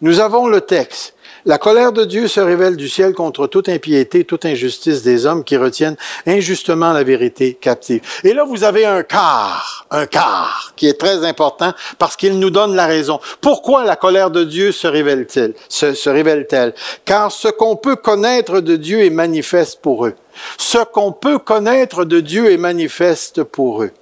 Nous 0.00 0.20
avons 0.20 0.48
le 0.48 0.60
texte. 0.60 1.14
La 1.48 1.56
colère 1.56 1.94
de 1.94 2.04
Dieu 2.04 2.28
se 2.28 2.40
révèle 2.40 2.76
du 2.76 2.90
ciel 2.90 3.14
contre 3.14 3.46
toute 3.46 3.70
impiété, 3.70 4.24
toute 4.24 4.44
injustice 4.44 5.02
des 5.02 5.24
hommes 5.24 5.44
qui 5.44 5.56
retiennent 5.56 5.96
injustement 6.26 6.92
la 6.92 7.02
vérité 7.04 7.54
captive. 7.54 8.02
Et 8.22 8.34
là, 8.34 8.44
vous 8.44 8.64
avez 8.64 8.84
un 8.84 9.02
quart, 9.02 9.86
un 9.90 10.04
quart, 10.04 10.74
qui 10.76 10.86
est 10.86 11.00
très 11.00 11.24
important 11.24 11.72
parce 11.98 12.16
qu'il 12.16 12.38
nous 12.38 12.50
donne 12.50 12.74
la 12.74 12.84
raison. 12.84 13.18
Pourquoi 13.40 13.86
la 13.86 13.96
colère 13.96 14.30
de 14.30 14.44
Dieu 14.44 14.72
se 14.72 14.86
révèle-t-elle? 14.86 15.54
Se, 15.70 15.94
se 15.94 16.10
révèle-t-elle? 16.10 16.74
Car 17.06 17.32
ce 17.32 17.48
qu'on 17.48 17.76
peut 17.76 17.96
connaître 17.96 18.60
de 18.60 18.76
Dieu 18.76 19.06
est 19.06 19.08
manifeste 19.08 19.80
pour 19.80 20.04
eux. 20.04 20.16
Ce 20.58 20.76
qu'on 20.76 21.12
peut 21.12 21.38
connaître 21.38 22.04
de 22.04 22.20
Dieu 22.20 22.52
est 22.52 22.58
manifeste 22.58 23.42
pour 23.42 23.84
eux. 23.84 23.92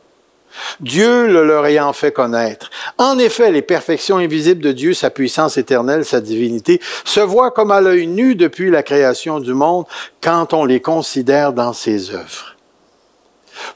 Dieu 0.81 1.27
le 1.27 1.45
leur 1.45 1.67
ayant 1.67 1.93
fait 1.93 2.13
connaître. 2.13 2.71
En 2.99 3.19
effet, 3.19 3.51
les 3.51 3.63
perfections 3.63 4.17
invisibles 4.17 4.63
de 4.63 4.73
Dieu, 4.73 4.95
sa 4.95 5.11
puissance 5.11 5.57
éternelle, 5.57 6.05
sa 6.05 6.21
divinité, 6.21 6.81
se 7.05 7.21
voient 7.21 7.51
comme 7.51 7.71
à 7.71 7.81
l'œil 7.81 8.07
nu 8.07 8.35
depuis 8.35 8.71
la 8.71 8.83
création 8.83 9.41
du 9.41 9.55
monde 9.55 9.87
quand 10.21 10.53
on 10.53 10.65
les 10.65 10.81
considère 10.81 11.53
dans 11.53 11.73
ses 11.73 12.11
œuvres. 12.15 12.57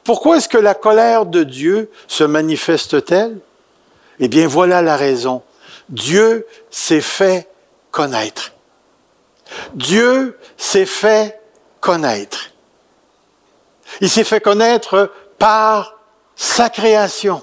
Pourquoi 0.05 0.37
est-ce 0.37 0.49
que 0.49 0.59
la 0.59 0.75
colère 0.75 1.27
de 1.27 1.43
Dieu 1.43 1.91
se 2.07 2.25
manifeste-t-elle? 2.25 3.39
Eh 4.19 4.29
bien, 4.29 4.47
voilà 4.47 4.83
la 4.83 4.97
raison. 4.97 5.43
Dieu 5.89 6.47
s'est 6.71 7.01
fait 7.01 7.49
connaître. 7.91 8.53
Dieu 9.75 10.39
s'est 10.57 10.87
fait 10.87 11.41
connaître. 11.81 12.51
Il 14.01 14.09
s'est 14.09 14.25
fait 14.25 14.41
connaître 14.41 15.13
par 15.39 16.00
sa 16.41 16.71
création. 16.71 17.43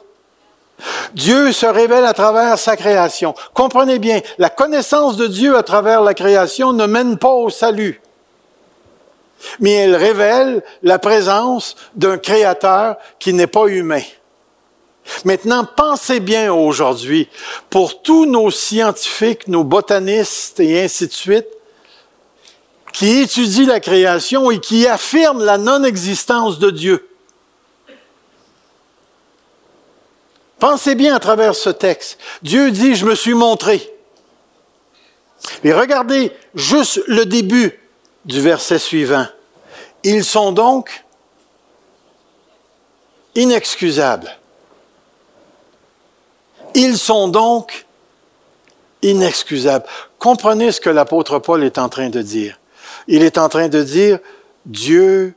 Dieu 1.14 1.52
se 1.52 1.68
révèle 1.68 2.06
à 2.06 2.14
travers 2.14 2.58
sa 2.58 2.76
création. 2.76 3.36
Comprenez 3.54 4.00
bien, 4.00 4.22
la 4.40 4.50
connaissance 4.50 5.18
de 5.18 5.28
Dieu 5.28 5.56
à 5.56 5.62
travers 5.62 6.02
la 6.02 6.16
création 6.16 6.74
ne 6.74 6.88
mène 6.88 7.20
pas 7.20 7.32
au 7.32 7.52
salut, 7.52 8.02
mais 9.60 9.72
elle 9.72 9.96
révèle 9.96 10.64
la 10.82 10.98
présence 10.98 11.76
d'un 11.94 12.18
créateur 12.18 12.98
qui 13.20 13.34
n'est 13.34 13.46
pas 13.46 13.68
humain. 13.68 14.02
Maintenant, 15.26 15.64
pensez 15.64 16.20
bien 16.20 16.52
aujourd'hui, 16.52 17.30
pour 17.70 18.02
tous 18.02 18.26
nos 18.26 18.50
scientifiques, 18.50 19.48
nos 19.48 19.64
botanistes 19.64 20.60
et 20.60 20.84
ainsi 20.84 21.06
de 21.06 21.14
suite, 21.14 21.48
qui 22.94 23.20
étudient 23.20 23.68
la 23.68 23.80
création 23.80 24.50
et 24.50 24.60
qui 24.60 24.88
affirment 24.88 25.46
la 25.46 25.60
non-existence 25.60 26.58
de 26.58 26.72
Dieu. 26.72 27.08
Pensez 30.60 30.96
bien 30.96 31.16
à 31.16 31.20
travers 31.20 31.56
ce 31.56 31.70
texte. 31.70 32.18
Dieu 32.42 32.72
dit, 32.72 32.96
je 32.96 33.06
me 33.06 33.16
suis 33.16 33.34
montré. 33.34 33.94
Et 35.64 35.72
regardez 35.72 36.32
juste 36.56 37.02
le 37.08 37.26
début 37.26 37.80
du 38.26 38.42
verset 38.42 38.80
suivant. 38.80 39.28
Ils 40.04 40.26
sont 40.26 40.52
donc 40.52 41.06
inexcusables. 43.36 44.36
Ils 46.74 46.98
sont 46.98 47.28
donc 47.28 47.86
inexcusables. 49.02 49.86
Comprenez 50.18 50.72
ce 50.72 50.82
que 50.82 50.90
l'apôtre 50.90 51.40
Paul 51.40 51.64
est 51.64 51.78
en 51.78 51.90
train 51.90 52.10
de 52.10 52.22
dire. 52.22 52.60
Il 53.08 53.24
est 53.24 53.38
en 53.38 53.48
train 53.48 53.68
de 53.70 53.84
dire, 53.84 54.20
Dieu 54.66 55.36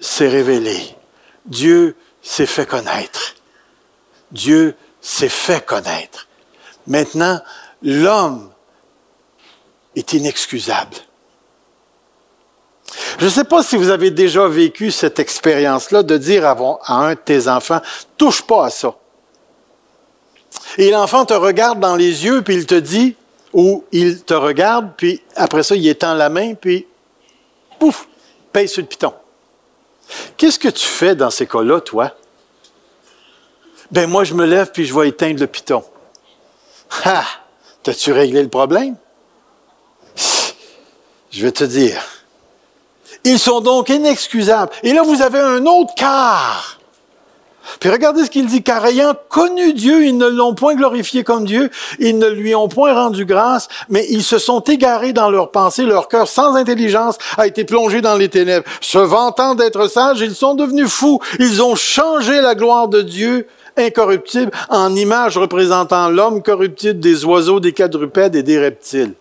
s'est 0.00 0.28
révélé. 0.28 0.96
Dieu 1.44 1.94
s'est 2.22 2.46
fait 2.46 2.66
connaître. 2.66 3.34
Dieu 4.32 4.74
s'est 5.00 5.28
fait 5.28 5.64
connaître. 5.64 6.28
Maintenant, 6.86 7.40
l'homme 7.82 8.50
est 9.94 10.12
inexcusable. 10.12 10.96
Je 13.18 13.26
ne 13.26 13.30
sais 13.30 13.44
pas 13.44 13.62
si 13.62 13.76
vous 13.76 13.90
avez 13.90 14.10
déjà 14.10 14.46
vécu 14.48 14.90
cette 14.90 15.18
expérience-là 15.18 16.02
de 16.02 16.16
dire 16.16 16.46
à, 16.46 16.56
un 16.88 17.10
de 17.10 17.18
tes 17.18 17.48
enfants, 17.48 17.80
touche 18.16 18.42
pas 18.42 18.66
à 18.66 18.70
ça. 18.70 18.94
Et 20.78 20.90
l'enfant 20.90 21.24
te 21.24 21.34
regarde 21.34 21.80
dans 21.80 21.96
les 21.96 22.24
yeux, 22.24 22.42
puis 22.42 22.54
il 22.54 22.66
te 22.66 22.74
dit, 22.74 23.16
ou 23.52 23.84
il 23.92 24.22
te 24.22 24.34
regarde, 24.34 24.92
puis 24.96 25.22
après 25.36 25.62
ça, 25.62 25.76
il 25.76 25.86
étend 25.86 26.14
la 26.14 26.28
main, 26.28 26.54
puis 26.54 26.86
pouf, 27.78 28.08
paye 28.52 28.68
sur 28.68 28.82
le 28.82 28.88
piton. 28.88 29.12
Qu'est-ce 30.36 30.58
que 30.58 30.68
tu 30.68 30.86
fais 30.86 31.14
dans 31.14 31.30
ces 31.30 31.46
cas-là, 31.46 31.80
toi? 31.80 32.14
Ben 33.92 34.08
moi, 34.08 34.24
je 34.24 34.34
me 34.34 34.46
lève 34.46 34.70
puis 34.72 34.86
je 34.86 34.98
vais 34.98 35.08
éteindre 35.08 35.40
le 35.40 35.46
piton. 35.46 35.84
Ha! 37.04 37.22
T'as-tu 37.82 38.12
réglé 38.12 38.42
le 38.42 38.48
problème? 38.48 38.96
Je 41.30 41.42
vais 41.42 41.52
te 41.52 41.64
dire. 41.64 42.02
Ils 43.24 43.38
sont 43.38 43.60
donc 43.60 43.88
inexcusables. 43.88 44.72
Et 44.82 44.92
là, 44.92 45.02
vous 45.02 45.22
avez 45.22 45.38
un 45.38 45.64
autre 45.66 45.94
quart. 45.94 46.78
Puis 47.80 47.90
regardez 47.90 48.24
ce 48.24 48.30
qu'il 48.30 48.46
dit, 48.46 48.62
car 48.62 48.84
ayant 48.86 49.14
connu 49.28 49.72
Dieu, 49.72 50.04
ils 50.04 50.16
ne 50.16 50.26
l'ont 50.26 50.54
point 50.54 50.74
glorifié 50.74 51.22
comme 51.22 51.44
Dieu, 51.44 51.70
ils 52.00 52.18
ne 52.18 52.26
lui 52.26 52.54
ont 52.54 52.68
point 52.68 52.92
rendu 52.92 53.24
grâce, 53.24 53.68
mais 53.88 54.04
ils 54.10 54.24
se 54.24 54.38
sont 54.38 54.60
égarés 54.60 55.12
dans 55.12 55.30
leurs 55.30 55.52
pensées, 55.52 55.84
leur 55.84 56.08
cœur 56.08 56.26
sans 56.26 56.56
intelligence 56.56 57.18
a 57.38 57.46
été 57.46 57.64
plongé 57.64 58.00
dans 58.00 58.16
les 58.16 58.28
ténèbres. 58.28 58.66
Se 58.80 58.98
vantant 58.98 59.54
d'être 59.54 59.88
sages, 59.88 60.20
ils 60.20 60.34
sont 60.34 60.54
devenus 60.54 60.88
fous, 60.88 61.20
ils 61.38 61.62
ont 61.62 61.76
changé 61.76 62.40
la 62.40 62.54
gloire 62.54 62.88
de 62.88 63.00
Dieu 63.00 63.46
incorruptible 63.76 64.50
en 64.68 64.94
image 64.94 65.38
représentant 65.38 66.08
l'homme 66.08 66.42
corruptible 66.42 67.00
des 67.00 67.24
oiseaux, 67.24 67.60
des 67.60 67.72
quadrupèdes 67.72 68.36
et 68.36 68.42
des 68.42 68.58
reptiles. 68.58 69.14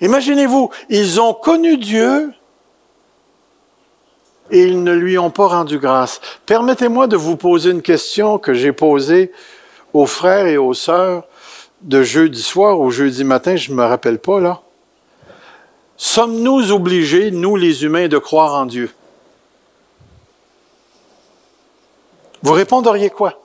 Imaginez-vous, 0.00 0.70
ils 0.88 1.20
ont 1.20 1.32
connu 1.32 1.78
Dieu 1.78 2.32
et 4.50 4.62
ils 4.64 4.82
ne 4.82 4.92
lui 4.92 5.18
ont 5.18 5.30
pas 5.30 5.48
rendu 5.48 5.78
grâce. 5.78 6.20
Permettez-moi 6.44 7.06
de 7.06 7.16
vous 7.16 7.36
poser 7.36 7.70
une 7.70 7.82
question 7.82 8.38
que 8.38 8.54
j'ai 8.54 8.72
posée 8.72 9.32
aux 9.92 10.06
frères 10.06 10.46
et 10.46 10.58
aux 10.58 10.74
sœurs 10.74 11.24
de 11.82 12.02
jeudi 12.02 12.42
soir 12.42 12.80
ou 12.80 12.90
jeudi 12.90 13.24
matin, 13.24 13.56
je 13.56 13.70
ne 13.70 13.76
me 13.76 13.84
rappelle 13.84 14.18
pas 14.18 14.40
là. 14.40 14.60
Sommes-nous 15.96 16.72
obligés, 16.72 17.30
nous 17.30 17.56
les 17.56 17.84
humains, 17.84 18.08
de 18.08 18.18
croire 18.18 18.54
en 18.54 18.66
Dieu? 18.66 18.90
Vous 22.42 22.52
répondriez 22.52 23.10
quoi? 23.10 23.42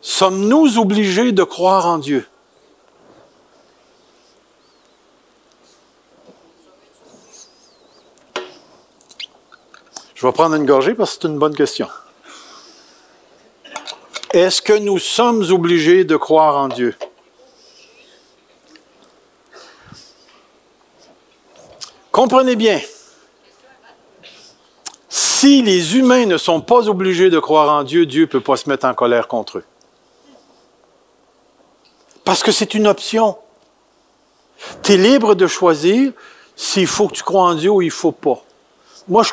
Sommes-nous 0.00 0.78
obligés 0.78 1.32
de 1.32 1.44
croire 1.44 1.86
en 1.86 1.98
Dieu? 1.98 2.26
Je 10.14 10.26
vais 10.26 10.32
prendre 10.32 10.54
une 10.54 10.66
gorgée 10.66 10.94
parce 10.94 11.16
que 11.16 11.22
c'est 11.22 11.28
une 11.28 11.38
bonne 11.38 11.54
question. 11.54 11.88
Est-ce 14.32 14.62
que 14.62 14.72
nous 14.72 14.98
sommes 14.98 15.42
obligés 15.50 16.04
de 16.04 16.16
croire 16.16 16.56
en 16.56 16.68
Dieu? 16.68 16.94
Comprenez 22.12 22.56
bien, 22.56 22.80
si 25.42 25.60
les 25.60 25.96
humains 25.96 26.26
ne 26.26 26.38
sont 26.38 26.60
pas 26.60 26.88
obligés 26.88 27.28
de 27.28 27.40
croire 27.40 27.68
en 27.68 27.82
Dieu, 27.82 28.06
Dieu 28.06 28.22
ne 28.22 28.26
peut 28.26 28.40
pas 28.40 28.56
se 28.56 28.68
mettre 28.68 28.86
en 28.86 28.94
colère 28.94 29.26
contre 29.26 29.58
eux. 29.58 29.64
Parce 32.24 32.44
que 32.44 32.52
c'est 32.52 32.74
une 32.74 32.86
option. 32.86 33.36
Tu 34.84 34.92
es 34.92 34.96
libre 34.96 35.34
de 35.34 35.48
choisir 35.48 36.12
s'il 36.54 36.86
faut 36.86 37.08
que 37.08 37.14
tu 37.14 37.24
crois 37.24 37.42
en 37.42 37.54
Dieu 37.56 37.70
ou 37.70 37.82
il 37.82 37.86
ne 37.86 37.90
faut 37.90 38.12
pas. 38.12 38.40
Moi, 39.08 39.24
je 39.24 39.32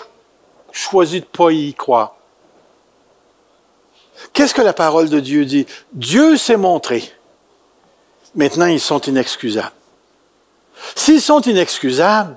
choisis 0.72 1.22
de 1.22 1.28
ne 1.28 1.38
pas 1.38 1.51
y 1.51 1.76
croire. 1.76 2.16
Qu'est-ce 4.34 4.55
que 4.55 4.64
la 4.64 4.74
parole 4.74 5.10
de 5.10 5.20
Dieu 5.20 5.45
dit? 5.45 5.68
Dieu 5.93 6.38
s'est 6.38 6.57
montré. 6.57 7.03
Maintenant, 8.34 8.66
ils 8.66 8.80
sont 8.80 9.01
inexcusables. 9.01 9.76
S'ils 10.95 11.22
sont 11.22 11.41
inexcusables, 11.41 12.36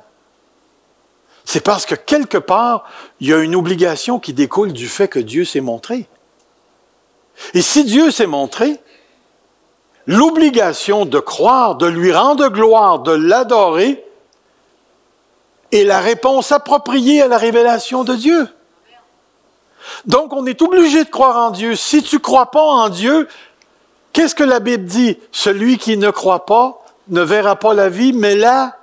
c'est 1.44 1.64
parce 1.64 1.86
que 1.86 1.94
quelque 1.94 2.38
part, 2.38 2.84
il 3.20 3.28
y 3.28 3.32
a 3.32 3.38
une 3.38 3.56
obligation 3.56 4.18
qui 4.18 4.32
découle 4.32 4.72
du 4.72 4.88
fait 4.88 5.08
que 5.08 5.18
Dieu 5.18 5.44
s'est 5.44 5.60
montré. 5.60 6.08
Et 7.54 7.62
si 7.62 7.84
Dieu 7.84 8.10
s'est 8.10 8.26
montré, 8.26 8.80
l'obligation 10.06 11.04
de 11.04 11.18
croire, 11.18 11.76
de 11.76 11.86
lui 11.86 12.12
rendre 12.12 12.48
gloire, 12.48 13.00
de 13.00 13.12
l'adorer, 13.12 14.04
est 15.72 15.84
la 15.84 16.00
réponse 16.00 16.52
appropriée 16.52 17.22
à 17.22 17.28
la 17.28 17.38
révélation 17.38 18.04
de 18.04 18.14
Dieu. 18.14 18.48
Donc, 20.04 20.32
on 20.32 20.46
est 20.46 20.60
obligé 20.62 21.04
de 21.04 21.10
croire 21.10 21.36
en 21.36 21.50
Dieu. 21.50 21.74
Si 21.74 22.02
tu 22.02 22.16
ne 22.16 22.20
crois 22.20 22.50
pas 22.50 22.62
en 22.62 22.88
Dieu, 22.88 23.26
qu'est-ce 24.12 24.34
que 24.34 24.44
la 24.44 24.60
Bible 24.60 24.84
dit? 24.84 25.18
Celui 25.32 25.78
qui 25.78 25.96
ne 25.96 26.10
croit 26.10 26.46
pas 26.46 26.84
ne 27.08 27.22
verra 27.22 27.56
pas 27.56 27.74
la 27.74 27.88
vie, 27.88 28.12
mais 28.12 28.36
la 28.36 28.76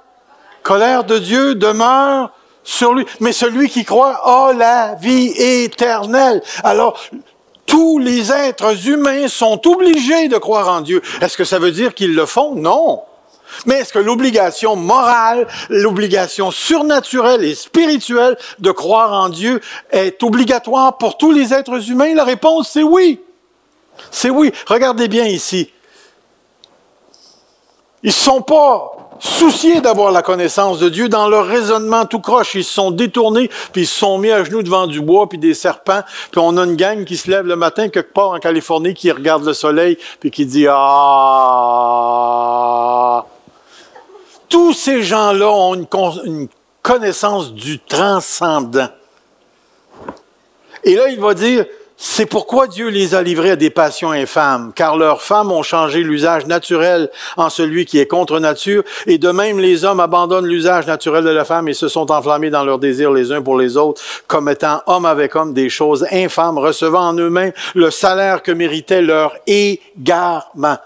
colère 0.63 1.03
de 1.03 1.17
Dieu 1.17 1.55
demeure 1.55 2.31
sur 2.69 2.93
lui. 2.93 3.05
Mais 3.19 3.31
celui 3.31 3.69
qui 3.69 3.83
croit 3.83 4.21
a 4.23 4.53
la 4.53 4.95
vie 4.95 5.33
éternelle. 5.37 6.41
Alors, 6.63 6.99
Tous 7.69 7.99
les 7.99 8.31
êtres 8.31 8.87
humains 8.87 9.27
sont 9.27 9.61
obligés 9.67 10.27
de 10.27 10.39
croire 10.39 10.69
en 10.69 10.81
Dieu. 10.81 11.03
Est-ce 11.21 11.37
que 11.37 11.43
ça 11.43 11.59
veut 11.59 11.69
dire 11.69 11.93
qu'ils 11.93 12.15
le 12.15 12.25
font? 12.25 12.55
Non. 12.55 13.03
Mais 13.67 13.75
est-ce 13.75 13.93
que 13.93 13.99
l'obligation 13.99 14.75
morale, 14.75 15.47
l'obligation 15.69 16.49
surnaturelle 16.49 17.43
et 17.43 17.53
spirituelle 17.53 18.39
de 18.57 18.71
croire 18.71 19.13
en 19.13 19.29
Dieu 19.29 19.61
est 19.91 20.23
obligatoire 20.23 20.97
pour 20.97 21.19
tous 21.19 21.31
les 21.31 21.53
êtres 21.53 21.91
humains? 21.91 22.15
La 22.15 22.23
réponse, 22.23 22.71
c'est 22.73 22.81
oui. 22.81 23.19
C'est 24.09 24.31
oui. 24.31 24.51
Regardez 24.65 25.07
bien 25.07 25.25
ici. 25.25 25.69
Ils 28.01 28.07
ne 28.07 28.13
sont 28.13 28.41
pas 28.41 28.93
souciés 29.19 29.81
d'avoir 29.81 30.11
la 30.11 30.21
connaissance 30.21 30.79
de 30.79 30.89
Dieu 30.89 31.09
dans 31.09 31.27
leur 31.29 31.45
raisonnement 31.45 32.05
tout 32.05 32.19
croche. 32.19 32.55
Ils 32.55 32.63
se 32.63 32.73
sont 32.73 32.91
détournés, 32.91 33.49
puis 33.71 33.83
ils 33.83 33.87
se 33.87 33.99
sont 33.99 34.17
mis 34.17 34.31
à 34.31 34.43
genoux 34.43 34.63
devant 34.63 34.87
du 34.87 35.01
bois, 35.01 35.29
puis 35.29 35.37
des 35.37 35.53
serpents. 35.53 36.01
Puis 36.31 36.41
on 36.43 36.57
a 36.57 36.63
une 36.63 36.75
gang 36.75 37.05
qui 37.05 37.17
se 37.17 37.29
lève 37.29 37.45
le 37.45 37.55
matin 37.55 37.89
quelque 37.89 38.13
part 38.13 38.29
en 38.29 38.39
Californie, 38.39 38.93
qui 38.93 39.11
regarde 39.11 39.43
le 39.45 39.53
soleil, 39.53 39.97
puis 40.19 40.31
qui 40.31 40.45
dit 40.45 40.67
«Ah!» 40.69 40.85
Tous 44.49 44.73
ces 44.73 45.03
gens-là 45.03 45.49
ont 45.51 45.75
une, 45.75 45.85
une 46.25 46.47
connaissance 46.81 47.53
du 47.53 47.79
transcendant. 47.79 48.89
Et 50.83 50.95
là, 50.95 51.09
il 51.09 51.19
va 51.19 51.33
dire, 51.33 51.65
c'est 52.01 52.25
pourquoi 52.25 52.67
Dieu 52.67 52.87
les 52.87 53.13
a 53.13 53.21
livrés 53.21 53.51
à 53.51 53.55
des 53.57 53.69
passions 53.69 54.11
infâmes, 54.11 54.71
car 54.73 54.95
leurs 54.95 55.21
femmes 55.21 55.51
ont 55.51 55.63
changé 55.63 55.99
l'usage 55.99 56.45
naturel 56.45 57.09
en 57.35 57.49
celui 57.49 57.85
qui 57.85 57.99
est 57.99 58.07
contre 58.07 58.39
nature, 58.39 58.83
et 59.05 59.17
de 59.17 59.29
même 59.31 59.59
les 59.59 59.83
hommes 59.83 59.99
abandonnent 59.99 60.45
l'usage 60.45 60.87
naturel 60.87 61.25
de 61.25 61.29
la 61.29 61.43
femme 61.43 61.67
et 61.67 61.73
se 61.73 61.89
sont 61.89 62.09
enflammés 62.09 62.51
dans 62.51 62.63
leurs 62.63 62.79
désirs 62.79 63.11
les 63.11 63.33
uns 63.33 63.41
pour 63.41 63.57
les 63.57 63.75
autres, 63.75 64.01
commettant 64.27 64.81
homme 64.87 65.05
avec 65.05 65.35
homme 65.35 65.53
des 65.53 65.67
choses 65.67 66.05
infâmes, 66.09 66.57
recevant 66.57 67.09
en 67.09 67.13
eux-mêmes 67.15 67.51
le 67.75 67.91
salaire 67.91 68.43
que 68.43 68.53
méritait 68.53 69.01
leur 69.01 69.35
égarement. 69.45 70.77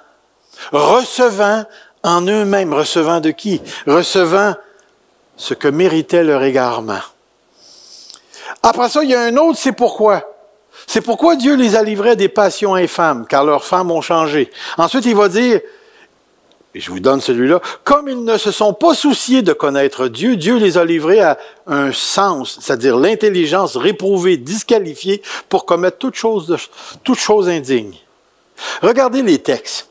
Recevant 0.72 1.64
en 2.02 2.22
eux-mêmes, 2.22 2.74
recevant 2.74 3.20
de 3.20 3.30
qui? 3.30 3.62
Recevant 3.86 4.56
ce 5.38 5.54
que 5.54 5.68
méritait 5.68 6.24
leur 6.24 6.42
égarement. 6.42 7.02
Après 8.64 8.90
ça, 8.90 9.04
il 9.04 9.12
y 9.12 9.16
a 9.16 9.22
un 9.22 9.38
autre, 9.38 9.60
c'est 9.60 9.74
pourquoi. 9.74 10.33
C'est 10.88 11.02
pourquoi 11.02 11.36
Dieu 11.36 11.56
les 11.56 11.76
a 11.76 11.84
livrés 11.84 12.12
à 12.12 12.16
des 12.16 12.30
passions 12.30 12.76
infâmes, 12.76 13.26
car 13.28 13.46
leurs 13.46 13.66
femmes 13.66 13.92
ont 13.92 14.02
changé. 14.02 14.52
Ensuite, 14.78 15.06
il 15.06 15.16
va 15.16 15.30
dire, 15.30 15.62
et 16.76 16.80
je 16.80 16.90
vous 16.90 17.00
donne 17.00 17.22
celui-là, 17.22 17.62
comme 17.84 18.10
ils 18.10 18.24
ne 18.24 18.38
se 18.38 18.52
sont 18.52 18.74
pas 18.74 18.96
souciés 18.96 19.44
de 19.44 19.54
connaître 19.54 20.08
Dieu, 20.08 20.36
Dieu 20.36 20.58
les 20.58 20.78
a 20.78 20.86
livrés 20.86 21.22
à 21.22 21.38
un 21.68 21.92
sens, 21.92 22.58
c'est-à-dire 22.60 22.98
l'intelligence 22.98 23.78
réprouvée, 23.78 24.38
disqualifiée 24.38 25.22
pour 25.50 25.66
commettre 25.66 25.98
toute 25.98 26.16
chose 26.16 27.50
indigne. 27.50 27.94
Regardez 28.82 29.22
les 29.22 29.40
textes. 29.40 29.90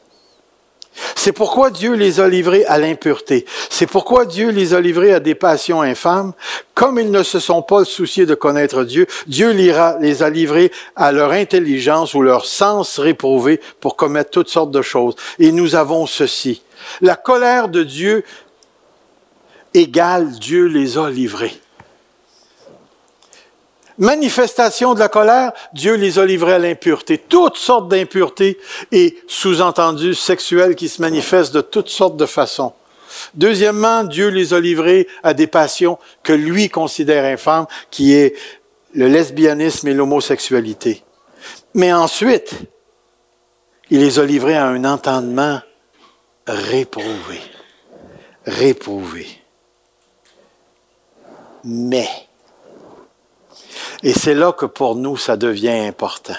C'est 1.14 1.32
pourquoi 1.32 1.70
Dieu 1.70 1.94
les 1.94 2.20
a 2.20 2.28
livrés 2.28 2.64
à 2.66 2.78
l'impureté. 2.78 3.46
C'est 3.70 3.86
pourquoi 3.86 4.26
Dieu 4.26 4.50
les 4.50 4.74
a 4.74 4.80
livrés 4.80 5.12
à 5.14 5.20
des 5.20 5.34
passions 5.34 5.80
infâmes. 5.80 6.32
Comme 6.74 6.98
ils 6.98 7.10
ne 7.10 7.22
se 7.22 7.38
sont 7.38 7.62
pas 7.62 7.84
souciés 7.84 8.26
de 8.26 8.34
connaître 8.34 8.84
Dieu, 8.84 9.06
Dieu 9.26 9.50
les 9.52 10.22
a 10.22 10.30
livrés 10.30 10.72
à 10.96 11.12
leur 11.12 11.30
intelligence 11.30 12.14
ou 12.14 12.22
leur 12.22 12.44
sens 12.44 12.98
réprouvé 12.98 13.60
pour 13.80 13.96
commettre 13.96 14.30
toutes 14.30 14.48
sortes 14.48 14.70
de 14.70 14.82
choses. 14.82 15.14
Et 15.38 15.52
nous 15.52 15.76
avons 15.76 16.06
ceci. 16.06 16.62
La 17.00 17.16
colère 17.16 17.68
de 17.68 17.82
Dieu 17.82 18.24
égale 19.74 20.30
Dieu 20.32 20.66
les 20.66 20.98
a 20.98 21.08
livrés 21.08 21.61
manifestation 23.98 24.94
de 24.94 24.98
la 24.98 25.08
colère, 25.08 25.52
Dieu 25.72 25.94
les 25.94 26.18
a 26.18 26.24
livrés 26.24 26.54
à 26.54 26.58
l'impureté. 26.58 27.18
Toutes 27.18 27.56
sortes 27.56 27.88
d'impuretés 27.88 28.58
et 28.90 29.18
sous-entendu 29.26 30.14
sexuelles 30.14 30.74
qui 30.74 30.88
se 30.88 31.00
manifestent 31.00 31.54
de 31.54 31.60
toutes 31.60 31.88
sortes 31.88 32.16
de 32.16 32.26
façons. 32.26 32.72
Deuxièmement, 33.34 34.04
Dieu 34.04 34.28
les 34.28 34.54
a 34.54 34.60
livrés 34.60 35.06
à 35.22 35.34
des 35.34 35.46
passions 35.46 35.98
que 36.22 36.32
lui 36.32 36.68
considère 36.68 37.24
infâmes, 37.24 37.66
qui 37.90 38.14
est 38.14 38.34
le 38.94 39.08
lesbianisme 39.08 39.88
et 39.88 39.94
l'homosexualité. 39.94 41.02
Mais 41.74 41.92
ensuite, 41.92 42.54
il 43.90 44.00
les 44.00 44.18
a 44.18 44.24
livrés 44.24 44.56
à 44.56 44.66
un 44.66 44.84
entendement 44.84 45.60
réprouvé. 46.46 47.40
Réprouvé. 48.46 49.26
Mais, 51.64 52.08
et 54.02 54.12
c'est 54.12 54.34
là 54.34 54.52
que 54.52 54.66
pour 54.66 54.96
nous, 54.96 55.16
ça 55.16 55.36
devient 55.36 55.70
important. 55.70 56.36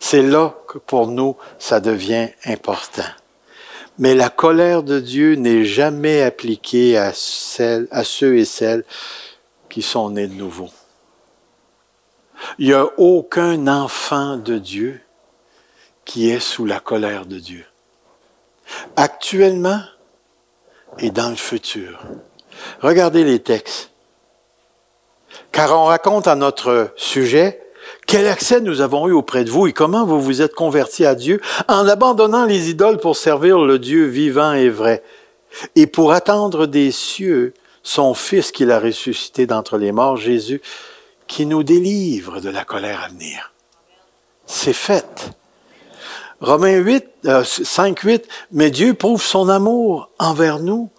C'est 0.00 0.22
là 0.22 0.54
que 0.68 0.78
pour 0.78 1.08
nous, 1.08 1.36
ça 1.58 1.80
devient 1.80 2.28
important. 2.44 3.02
Mais 3.98 4.14
la 4.14 4.30
colère 4.30 4.82
de 4.82 5.00
Dieu 5.00 5.34
n'est 5.34 5.64
jamais 5.64 6.22
appliquée 6.22 6.96
à, 6.96 7.08
à 7.08 8.04
ceux 8.04 8.36
et 8.36 8.44
celles 8.44 8.84
qui 9.68 9.82
sont 9.82 10.10
nés 10.10 10.28
de 10.28 10.34
nouveau. 10.34 10.70
Il 12.58 12.68
n'y 12.68 12.74
a 12.74 12.86
aucun 12.96 13.66
enfant 13.66 14.36
de 14.36 14.58
Dieu 14.58 15.00
qui 16.04 16.30
est 16.30 16.40
sous 16.40 16.64
la 16.64 16.78
colère 16.78 17.26
de 17.26 17.38
Dieu. 17.38 17.66
Actuellement 18.96 19.80
et 20.98 21.10
dans 21.10 21.30
le 21.30 21.36
futur. 21.36 22.00
Regardez 22.80 23.24
les 23.24 23.40
textes 23.40 23.90
car 25.52 25.78
on 25.78 25.84
raconte 25.84 26.26
à 26.26 26.34
notre 26.34 26.92
sujet 26.96 27.62
quel 28.06 28.26
accès 28.26 28.60
nous 28.60 28.80
avons 28.80 29.08
eu 29.08 29.12
auprès 29.12 29.44
de 29.44 29.50
vous 29.50 29.66
et 29.66 29.72
comment 29.72 30.04
vous 30.04 30.20
vous 30.20 30.42
êtes 30.42 30.54
convertis 30.54 31.04
à 31.04 31.14
Dieu 31.14 31.40
en 31.68 31.86
abandonnant 31.86 32.44
les 32.44 32.70
idoles 32.70 32.98
pour 32.98 33.16
servir 33.16 33.58
le 33.58 33.78
Dieu 33.78 34.06
vivant 34.06 34.52
et 34.52 34.68
vrai 34.68 35.02
et 35.76 35.86
pour 35.86 36.12
attendre 36.12 36.66
des 36.66 36.90
cieux 36.90 37.54
son 37.82 38.14
Fils 38.14 38.52
qu'il 38.52 38.70
a 38.70 38.80
ressuscité 38.80 39.46
d'entre 39.46 39.78
les 39.78 39.92
morts, 39.92 40.16
Jésus, 40.16 40.60
qui 41.26 41.46
nous 41.46 41.62
délivre 41.62 42.40
de 42.40 42.50
la 42.50 42.64
colère 42.64 43.02
à 43.04 43.08
venir. 43.08 43.52
C'est 44.46 44.74
fait. 44.74 45.30
Romains 46.40 46.76
8, 46.76 47.04
5, 47.42 47.98
8, 47.98 48.28
mais 48.52 48.70
Dieu 48.70 48.94
prouve 48.94 49.22
son 49.22 49.48
amour 49.48 50.10
envers 50.18 50.60
nous 50.60 50.90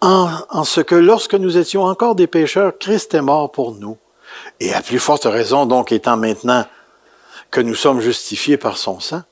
en, 0.00 0.64
ce 0.64 0.80
que 0.80 0.94
lorsque 0.94 1.34
nous 1.34 1.58
étions 1.58 1.84
encore 1.84 2.14
des 2.14 2.26
pécheurs, 2.26 2.78
Christ 2.78 3.14
est 3.14 3.22
mort 3.22 3.52
pour 3.52 3.74
nous. 3.74 3.98
Et 4.60 4.72
à 4.72 4.80
plus 4.80 4.98
forte 4.98 5.24
raison, 5.24 5.66
donc, 5.66 5.92
étant 5.92 6.16
maintenant 6.16 6.64
que 7.50 7.60
nous 7.60 7.74
sommes 7.74 8.00
justifiés 8.00 8.56
par 8.56 8.78
son 8.78 9.00
sang, 9.00 9.22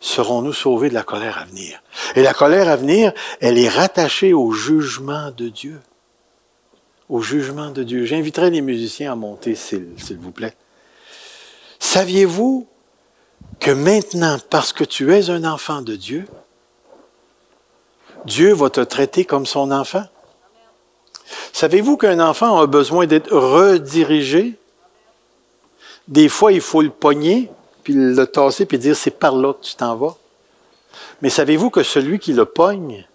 serons-nous 0.00 0.52
sauvés 0.52 0.88
de 0.88 0.94
la 0.94 1.02
colère 1.02 1.38
à 1.38 1.44
venir? 1.44 1.82
Et 2.14 2.22
la 2.22 2.32
colère 2.32 2.68
à 2.68 2.76
venir, 2.76 3.12
elle 3.40 3.58
est 3.58 3.68
rattachée 3.68 4.32
au 4.32 4.52
jugement 4.52 5.30
de 5.36 5.48
Dieu. 5.48 5.80
Au 7.08 7.20
jugement 7.20 7.70
de 7.70 7.82
Dieu. 7.82 8.06
J'inviterai 8.06 8.50
les 8.50 8.62
musiciens 8.62 9.12
à 9.12 9.16
monter, 9.16 9.54
s'il 9.54 9.94
vous 10.18 10.32
plaît. 10.32 10.56
Saviez-vous 11.78 12.66
que 13.60 13.70
maintenant, 13.70 14.38
parce 14.48 14.72
que 14.72 14.84
tu 14.84 15.12
es 15.12 15.28
un 15.28 15.44
enfant 15.44 15.82
de 15.82 15.96
Dieu, 15.96 16.26
Dieu 18.24 18.54
va 18.54 18.70
te 18.70 18.80
traiter 18.80 19.26
comme 19.26 19.44
son 19.44 19.70
enfant? 19.70 20.04
Savez-vous 21.52 21.96
qu'un 21.96 22.20
enfant 22.20 22.58
a 22.60 22.66
besoin 22.66 23.06
d'être 23.06 23.32
redirigé? 23.32 24.54
Des 26.08 26.28
fois, 26.28 26.52
il 26.52 26.60
faut 26.60 26.82
le 26.82 26.90
pogner, 26.90 27.50
puis 27.82 27.94
le 27.94 28.26
tasser, 28.26 28.66
puis 28.66 28.78
dire 28.78 28.96
c'est 28.96 29.10
par 29.10 29.34
là 29.36 29.54
que 29.54 29.64
tu 29.64 29.74
t'en 29.74 29.96
vas. 29.96 30.16
Mais 31.22 31.30
savez-vous 31.30 31.70
que 31.70 31.82
celui 31.82 32.18
qui 32.18 32.32
le 32.32 32.44
pogne, 32.44 33.06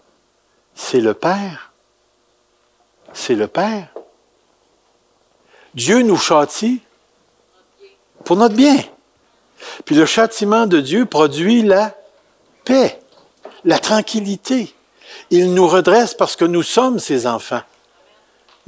c'est 0.74 1.02
le 1.02 1.14
Père? 1.14 1.72
C'est 3.14 3.36
le 3.36 3.48
Père. 3.48 3.90
Dieu 5.76 6.02
nous 6.02 6.18
châtie 6.18 6.82
pour 8.26 8.36
notre 8.36 8.56
bien. 8.56 8.78
Puis 9.86 9.96
le 9.96 10.06
châtiment 10.06 10.66
de 10.66 10.80
Dieu 10.80 11.06
produit 11.06 11.62
la 11.62 11.96
paix, 12.64 13.00
la 13.66 13.78
tranquillité. 13.78 14.74
Il 15.30 15.54
nous 15.54 15.68
redresse 15.68 16.14
parce 16.14 16.36
que 16.36 16.46
nous 16.46 16.64
sommes 16.64 17.00
ses 17.00 17.28
enfants. 17.28 17.62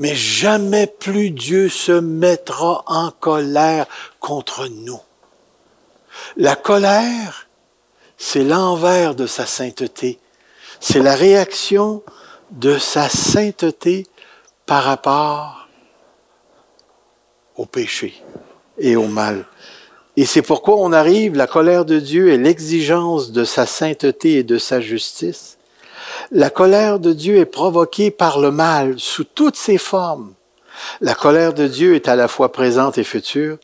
Mais 0.01 0.15
jamais 0.15 0.87
plus 0.87 1.29
Dieu 1.29 1.69
se 1.69 1.91
mettra 1.91 2.83
en 2.87 3.11
colère 3.11 3.85
contre 4.19 4.65
nous. 4.67 4.99
La 6.37 6.55
colère, 6.55 7.47
c'est 8.17 8.43
l'envers 8.43 9.13
de 9.13 9.27
sa 9.27 9.45
sainteté. 9.45 10.17
C'est 10.79 11.03
la 11.03 11.13
réaction 11.13 12.01
de 12.49 12.79
sa 12.79 13.09
sainteté 13.09 14.07
par 14.65 14.85
rapport 14.85 15.67
au 17.55 17.67
péché 17.67 18.23
et 18.79 18.95
au 18.95 19.05
mal. 19.05 19.45
Et 20.17 20.25
c'est 20.25 20.41
pourquoi 20.41 20.77
on 20.77 20.93
arrive, 20.93 21.35
la 21.35 21.45
colère 21.45 21.85
de 21.85 21.99
Dieu 21.99 22.29
et 22.31 22.39
l'exigence 22.39 23.31
de 23.31 23.43
sa 23.43 23.67
sainteté 23.67 24.39
et 24.39 24.43
de 24.43 24.57
sa 24.57 24.81
justice 24.81 25.59
la 26.29 26.49
colère 26.49 26.99
de 26.99 27.13
Dieu 27.13 27.37
est 27.37 27.45
provoquée 27.45 28.11
par 28.11 28.39
le 28.39 28.51
mal 28.51 28.99
sous 28.99 29.23
toutes 29.23 29.55
ses 29.55 29.77
formes. 29.77 30.33
La 30.99 31.15
colère 31.15 31.53
de 31.53 31.67
Dieu 31.67 31.95
est 31.95 32.07
à 32.07 32.15
la 32.15 32.27
fois 32.27 32.51
présente 32.51 32.97
et 32.97 33.03
future, 33.03 33.57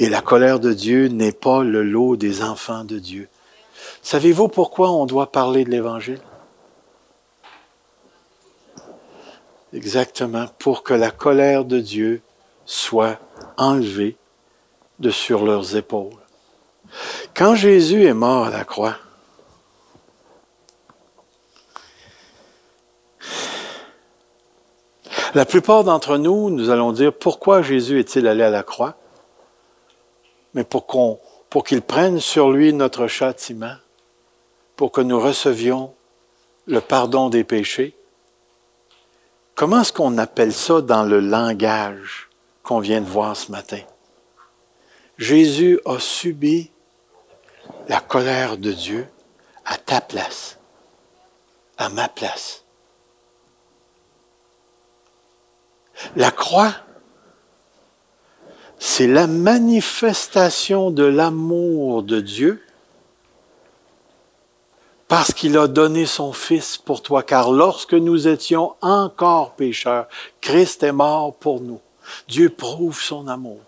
Et 0.00 0.08
la 0.08 0.20
colère 0.20 0.58
de 0.58 0.72
Dieu 0.72 1.06
n'est 1.06 1.32
pas 1.32 1.62
le 1.62 1.82
lot 1.82 2.16
des 2.16 2.42
enfants 2.42 2.84
de 2.84 2.98
Dieu. 2.98 3.28
Savez-vous 4.02 4.48
pourquoi 4.48 4.90
on 4.90 5.06
doit 5.06 5.30
parler 5.30 5.64
de 5.64 5.70
l'Évangile? 5.70 6.20
Exactement, 9.72 10.46
pour 10.58 10.82
que 10.82 10.94
la 10.94 11.10
colère 11.10 11.64
de 11.64 11.78
Dieu 11.78 12.22
soit 12.66 13.18
enlevée 13.56 14.16
de 14.98 15.10
sur 15.10 15.44
leurs 15.44 15.76
épaules. 15.76 16.12
Quand 17.34 17.54
Jésus 17.54 18.04
est 18.04 18.14
mort 18.14 18.46
à 18.46 18.50
la 18.50 18.64
croix, 18.64 18.96
la 25.34 25.44
plupart 25.44 25.84
d'entre 25.84 26.16
nous, 26.16 26.50
nous 26.50 26.70
allons 26.70 26.92
dire 26.92 27.12
pourquoi 27.12 27.62
Jésus 27.62 27.98
est-il 27.98 28.26
allé 28.26 28.42
à 28.42 28.50
la 28.50 28.62
croix? 28.62 28.96
Mais 30.54 30.64
pour 30.64 30.86
qu'il 31.64 31.82
prenne 31.82 32.20
sur 32.20 32.50
lui 32.50 32.72
notre 32.72 33.06
châtiment, 33.06 33.76
pour 34.76 34.92
que 34.92 35.00
nous 35.00 35.20
recevions 35.20 35.94
le 36.66 36.80
pardon 36.80 37.28
des 37.28 37.44
péchés. 37.44 37.96
Comment 39.54 39.82
est-ce 39.82 39.92
qu'on 39.92 40.18
appelle 40.18 40.52
ça 40.52 40.80
dans 40.80 41.04
le 41.04 41.20
langage 41.20 42.28
qu'on 42.62 42.80
vient 42.80 43.00
de 43.00 43.06
voir 43.06 43.36
ce 43.36 43.52
matin? 43.52 43.80
Jésus 45.18 45.80
a 45.84 46.00
subi 46.00 46.70
la 47.88 48.00
colère 48.00 48.56
de 48.56 48.72
Dieu 48.72 49.06
à 49.64 49.76
ta 49.76 50.00
place, 50.00 50.58
à 51.78 51.88
ma 51.88 52.08
place. 52.08 52.63
La 56.16 56.30
croix, 56.30 56.74
c'est 58.78 59.06
la 59.06 59.26
manifestation 59.26 60.90
de 60.90 61.04
l'amour 61.04 62.02
de 62.02 62.20
Dieu 62.20 62.62
parce 65.08 65.32
qu'il 65.32 65.56
a 65.58 65.68
donné 65.68 66.06
son 66.06 66.32
Fils 66.32 66.76
pour 66.76 67.02
toi, 67.02 67.22
car 67.22 67.50
lorsque 67.52 67.94
nous 67.94 68.26
étions 68.26 68.74
encore 68.80 69.54
pécheurs, 69.54 70.08
Christ 70.40 70.82
est 70.82 70.92
mort 70.92 71.34
pour 71.36 71.60
nous. 71.60 71.80
Dieu 72.28 72.50
prouve 72.50 73.00
son 73.00 73.28
amour. 73.28 73.60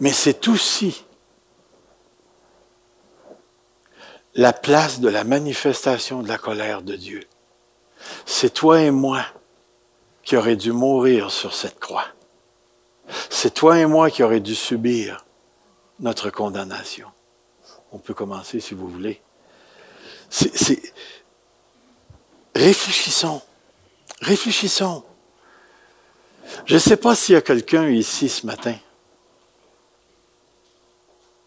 Mais 0.00 0.12
c'est 0.12 0.48
aussi 0.48 1.04
la 4.34 4.52
place 4.52 5.00
de 5.00 5.08
la 5.08 5.24
manifestation 5.24 6.22
de 6.22 6.28
la 6.28 6.38
colère 6.38 6.82
de 6.82 6.96
Dieu. 6.96 7.22
C'est 8.24 8.54
toi 8.54 8.80
et 8.80 8.90
moi 8.90 9.24
qui 10.22 10.36
aurions 10.36 10.56
dû 10.56 10.72
mourir 10.72 11.30
sur 11.30 11.54
cette 11.54 11.78
croix. 11.80 12.06
C'est 13.30 13.54
toi 13.54 13.78
et 13.78 13.86
moi 13.86 14.10
qui 14.10 14.22
aurions 14.22 14.40
dû 14.40 14.54
subir 14.54 15.24
notre 16.00 16.30
condamnation. 16.30 17.08
On 17.92 17.98
peut 17.98 18.14
commencer 18.14 18.60
si 18.60 18.74
vous 18.74 18.88
voulez. 18.88 19.20
Réfléchissons. 22.54 23.42
Réfléchissons. 24.20 25.04
Je 26.64 26.74
ne 26.74 26.78
sais 26.78 26.96
pas 26.96 27.14
s'il 27.14 27.34
y 27.34 27.38
a 27.38 27.42
quelqu'un 27.42 27.88
ici 27.88 28.28
ce 28.28 28.46
matin 28.46 28.76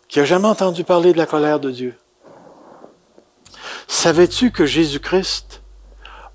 qui 0.07 0.19
a 0.19 0.25
jamais 0.25 0.47
entendu 0.47 0.83
parler 0.83 1.11
de 1.13 1.17
la 1.17 1.25
colère 1.25 1.59
de 1.59 1.71
Dieu. 1.71 1.95
Savais-tu 3.87 4.51
que 4.51 4.65
Jésus-Christ 4.65 5.61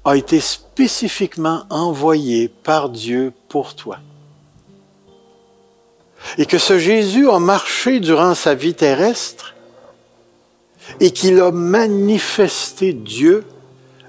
a 0.04 0.16
été 0.16 0.40
spécifiquement 0.40 1.64
envoyé 1.70 2.48
par 2.48 2.88
Dieu 2.88 3.32
pour 3.48 3.74
toi? 3.74 3.98
Et 6.38 6.46
que 6.46 6.58
ce 6.58 6.78
Jésus 6.78 7.30
a 7.30 7.38
marché 7.38 8.00
durant 8.00 8.34
sa 8.34 8.54
vie 8.54 8.74
terrestre 8.74 9.54
et 11.00 11.10
qu'il 11.10 11.40
a 11.40 11.50
manifesté 11.50 12.92
Dieu 12.92 13.44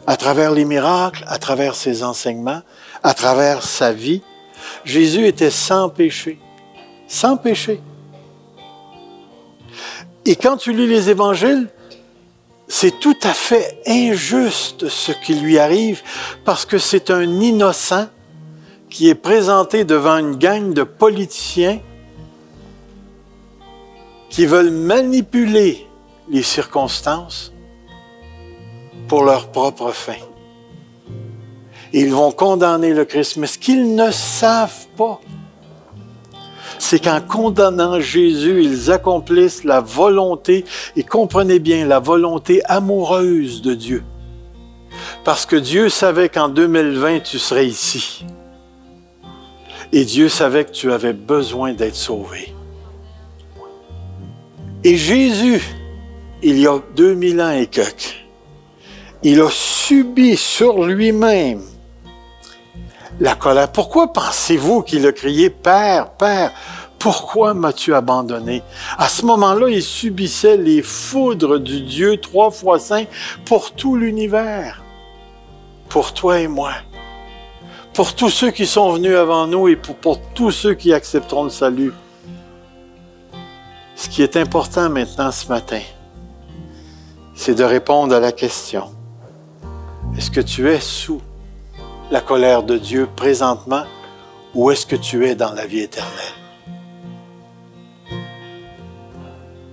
à 0.08 0.18
travers 0.18 0.52
les 0.52 0.66
miracles, 0.66 1.24
à 1.28 1.38
travers 1.38 1.76
ses 1.76 2.04
enseignements, 2.04 2.62
à 3.04 3.14
travers 3.14 3.64
sa 3.64 3.94
vie. 3.94 4.22
Jésus 4.84 5.26
était 5.28 5.52
sans 5.52 5.89
péché, 5.89 6.39
sans 7.08 7.38
péché. 7.38 7.82
Et 10.26 10.36
quand 10.36 10.58
tu 10.58 10.74
lis 10.74 10.88
les 10.88 11.10
évangiles, 11.10 11.70
c'est 12.74 13.02
tout 13.02 13.18
à 13.24 13.34
fait 13.34 13.82
injuste 13.86 14.88
ce 14.88 15.12
qui 15.12 15.34
lui 15.34 15.60
arrive 15.60 16.02
parce 16.46 16.66
que 16.66 16.78
c'est 16.78 17.12
un 17.12 17.42
innocent 17.42 18.08
qui 18.90 19.10
est 19.10 19.16
présenté 19.16 19.84
devant 19.84 20.18
une 20.18 20.38
gang 20.38 20.74
de 20.74 20.84
politiciens 20.84 21.82
qui 24.30 24.46
veulent 24.46 24.72
manipuler 24.72 25.86
les 26.30 26.44
circonstances 26.44 27.52
pour 29.10 29.26
leur 29.26 29.52
propre 29.52 29.92
fin. 29.92 30.22
Ils 31.92 32.14
vont 32.14 32.32
condamner 32.32 32.94
le 32.94 33.04
Christ, 33.04 33.36
mais 33.36 33.48
ce 33.48 33.58
qu'ils 33.58 33.96
ne 33.96 34.12
savent 34.12 34.88
pas, 34.96 35.20
c'est 36.82 37.04
qu'en 37.04 37.22
condamnant 37.22 38.00
Jésus, 38.00 38.64
ils 38.64 38.92
accomplissent 38.92 39.64
la 39.64 39.82
volonté, 39.82 40.66
et 40.96 41.04
comprenez 41.04 41.60
bien, 41.60 41.86
la 41.86 42.00
volonté 42.00 42.64
amoureuse 42.66 43.62
de 43.62 43.76
Dieu. 43.76 44.04
Parce 45.24 45.46
que 45.46 45.56
Dieu 45.56 45.90
savait 45.90 46.28
qu'en 46.28 46.50
2020, 46.50 47.20
tu 47.20 47.38
serais 47.38 47.68
ici. 47.68 48.26
Et 49.94 50.06
Dieu 50.06 50.28
savait 50.28 50.66
que 50.66 50.72
tu 50.72 50.92
avais 50.92 51.14
besoin 51.14 51.74
d'être 51.74 51.96
sauvé. 51.96 52.52
Et 54.84 54.98
Jésus, 54.98 55.62
il 56.42 56.58
y 56.58 56.66
a 56.66 56.80
2000 56.96 57.42
ans 57.42 57.52
et 57.52 57.68
quelques, 57.68 58.26
il 59.22 59.40
a 59.40 59.50
subi 59.52 60.36
sur 60.36 60.84
lui-même 60.84 61.62
la 63.22 63.36
colère. 63.36 63.72
Pourquoi 63.72 64.12
pensez-vous 64.12 64.82
qu'il 64.82 65.06
a 65.06 65.12
crié 65.12 65.52
Père, 65.52 66.10
Père, 66.14 66.52
pourquoi 66.98 67.54
m'as-tu 67.54 67.94
abandonné? 67.94 68.64
À 68.98 69.08
ce 69.08 69.26
moment-là, 69.26 69.70
il 69.70 69.84
subissait 69.84 70.58
les 70.58 70.82
foudres 70.82 71.60
du 71.60 71.82
Dieu 71.82 72.18
trois 72.18 72.50
fois 72.50 72.80
saint 72.80 73.06
pour 73.46 73.72
tout 73.72 73.96
l'univers, 73.96 74.84
pour 75.88 76.14
toi 76.14 76.40
et 76.40 76.48
moi, 76.48 76.74
pour 77.94 78.16
tous 78.16 78.30
ceux 78.30 78.50
qui 78.50 78.66
sont 78.66 78.94
venus 78.94 79.16
avant 79.16 79.46
nous 79.46 79.68
et 79.68 79.76
pour, 79.76 80.20
tous 80.34 80.52
ceux 80.52 80.74
qui 80.74 80.92
accepteront 80.92 81.44
le 81.44 81.50
salut. 81.52 81.94
Ce 83.96 84.10
qui 84.10 84.24
est 84.24 84.36
important 84.36 84.90
maintenant 84.90 85.32
ce 85.32 85.48
matin, 85.48 85.82
c'est 87.36 87.54
de 87.54 87.64
répondre 87.64 88.16
à 88.16 88.20
la 88.20 88.32
question, 88.32 88.90
est-ce 90.18 90.32
que 90.32 90.42
tu 90.42 90.68
es 90.70 90.80
sous 90.80 91.22
la 92.12 92.20
colère 92.20 92.64
de 92.64 92.78
Dieu 92.78 93.07
présentement 93.16 93.84
ou 94.53 94.70
est-ce 94.70 94.86
que 94.86 94.97
tu 94.97 95.26
es 95.26 95.34
dans 95.34 95.53
la 95.53 95.66
vie 95.66 95.80
éternelle? 95.80 96.12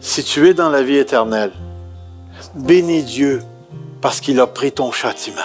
Si 0.01 0.23
tu 0.23 0.49
es 0.49 0.55
dans 0.55 0.71
la 0.71 0.83
vie 0.83 0.99
éternelle, 0.99 1.51
bénis 2.55 3.03
Dieu 3.03 3.43
parce 4.01 4.21
qu'il 4.21 4.39
a 4.39 4.47
pris 4.47 4.71
ton 4.71 4.93
châtiment. 4.93 5.41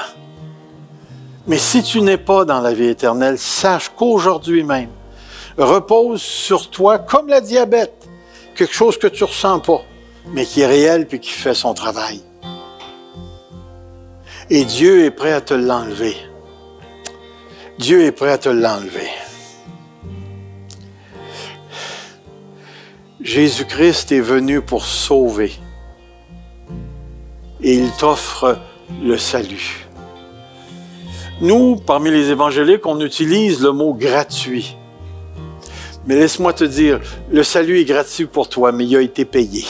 Mais 1.48 1.58
si 1.58 1.82
tu 1.82 2.02
n'es 2.02 2.18
pas 2.18 2.46
dans 2.46 2.62
la 2.62 2.74
vie 2.74 2.88
éternelle, 2.88 3.40
sache 3.40 3.92
qu'aujourd'hui 3.98 4.64
même, 4.64 4.92
repose 5.58 6.22
sur 6.22 6.70
toi 6.70 7.00
comme 7.00 7.28
la 7.28 7.42
diabète 7.42 8.08
quelque 8.56 8.74
chose 8.74 9.00
que 9.00 9.08
tu 9.08 9.24
ressens 9.24 9.60
pas, 9.60 9.82
mais 10.28 10.46
qui 10.46 10.62
est 10.62 10.68
réel 10.68 11.08
puis 11.08 11.20
qui 11.20 11.32
fait 11.32 11.56
son 11.56 11.74
travail. 11.74 12.22
Et 14.52 14.64
Dieu 14.64 15.06
est 15.06 15.12
prêt 15.12 15.34
à 15.34 15.42
te 15.42 15.56
l'enlever. 15.56 16.16
Dieu 17.80 18.04
est 18.04 18.12
prêt 18.12 18.32
à 18.32 18.38
te 18.38 18.50
l'enlever. 18.50 19.10
Jésus-Christ 23.22 24.12
est 24.12 24.20
venu 24.20 24.62
pour 24.62 24.86
sauver. 24.86 25.54
Et 27.62 27.76
il 27.76 27.92
t'offre 27.92 28.60
le 29.02 29.18
salut. 29.18 29.88
Nous, 31.42 31.78
parmi 31.78 32.12
les 32.12 32.30
évangéliques, 32.30 32.86
on 32.86 33.00
utilise 33.00 33.62
le 33.62 33.72
mot 33.72 33.94
gratuit. 33.94 34.78
Mais 36.06 36.16
laisse-moi 36.16 36.54
te 36.54 36.64
dire, 36.64 37.00
le 37.32 37.44
salut 37.44 37.80
est 37.80 37.86
gratuit 37.86 38.26
pour 38.26 38.50
toi, 38.50 38.72
mais 38.72 38.86
il 38.86 38.96
a 38.96 39.02
été 39.02 39.26
payé. 39.26 39.66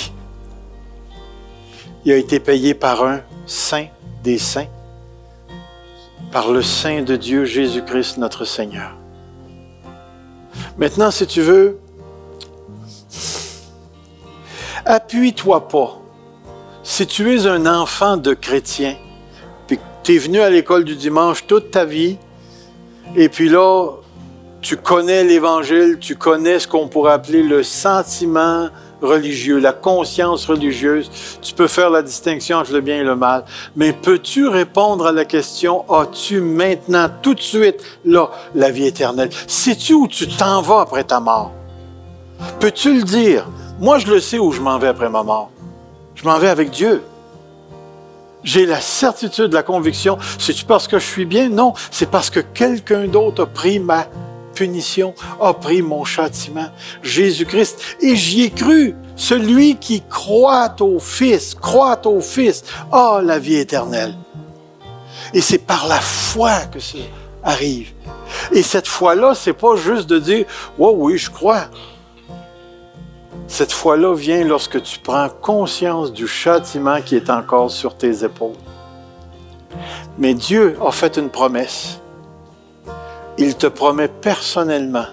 Il 2.06 2.12
a 2.12 2.18
été 2.18 2.40
payé 2.40 2.74
par 2.74 3.04
un 3.06 3.22
saint 3.46 3.86
des 4.24 4.38
saints, 4.38 4.68
par 6.34 6.52
le 6.52 6.64
Saint 6.64 7.04
de 7.04 7.16
Dieu 7.16 7.46
Jésus-Christ 7.46 8.18
notre 8.18 8.44
Seigneur. 8.44 8.96
Maintenant, 10.80 11.12
si 11.12 11.28
tu 11.28 11.42
veux, 11.42 11.80
appuie-toi 14.84 15.68
pas. 15.68 16.02
Si 16.82 17.06
tu 17.06 17.36
es 17.36 17.46
un 17.46 17.68
enfant 17.68 18.18
de 18.18 18.34
chrétien, 18.34 18.96
puis 19.68 19.78
tu 20.04 20.16
es 20.16 20.18
venu 20.18 20.42
à 20.42 20.50
l'école 20.50 20.86
du 20.86 20.96
dimanche 20.96 21.46
toute 21.46 21.70
ta 21.70 21.86
vie, 21.86 22.18
et 23.16 23.30
puis 23.30 23.48
là, 23.48 23.92
tu 24.60 24.76
connais 24.76 25.24
l'Évangile, 25.24 26.00
tu 26.00 26.16
connais 26.16 26.58
ce 26.58 26.68
qu'on 26.68 26.88
pourrait 26.88 27.14
appeler 27.14 27.44
le 27.44 27.62
sentiment 27.62 28.70
religieux, 29.04 29.60
la 29.60 29.74
conscience 29.74 30.46
religieuse. 30.46 31.12
Tu 31.42 31.54
peux 31.54 31.68
faire 31.68 31.90
la 31.90 32.02
distinction 32.02 32.58
entre 32.58 32.74
le 32.74 32.82
bien 32.82 33.02
et 33.02 33.04
le 33.04 33.16
mal. 33.16 33.46
Mais 33.76 33.94
peux-tu 33.94 34.48
répondre 34.48 35.06
à 35.06 35.12
la 35.12 35.26
question, 35.26 35.86
as-tu 35.92 36.42
maintenant, 36.42 37.10
tout 37.22 37.36
de 37.36 37.42
suite, 37.42 37.84
là, 38.06 38.32
la 38.56 38.72
vie 38.72 38.88
éternelle? 38.88 39.30
Sais-tu 39.48 39.94
où 39.94 40.08
tu 40.08 40.28
t'en 40.28 40.62
vas 40.62 40.82
après 40.82 41.04
ta 41.04 41.20
mort? 41.20 41.52
Peux-tu 42.60 42.96
le 42.96 43.04
dire? 43.04 43.46
Moi, 43.80 44.00
je 44.00 44.08
le 44.08 44.20
sais 44.20 44.40
où 44.40 44.52
je 44.52 44.62
m'en 44.62 44.80
vais 44.80 44.88
après 44.88 45.10
ma 45.10 45.24
mort. 45.24 45.52
Je 46.16 46.26
m'en 46.26 46.38
vais 46.40 46.50
avec 46.50 46.70
Dieu. 46.72 47.04
J'ai 48.44 48.66
la 48.66 48.82
certitude, 48.82 49.54
la 49.54 49.64
conviction. 49.64 50.18
C'est-tu 50.38 50.66
parce 50.66 50.88
que 50.88 51.00
je 51.00 51.06
suis 51.06 51.26
bien? 51.26 51.50
Non, 51.50 51.74
c'est 51.92 52.10
parce 52.10 52.30
que 52.30 52.42
quelqu'un 52.42 53.08
d'autre 53.08 53.44
a 53.44 53.46
pris 53.46 53.80
ma 53.80 54.06
punition, 54.54 55.14
a 55.42 55.54
pris 55.54 55.82
mon 55.82 56.04
châtiment. 56.04 56.70
Jésus-Christ. 57.02 57.80
Et 58.02 58.16
j'y 58.16 58.44
ai 58.44 58.50
cru. 58.50 58.96
Celui 59.16 59.76
qui 59.76 60.02
croit 60.10 60.76
au 60.80 61.00
Fils, 61.00 61.56
croit 61.56 62.06
au 62.08 62.22
Fils, 62.22 62.64
a 62.92 63.22
la 63.24 63.40
vie 63.40 63.56
éternelle. 63.56 64.16
Et 65.34 65.42
c'est 65.42 65.60
par 65.60 65.88
la 65.88 66.00
foi 66.00 66.62
que 66.72 66.80
ça 66.80 66.98
arrive. 67.44 67.92
Et 68.52 68.62
cette 68.62 68.88
foi-là, 68.88 69.36
c'est 69.36 69.54
pas 69.54 69.76
juste 69.76 70.10
de 70.10 70.20
dire, 70.20 70.46
oh 70.80 70.94
oui, 70.98 71.18
je 71.18 71.30
crois. 71.30 71.66
Cette 73.48 73.72
foi-là 73.72 74.16
vient 74.16 74.44
lorsque 74.44 74.82
tu 74.82 75.00
prends 75.00 75.30
conscience 75.30 76.12
du 76.12 76.28
châtiment 76.28 77.02
qui 77.02 77.16
est 77.16 77.30
encore 77.30 77.70
sur 77.70 77.96
tes 77.96 78.24
épaules. 78.24 78.56
Mais 80.18 80.34
Dieu 80.34 80.78
a 80.86 80.92
fait 80.92 81.18
une 81.18 81.30
promesse 81.30 82.00
il 83.38 83.56
te 83.56 83.68
promet 83.68 84.08
personnellement 84.08 85.06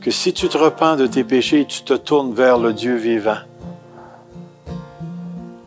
que 0.00 0.10
si 0.10 0.32
tu 0.32 0.48
te 0.48 0.58
repens 0.58 0.96
de 0.96 1.06
tes 1.06 1.24
péchés 1.24 1.60
et 1.60 1.66
tu 1.66 1.82
te 1.82 1.94
tournes 1.94 2.34
vers 2.34 2.58
le 2.58 2.72
Dieu 2.72 2.94
vivant, 2.96 3.38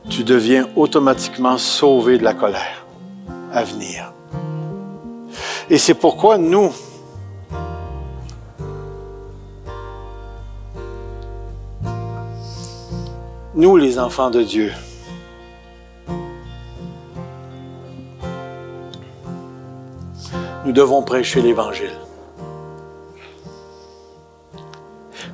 tu 0.10 0.24
deviens 0.24 0.68
automatiquement 0.76 1.58
sauvé 1.58 2.18
de 2.18 2.24
la 2.24 2.34
colère 2.34 2.86
à 3.52 3.64
venir. 3.64 4.14
Et 5.70 5.78
c'est 5.78 5.96
pourquoi 5.96 6.38
nous, 6.38 6.72
nous 13.56 13.76
les 13.76 14.00
enfants 14.00 14.30
de 14.30 14.44
Dieu, 14.44 14.72
Nous 20.68 20.74
devons 20.74 21.02
prêcher 21.02 21.42
l'Évangile. 21.42 21.94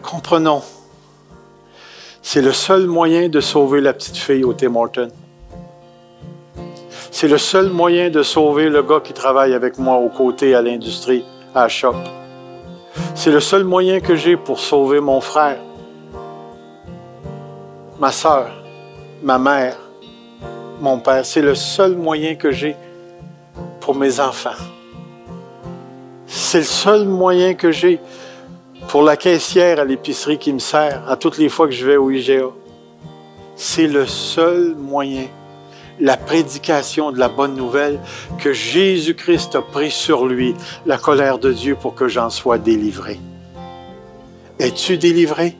Comprenons, 0.03 0.61
c'est 2.21 2.43
le 2.43 2.51
seul 2.51 2.85
moyen 2.85 3.29
de 3.29 3.39
sauver 3.39 3.81
la 3.81 3.93
petite 3.93 4.15
fille 4.15 4.43
au 4.43 4.53
Tim. 4.53 5.07
C'est 7.09 7.27
le 7.27 7.39
seul 7.39 7.71
moyen 7.71 8.11
de 8.11 8.21
sauver 8.21 8.69
le 8.69 8.83
gars 8.83 8.99
qui 9.03 9.13
travaille 9.13 9.55
avec 9.55 9.79
moi 9.79 9.97
aux 9.97 10.09
côtés 10.09 10.53
à 10.53 10.61
l'industrie, 10.61 11.25
à 11.55 11.67
Shop. 11.67 11.95
C'est 13.15 13.31
le 13.31 13.39
seul 13.39 13.63
moyen 13.63 14.01
que 14.01 14.15
j'ai 14.15 14.37
pour 14.37 14.59
sauver 14.59 14.99
mon 14.99 15.19
frère, 15.19 15.57
ma 17.99 18.11
soeur, 18.11 18.51
ma 19.23 19.39
mère, 19.39 19.77
mon 20.79 20.99
père. 20.99 21.25
C'est 21.25 21.41
le 21.41 21.55
seul 21.55 21.95
moyen 21.95 22.35
que 22.35 22.51
j'ai 22.51 22.75
pour 23.79 23.95
mes 23.95 24.19
enfants. 24.19 24.72
C'est 26.35 26.57
le 26.57 26.65
seul 26.65 27.05
moyen 27.05 27.53
que 27.53 27.71
j'ai 27.71 27.99
pour 28.87 29.03
la 29.03 29.17
caissière 29.17 29.79
à 29.79 29.85
l'épicerie 29.85 30.39
qui 30.39 30.51
me 30.51 30.57
sert 30.57 31.03
à 31.07 31.15
toutes 31.15 31.37
les 31.37 31.47
fois 31.47 31.67
que 31.67 31.73
je 31.73 31.85
vais 31.85 31.95
au 31.95 32.09
IGA. 32.09 32.45
C'est 33.55 33.85
le 33.85 34.07
seul 34.07 34.73
moyen, 34.75 35.27
la 35.99 36.17
prédication 36.17 37.11
de 37.11 37.19
la 37.19 37.29
bonne 37.29 37.55
nouvelle 37.55 37.99
que 38.39 38.51
Jésus-Christ 38.51 39.53
a 39.53 39.61
pris 39.61 39.91
sur 39.91 40.25
lui, 40.25 40.55
la 40.87 40.97
colère 40.97 41.37
de 41.37 41.53
Dieu 41.53 41.75
pour 41.75 41.93
que 41.93 42.07
j'en 42.07 42.31
sois 42.31 42.57
délivré. 42.57 43.19
Es-tu 44.57 44.97
délivré? 44.97 45.55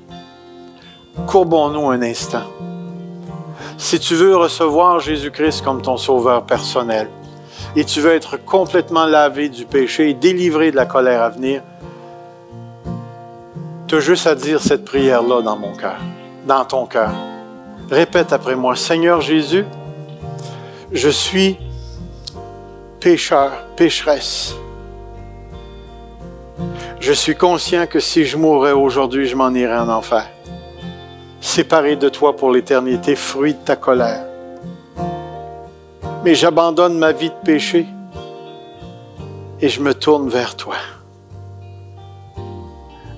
Courbons-nous 1.27 1.91
un 1.91 2.01
instant. 2.01 2.49
Si 3.77 3.99
tu 3.99 4.15
veux 4.15 4.35
recevoir 4.35 4.99
Jésus-Christ 4.99 5.63
comme 5.63 5.83
ton 5.83 5.97
sauveur 5.97 6.47
personnel, 6.47 7.09
et 7.75 7.85
tu 7.85 8.01
veux 8.01 8.13
être 8.13 8.37
complètement 8.37 9.05
lavé 9.05 9.49
du 9.49 9.65
péché 9.65 10.09
et 10.09 10.13
délivré 10.13 10.71
de 10.71 10.75
la 10.75 10.85
colère 10.85 11.23
à 11.23 11.29
venir, 11.29 11.61
tu 13.87 13.95
as 13.95 13.99
juste 13.99 14.27
à 14.27 14.35
dire 14.35 14.61
cette 14.61 14.85
prière-là 14.85 15.41
dans 15.41 15.55
mon 15.55 15.73
cœur, 15.75 15.97
dans 16.45 16.65
ton 16.65 16.85
cœur. 16.85 17.11
Répète 17.89 18.31
après 18.31 18.55
moi, 18.55 18.75
Seigneur 18.75 19.21
Jésus, 19.21 19.65
je 20.91 21.09
suis 21.09 21.57
pécheur, 22.99 23.51
pécheresse. 23.75 24.55
Je 26.99 27.11
suis 27.11 27.35
conscient 27.35 27.85
que 27.85 27.99
si 27.99 28.23
je 28.23 28.37
mourais 28.37 28.71
aujourd'hui, 28.71 29.27
je 29.27 29.35
m'en 29.35 29.49
irais 29.49 29.77
en 29.77 29.89
enfer. 29.89 30.29
Séparé 31.41 31.97
de 31.97 32.07
toi 32.07 32.35
pour 32.35 32.51
l'éternité, 32.51 33.15
fruit 33.15 33.53
de 33.53 33.59
ta 33.59 33.75
colère 33.75 34.25
mais 36.23 36.35
j'abandonne 36.35 36.97
ma 36.97 37.11
vie 37.11 37.29
de 37.29 37.43
péché 37.43 37.85
et 39.59 39.69
je 39.69 39.81
me 39.81 39.93
tourne 39.93 40.29
vers 40.29 40.55
toi. 40.55 40.75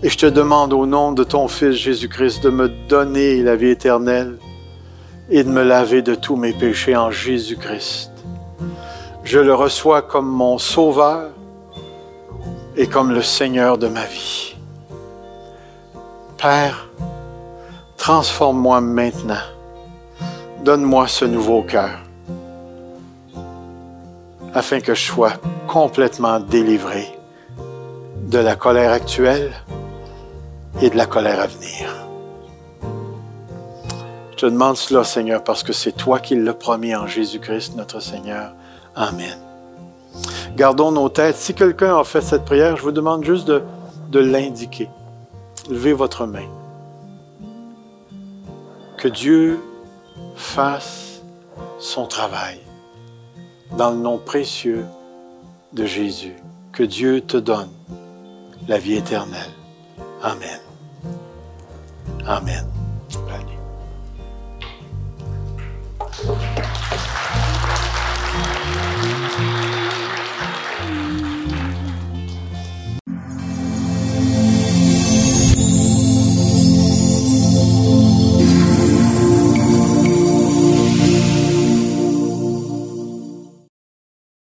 Et 0.01 0.09
je 0.09 0.17
te 0.17 0.25
demande 0.25 0.73
au 0.73 0.85
nom 0.85 1.11
de 1.11 1.23
ton 1.23 1.47
Fils 1.47 1.75
Jésus-Christ 1.75 2.43
de 2.43 2.49
me 2.49 2.67
donner 2.67 3.41
la 3.41 3.55
vie 3.55 3.69
éternelle 3.69 4.37
et 5.29 5.43
de 5.43 5.49
me 5.49 5.63
laver 5.63 6.01
de 6.01 6.15
tous 6.15 6.35
mes 6.35 6.53
péchés 6.53 6.95
en 6.95 7.11
Jésus-Christ. 7.11 8.11
Je 9.23 9.39
le 9.39 9.53
reçois 9.53 10.01
comme 10.01 10.27
mon 10.27 10.57
Sauveur 10.57 11.29
et 12.75 12.87
comme 12.87 13.11
le 13.11 13.21
Seigneur 13.21 13.77
de 13.77 13.87
ma 13.87 14.05
vie. 14.05 14.55
Père, 16.37 16.89
transforme-moi 17.97 18.81
maintenant. 18.81 19.35
Donne-moi 20.63 21.07
ce 21.07 21.25
nouveau 21.25 21.63
cœur 21.63 22.04
afin 24.55 24.79
que 24.79 24.95
je 24.95 25.03
sois 25.03 25.33
complètement 25.67 26.39
délivré 26.39 27.05
de 28.23 28.39
la 28.39 28.55
colère 28.55 28.91
actuelle 28.91 29.53
et 30.81 30.89
de 30.89 30.95
la 30.95 31.05
colère 31.05 31.41
à 31.41 31.47
venir. 31.47 31.89
Je 34.31 34.37
te 34.37 34.45
demande 34.45 34.77
cela, 34.77 35.03
Seigneur, 35.03 35.43
parce 35.43 35.61
que 35.61 35.73
c'est 35.73 35.91
toi 35.91 36.19
qui 36.19 36.35
l'as 36.35 36.53
promis 36.53 36.95
en 36.95 37.05
Jésus-Christ, 37.05 37.75
notre 37.75 37.99
Seigneur. 37.99 38.53
Amen. 38.95 39.37
Gardons 40.55 40.91
nos 40.91 41.09
têtes. 41.09 41.35
Si 41.35 41.53
quelqu'un 41.53 41.99
a 41.99 42.03
fait 42.05 42.21
cette 42.21 42.45
prière, 42.45 42.77
je 42.77 42.81
vous 42.81 42.91
demande 42.91 43.23
juste 43.25 43.47
de, 43.47 43.61
l'indiquer. 44.19 44.89
Levez 45.69 45.91
votre 45.91 46.25
main. 46.25 46.47
Que 48.97 49.09
Dieu 49.09 49.59
fasse 50.35 51.21
son 51.77 52.05
travail 52.05 52.64
dans 53.71 53.91
le 53.91 53.97
nom 53.97 54.17
précieux 54.17 54.85
de 55.73 55.85
Jésus. 55.85 56.35
Que 56.71 56.83
Dieu 56.83 57.21
te 57.21 57.37
donne 57.37 57.69
la 58.67 58.77
vie 58.77 58.95
éternelle. 58.95 59.51
Amen. 60.21 60.59
Amen. 62.25 62.65